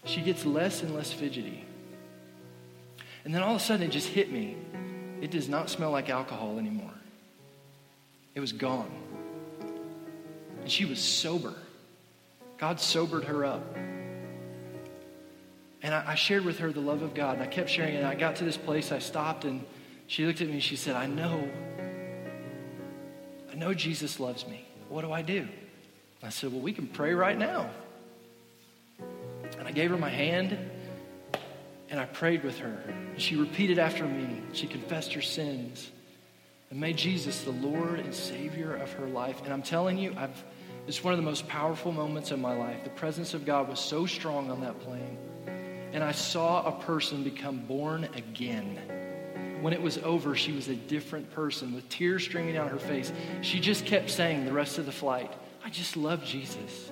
she 0.05 0.21
gets 0.21 0.45
less 0.45 0.81
and 0.81 0.95
less 0.95 1.11
fidgety. 1.11 1.65
And 3.25 3.35
then 3.35 3.43
all 3.43 3.55
of 3.55 3.61
a 3.61 3.63
sudden 3.63 3.85
it 3.85 3.91
just 3.91 4.07
hit 4.07 4.31
me. 4.31 4.55
It 5.19 5.29
does 5.29 5.49
not 5.49 5.69
smell 5.69 5.91
like 5.91 6.09
alcohol 6.09 6.57
anymore. 6.57 6.93
It 8.33 8.39
was 8.39 8.53
gone. 8.53 8.91
And 10.61 10.71
she 10.71 10.85
was 10.85 10.99
sober. 10.99 11.53
God 12.57 12.79
sobered 12.79 13.25
her 13.25 13.43
up. 13.43 13.75
And 15.81 15.93
I, 15.93 16.03
I, 16.07 16.15
shared 16.15 16.43
with 16.43 16.59
her 16.59 16.71
the 16.71 16.81
love 16.81 17.01
of 17.01 17.13
God. 17.13 17.35
And 17.35 17.43
I 17.43 17.47
kept 17.47 17.69
sharing 17.69 17.93
it. 17.93 17.97
And 17.97 18.07
I 18.07 18.15
got 18.15 18.37
to 18.37 18.43
this 18.43 18.57
place, 18.57 18.91
I 18.91 18.99
stopped, 18.99 19.45
and 19.45 19.63
she 20.07 20.25
looked 20.25 20.41
at 20.41 20.47
me 20.47 20.53
and 20.53 20.63
she 20.63 20.75
said, 20.75 20.95
I 20.95 21.05
know. 21.05 21.49
I 23.51 23.55
know 23.55 23.73
Jesus 23.73 24.19
loves 24.19 24.47
me. 24.47 24.67
What 24.89 25.01
do 25.01 25.11
I 25.11 25.21
do? 25.21 25.47
I 26.23 26.29
said, 26.29 26.51
Well, 26.51 26.61
we 26.61 26.73
can 26.73 26.87
pray 26.87 27.13
right 27.13 27.37
now. 27.37 27.69
And 29.59 29.67
I 29.67 29.71
gave 29.71 29.91
her 29.91 29.97
my 29.97 30.09
hand 30.09 30.57
and 31.89 31.99
I 31.99 32.05
prayed 32.05 32.43
with 32.43 32.57
her. 32.59 32.83
And 32.87 33.21
she 33.21 33.35
repeated 33.35 33.79
after 33.79 34.05
me. 34.05 34.41
She 34.53 34.67
confessed 34.67 35.13
her 35.13 35.21
sins 35.21 35.91
and 36.69 36.79
made 36.79 36.97
Jesus 36.97 37.43
the 37.43 37.51
Lord 37.51 37.99
and 37.99 38.13
Savior 38.13 38.75
of 38.75 38.91
her 38.93 39.07
life. 39.07 39.41
And 39.43 39.53
I'm 39.53 39.61
telling 39.61 39.97
you, 39.97 40.13
I've, 40.17 40.43
it's 40.85 41.03
one 41.03 41.13
of 41.13 41.17
the 41.17 41.23
most 41.23 41.47
powerful 41.47 41.91
moments 41.91 42.31
in 42.31 42.41
my 42.41 42.55
life. 42.55 42.83
The 42.83 42.89
presence 42.89 43.33
of 43.33 43.45
God 43.45 43.69
was 43.69 43.79
so 43.79 44.05
strong 44.05 44.51
on 44.51 44.61
that 44.61 44.79
plane. 44.81 45.17
And 45.97 46.03
I 46.03 46.11
saw 46.11 46.63
a 46.63 46.71
person 46.83 47.23
become 47.23 47.57
born 47.57 48.07
again. 48.15 48.77
When 49.61 49.73
it 49.73 49.81
was 49.81 49.97
over, 49.97 50.35
she 50.35 50.51
was 50.51 50.67
a 50.67 50.75
different 50.75 51.31
person 51.31 51.73
with 51.73 51.89
tears 51.89 52.23
streaming 52.23 52.53
down 52.53 52.69
her 52.69 52.77
face. 52.77 53.11
She 53.41 53.59
just 53.59 53.83
kept 53.83 54.11
saying 54.11 54.45
the 54.45 54.53
rest 54.53 54.77
of 54.77 54.85
the 54.85 54.91
flight, 54.91 55.33
I 55.65 55.71
just 55.71 55.97
love 55.97 56.23
Jesus. 56.23 56.91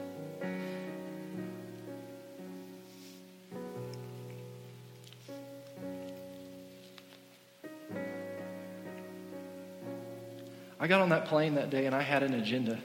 I 10.79 10.87
got 10.87 11.01
on 11.01 11.09
that 11.09 11.25
plane 11.25 11.53
that 11.53 11.69
day 11.69 11.85
and 11.85 11.93
I 11.93 12.01
had 12.01 12.23
an 12.23 12.33
agenda. 12.33 12.79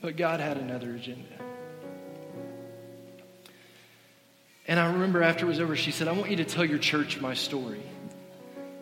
But 0.00 0.16
God 0.16 0.38
had 0.38 0.58
another 0.58 0.94
agenda. 0.94 1.49
And 4.70 4.78
I 4.78 4.92
remember 4.92 5.20
after 5.24 5.46
it 5.46 5.48
was 5.48 5.58
over, 5.58 5.74
she 5.74 5.90
said, 5.90 6.06
I 6.06 6.12
want 6.12 6.30
you 6.30 6.36
to 6.36 6.44
tell 6.44 6.64
your 6.64 6.78
church 6.78 7.20
my 7.20 7.34
story. 7.34 7.82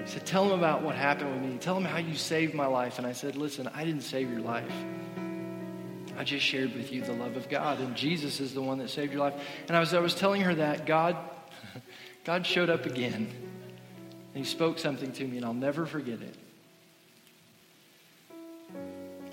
She 0.05 0.12
said, 0.12 0.27
Tell 0.27 0.46
them 0.46 0.59
about 0.59 0.83
what 0.83 0.94
happened 0.94 1.33
with 1.33 1.51
me. 1.51 1.57
Tell 1.57 1.74
them 1.74 1.87
how 1.87 1.96
you 1.96 2.14
saved 2.14 2.53
my 2.53 2.66
life. 2.66 2.98
And 2.98 3.07
I 3.07 3.12
said, 3.12 3.37
Listen, 3.37 3.70
I 3.74 3.87
didn't 3.87 4.03
save 4.03 4.31
your 4.31 4.42
life. 4.42 4.70
I 6.18 6.24
just 6.24 6.44
shared 6.44 6.74
with 6.74 6.92
you 6.92 7.01
the 7.01 7.14
love 7.14 7.38
of 7.38 7.48
God, 7.48 7.81
and 7.81 7.96
Jesus 7.96 8.38
is 8.38 8.53
the 8.53 8.61
one 8.61 8.77
that 8.79 8.90
saved 8.90 9.14
your 9.14 9.22
life. 9.22 9.33
And 9.66 9.74
I 9.74 9.81
was, 9.81 9.94
I 9.94 10.01
was 10.01 10.14
telling 10.14 10.42
her 10.42 10.55
that 10.57 10.85
God, 10.85 11.16
God 12.24 12.44
showed 12.44 12.68
up 12.68 12.85
again, 12.85 13.27
and 14.35 14.44
He 14.44 14.44
spoke 14.44 14.79
something 14.79 15.11
to 15.12 15.27
me, 15.27 15.38
and 15.38 15.46
I'll 15.46 15.55
never 15.55 15.87
forget 15.87 16.18
it. 16.20 16.37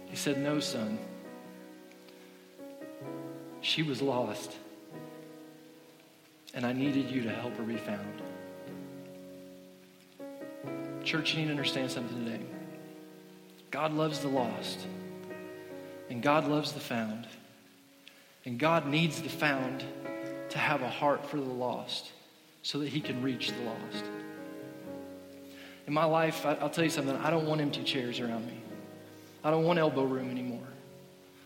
He 0.05 0.15
said, 0.15 0.37
No, 0.41 0.61
son. 0.61 0.99
She 3.59 3.83
was 3.83 4.01
lost 4.01 4.55
and 6.55 6.65
I 6.65 6.73
needed 6.73 7.11
you 7.11 7.21
to 7.23 7.29
help 7.29 7.55
her 7.57 7.63
be 7.63 7.77
found. 7.77 8.21
Church, 11.03 11.33
you 11.33 11.41
need 11.41 11.45
to 11.45 11.51
understand 11.51 11.91
something 11.91 12.25
today. 12.25 12.43
God 13.69 13.93
loves 13.93 14.19
the 14.19 14.29
lost, 14.29 14.87
and 16.09 16.23
God 16.23 16.47
loves 16.47 16.71
the 16.71 16.79
found. 16.79 17.27
And 18.45 18.57
God 18.59 18.87
needs 18.87 19.21
the 19.21 19.29
found 19.29 19.83
to 20.49 20.57
have 20.57 20.81
a 20.81 20.89
heart 20.89 21.25
for 21.25 21.37
the 21.37 21.43
lost 21.43 22.11
so 22.61 22.79
that 22.79 22.89
he 22.89 23.01
can 23.01 23.21
reach 23.21 23.51
the 23.51 23.63
lost. 23.63 24.05
In 25.87 25.93
my 25.93 26.05
life, 26.05 26.45
I'll 26.45 26.69
tell 26.69 26.83
you 26.83 26.89
something, 26.89 27.15
I 27.17 27.29
don't 27.29 27.47
want 27.47 27.61
empty 27.61 27.83
chairs 27.83 28.19
around 28.19 28.45
me. 28.47 28.57
I 29.43 29.51
don't 29.51 29.63
want 29.63 29.77
elbow 29.77 30.03
room 30.03 30.31
anymore. 30.31 30.67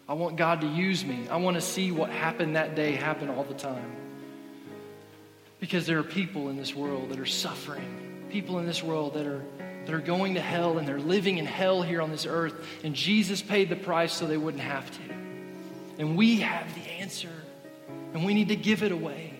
I 0.07 0.13
want 0.13 0.37
God 0.37 0.61
to 0.61 0.67
use 0.67 1.03
me. 1.03 1.27
I 1.29 1.37
want 1.37 1.55
to 1.55 1.61
see 1.61 1.91
what 1.91 2.09
happened 2.09 2.55
that 2.55 2.75
day 2.75 2.93
happen 2.93 3.29
all 3.29 3.43
the 3.43 3.53
time. 3.53 3.95
Because 5.59 5.85
there 5.85 5.99
are 5.99 6.03
people 6.03 6.49
in 6.49 6.57
this 6.57 6.73
world 6.73 7.09
that 7.09 7.19
are 7.19 7.25
suffering, 7.25 8.27
people 8.29 8.59
in 8.59 8.65
this 8.65 8.81
world 8.81 9.15
that 9.15 9.25
are, 9.25 9.43
that 9.85 9.93
are 9.93 9.99
going 9.99 10.35
to 10.35 10.41
hell 10.41 10.77
and 10.77 10.87
they're 10.87 10.99
living 10.99 11.37
in 11.37 11.45
hell 11.45 11.81
here 11.81 12.01
on 12.01 12.11
this 12.11 12.25
earth. 12.25 12.53
And 12.83 12.95
Jesus 12.95 13.41
paid 13.41 13.69
the 13.69 13.75
price 13.75 14.13
so 14.13 14.25
they 14.25 14.37
wouldn't 14.37 14.63
have 14.63 14.89
to. 14.89 15.13
And 15.97 16.15
we 16.15 16.39
have 16.39 16.73
the 16.75 16.89
answer, 16.91 17.33
and 18.13 18.25
we 18.25 18.33
need 18.33 18.47
to 18.47 18.55
give 18.55 18.83
it 18.83 18.93
away. 18.93 19.33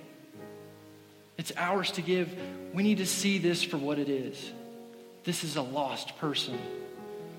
It's 1.37 1.53
ours 1.55 1.91
to 1.91 2.01
give. 2.01 2.29
We 2.73 2.83
need 2.83 2.97
to 2.97 3.05
see 3.05 3.37
this 3.37 3.63
for 3.63 3.77
what 3.77 3.97
it 3.97 4.09
is. 4.09 4.51
This 5.23 5.45
is 5.45 5.55
a 5.55 5.61
lost 5.61 6.17
person. 6.19 6.59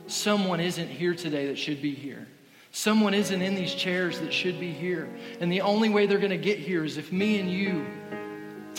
Someone 0.06 0.58
isn't 0.58 0.88
here 0.88 1.14
today 1.14 1.48
that 1.48 1.58
should 1.58 1.82
be 1.82 1.94
here. 1.94 2.26
Someone 2.72 3.14
isn't 3.14 3.42
in 3.42 3.54
these 3.54 3.74
chairs 3.74 4.20
that 4.20 4.32
should 4.32 4.58
be 4.58 4.72
here. 4.72 5.08
And 5.40 5.52
the 5.52 5.60
only 5.60 5.90
way 5.90 6.06
they're 6.06 6.18
going 6.18 6.30
to 6.30 6.38
get 6.38 6.58
here 6.58 6.84
is 6.84 6.96
if 6.96 7.12
me 7.12 7.38
and 7.40 7.50
you 7.50 7.84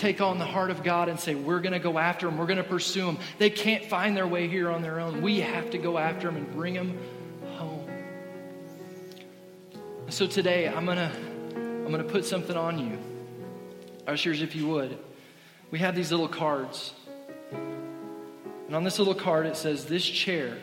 take 0.02 0.20
on 0.20 0.39
the 0.39 0.45
heart 0.45 0.72
of 0.72 0.84
God 0.84 1.08
and 1.08 1.20
say, 1.20 1.36
We're 1.36 1.62
going 1.62 1.74
to 1.74 1.80
go 1.80 1.97
after 1.97 2.26
them, 2.26 2.38
we're 2.38 2.47
going 2.47 2.58
to 2.58 2.64
pursue 2.64 3.06
them. 3.06 3.20
They 3.38 3.49
can't 3.49 3.86
find 3.86 4.18
their 4.18 4.28
way 4.28 4.47
here 4.47 4.70
on 4.70 4.82
their 4.82 4.99
own. 4.99 5.22
We 5.22 5.39
have 5.41 5.70
to 5.72 5.78
go 5.78 5.97
after 5.97 6.28
them 6.28 6.38
and 6.38 6.52
bring 6.52 6.74
them 6.74 6.97
home. 7.56 7.88
So 10.10 10.28
today, 10.28 10.68
I'm 10.68 10.86
going 10.86 10.97
to 10.97 11.12
I'm 11.56 11.91
going 11.91 12.06
to 12.06 12.12
put 12.12 12.26
something 12.26 12.58
on 12.58 12.80
you. 12.80 12.97
Ushers, 14.08 14.41
if 14.41 14.56
you 14.56 14.68
would. 14.68 14.97
We 15.72 15.80
have 15.80 15.95
these 15.95 16.12
little 16.12 16.28
cards. 16.28 16.93
And 17.52 18.76
on 18.76 18.84
this 18.84 18.99
little 18.99 19.16
card, 19.16 19.45
it 19.45 19.56
says, 19.56 19.86
This 19.86 20.06
chair 20.06 20.58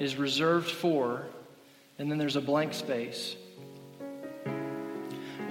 is 0.00 0.16
reserved 0.16 0.70
for, 0.70 1.26
and 1.98 2.10
then 2.10 2.18
there's 2.18 2.36
a 2.36 2.40
blank 2.40 2.74
space. 2.74 3.36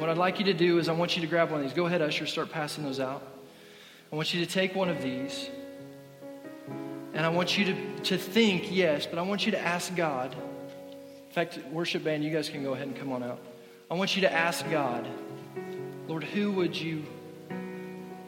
What 0.01 0.09
I'd 0.09 0.17
like 0.17 0.39
you 0.39 0.45
to 0.45 0.53
do 0.55 0.79
is, 0.79 0.89
I 0.89 0.93
want 0.93 1.15
you 1.15 1.21
to 1.21 1.27
grab 1.27 1.51
one 1.51 1.59
of 1.59 1.63
these. 1.63 1.75
Go 1.75 1.85
ahead, 1.85 2.01
Usher, 2.01 2.25
start 2.25 2.49
passing 2.49 2.83
those 2.83 2.99
out. 2.99 3.21
I 4.11 4.15
want 4.15 4.33
you 4.33 4.43
to 4.43 4.51
take 4.51 4.73
one 4.73 4.89
of 4.89 4.99
these, 4.99 5.47
and 7.13 7.23
I 7.23 7.29
want 7.29 7.55
you 7.55 7.65
to, 7.65 7.99
to 8.05 8.17
think, 8.17 8.71
yes, 8.71 9.05
but 9.05 9.19
I 9.19 9.21
want 9.21 9.45
you 9.45 9.51
to 9.51 9.59
ask 9.59 9.95
God. 9.95 10.33
In 10.33 11.33
fact, 11.33 11.59
worship 11.71 12.03
band, 12.03 12.23
you 12.23 12.31
guys 12.31 12.49
can 12.49 12.63
go 12.63 12.73
ahead 12.73 12.87
and 12.87 12.95
come 12.95 13.11
on 13.11 13.21
out. 13.21 13.43
I 13.91 13.93
want 13.93 14.15
you 14.15 14.23
to 14.23 14.33
ask 14.33 14.67
God, 14.71 15.07
Lord, 16.07 16.23
who 16.23 16.51
would 16.53 16.75
you 16.75 17.03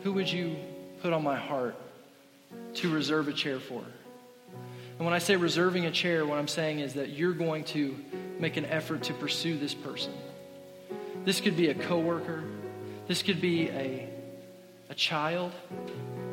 who 0.04 0.14
would 0.14 0.32
you 0.32 0.56
put 1.02 1.12
on 1.12 1.24
my 1.24 1.38
heart 1.38 1.76
to 2.76 2.94
reserve 2.94 3.30
a 3.30 3.34
chair 3.34 3.60
for? 3.60 3.84
And 4.98 5.06
when 5.06 5.16
I 5.16 5.18
say 5.18 5.38
reserving 5.38 5.88
a 5.88 5.92
chair, 5.92 6.24
what 6.24 6.38
I'm 6.38 6.48
saying 6.48 6.82
is 6.82 6.94
that 6.94 7.10
you're 7.10 7.34
going 7.34 7.64
to 7.64 7.96
make 8.38 8.58
an 8.58 8.66
effort 8.66 9.02
to 9.06 9.14
pursue 9.16 9.58
this 9.58 9.74
person. 9.74 10.14
This 11.26 11.40
could 11.40 11.56
be 11.56 11.70
a 11.70 11.74
coworker. 11.74 12.44
This 13.08 13.24
could 13.24 13.40
be 13.40 13.70
a, 13.70 14.10
a 14.90 14.94
child 14.94 15.54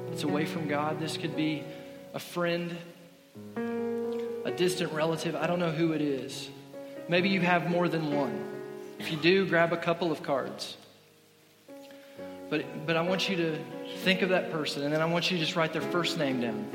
that's 0.09 0.25
away 0.25 0.47
from 0.47 0.67
God. 0.67 0.99
This 0.99 1.17
could 1.17 1.37
be 1.37 1.63
a 2.13 2.19
friend, 2.19 2.77
a 4.45 4.51
distant 4.51 4.93
relative. 4.93 5.37
I 5.37 5.47
don't 5.47 5.61
know 5.61 5.71
who 5.71 5.93
it 5.93 6.01
is. 6.01 6.51
Maybe 7.09 7.29
you 7.29 7.41
have 7.41 7.71
more 7.71 7.89
than 7.89 8.13
one. 8.13 8.47
If 8.99 9.13
you 9.13 9.17
do, 9.17 9.47
grab 9.47 9.73
a 9.73 9.77
couple 9.77 10.11
of 10.11 10.25
cards. 10.25 10.77
But, 12.49 12.85
but 12.85 12.97
I 12.97 13.03
want 13.03 13.29
you 13.29 13.37
to 13.37 13.59
think 13.99 14.23
of 14.23 14.31
that 14.31 14.51
person, 14.51 14.83
and 14.83 14.93
then 14.93 15.01
I 15.01 15.05
want 15.05 15.31
you 15.31 15.39
to 15.39 15.45
just 15.45 15.55
write 15.55 15.73
their 15.73 15.83
first 15.83 16.19
name 16.19 16.41
down 16.41 16.69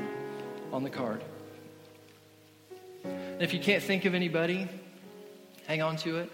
on 0.72 0.82
the 0.82 0.90
card. 0.90 1.22
And 3.04 3.42
if 3.42 3.52
you 3.52 3.60
can't 3.60 3.82
think 3.82 4.06
of 4.06 4.14
anybody, 4.14 4.68
hang 5.66 5.82
on 5.82 5.96
to 5.98 6.16
it 6.16 6.32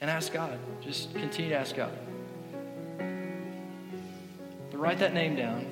and 0.00 0.10
ask 0.10 0.32
God. 0.32 0.58
Just 0.82 1.12
continue 1.14 1.50
to 1.50 1.56
ask 1.56 1.74
God. 1.74 1.92
But 4.70 4.78
write 4.78 4.98
that 4.98 5.14
name 5.14 5.36
down. 5.36 5.64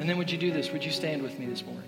And 0.00 0.08
then 0.08 0.16
would 0.18 0.30
you 0.30 0.38
do 0.38 0.52
this? 0.52 0.72
Would 0.72 0.84
you 0.84 0.92
stand 0.92 1.22
with 1.22 1.38
me 1.38 1.46
this 1.46 1.64
morning? 1.64 1.82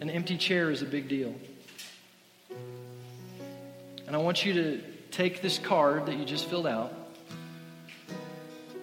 An 0.00 0.10
empty 0.10 0.36
chair 0.36 0.70
is 0.70 0.82
a 0.82 0.86
big 0.86 1.08
deal. 1.08 1.34
And 4.06 4.14
I 4.14 4.18
want 4.18 4.44
you 4.44 4.52
to 4.54 4.80
take 5.10 5.42
this 5.42 5.58
card 5.58 6.06
that 6.06 6.16
you 6.16 6.24
just 6.24 6.46
filled 6.46 6.66
out, 6.66 6.92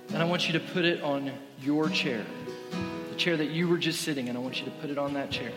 and 0.09 0.17
I 0.17 0.25
want 0.25 0.47
you 0.47 0.53
to 0.53 0.59
put 0.59 0.83
it 0.83 1.01
on 1.01 1.31
your 1.61 1.89
chair, 1.89 2.25
the 3.09 3.15
chair 3.15 3.37
that 3.37 3.51
you 3.51 3.67
were 3.67 3.77
just 3.77 4.01
sitting 4.01 4.27
in. 4.27 4.35
I 4.35 4.39
want 4.39 4.59
you 4.59 4.65
to 4.65 4.71
put 4.71 4.89
it 4.89 4.97
on 4.97 5.13
that 5.13 5.31
chair. 5.31 5.51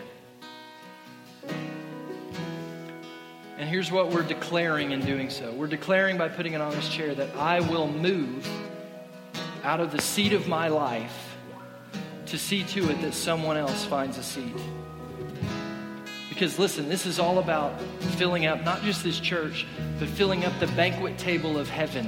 And 3.67 3.73
here's 3.73 3.91
what 3.91 4.11
we're 4.11 4.23
declaring 4.23 4.91
in 4.91 5.01
doing 5.01 5.29
so 5.29 5.51
we're 5.51 5.67
declaring 5.67 6.17
by 6.17 6.29
putting 6.29 6.53
it 6.53 6.61
on 6.61 6.71
this 6.71 6.87
chair 6.87 7.13
that 7.13 7.35
I 7.35 7.59
will 7.59 7.91
move 7.91 8.47
out 9.61 9.81
of 9.81 9.91
the 9.91 10.01
seat 10.01 10.31
of 10.31 10.47
my 10.47 10.69
life 10.69 11.35
to 12.27 12.37
see 12.37 12.63
to 12.63 12.89
it 12.89 13.01
that 13.01 13.13
someone 13.13 13.57
else 13.57 13.83
finds 13.83 14.17
a 14.17 14.23
seat. 14.23 14.55
Because 16.29 16.57
listen, 16.57 16.87
this 16.87 17.05
is 17.05 17.19
all 17.19 17.39
about 17.39 17.77
filling 18.15 18.45
up 18.45 18.63
not 18.63 18.83
just 18.83 19.03
this 19.03 19.19
church, 19.19 19.67
but 19.99 20.07
filling 20.07 20.45
up 20.45 20.57
the 20.61 20.67
banquet 20.67 21.17
table 21.17 21.59
of 21.59 21.67
heaven. 21.67 22.07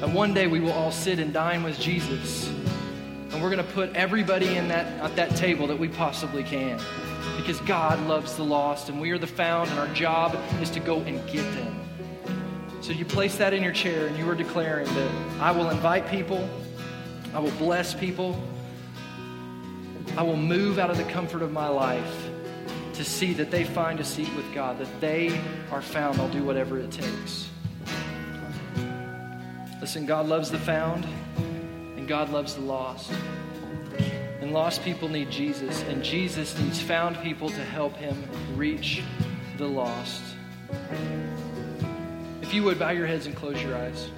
And 0.00 0.14
one 0.14 0.32
day 0.32 0.46
we 0.46 0.60
will 0.60 0.72
all 0.72 0.92
sit 0.92 1.18
and 1.18 1.30
dine 1.30 1.62
with 1.62 1.78
Jesus. 1.78 2.48
And 2.48 3.42
we're 3.42 3.50
going 3.54 3.58
to 3.58 3.72
put 3.74 3.94
everybody 3.94 4.56
in 4.56 4.68
that, 4.68 4.86
at 5.02 5.14
that 5.16 5.36
table 5.36 5.66
that 5.66 5.78
we 5.78 5.88
possibly 5.88 6.42
can. 6.42 6.80
Because 7.38 7.60
God 7.60 8.04
loves 8.06 8.36
the 8.36 8.42
lost 8.42 8.90
and 8.90 9.00
we 9.00 9.10
are 9.12 9.18
the 9.18 9.26
found, 9.26 9.70
and 9.70 9.78
our 9.78 9.88
job 9.94 10.36
is 10.60 10.68
to 10.70 10.80
go 10.80 10.98
and 10.98 11.24
get 11.30 11.44
them. 11.54 11.80
So 12.82 12.92
you 12.92 13.04
place 13.04 13.36
that 13.36 13.54
in 13.54 13.62
your 13.62 13.72
chair 13.72 14.08
and 14.08 14.18
you 14.18 14.28
are 14.28 14.34
declaring 14.34 14.86
that 14.86 15.10
I 15.40 15.52
will 15.52 15.70
invite 15.70 16.08
people, 16.08 16.46
I 17.32 17.38
will 17.38 17.52
bless 17.52 17.94
people, 17.94 18.42
I 20.16 20.22
will 20.22 20.36
move 20.36 20.78
out 20.78 20.90
of 20.90 20.96
the 20.96 21.04
comfort 21.04 21.42
of 21.42 21.52
my 21.52 21.68
life 21.68 22.28
to 22.94 23.04
see 23.04 23.32
that 23.34 23.50
they 23.52 23.62
find 23.62 24.00
a 24.00 24.04
seat 24.04 24.34
with 24.34 24.52
God, 24.52 24.78
that 24.78 25.00
they 25.00 25.40
are 25.70 25.80
found. 25.80 26.20
I'll 26.20 26.28
do 26.28 26.42
whatever 26.42 26.78
it 26.78 26.90
takes. 26.90 27.48
Listen, 29.80 30.04
God 30.06 30.26
loves 30.26 30.50
the 30.50 30.58
found, 30.58 31.06
and 31.96 32.08
God 32.08 32.30
loves 32.30 32.54
the 32.54 32.62
lost. 32.62 33.12
And 34.40 34.52
lost 34.52 34.82
people 34.84 35.08
need 35.08 35.30
Jesus, 35.30 35.82
and 35.82 36.02
Jesus 36.02 36.56
needs 36.58 36.80
found 36.80 37.18
people 37.18 37.48
to 37.48 37.64
help 37.64 37.96
him 37.96 38.16
reach 38.54 39.02
the 39.56 39.66
lost. 39.66 40.22
If 42.40 42.54
you 42.54 42.62
would, 42.62 42.78
bow 42.78 42.90
your 42.90 43.06
heads 43.06 43.26
and 43.26 43.34
close 43.34 43.62
your 43.62 43.76
eyes. 43.76 44.10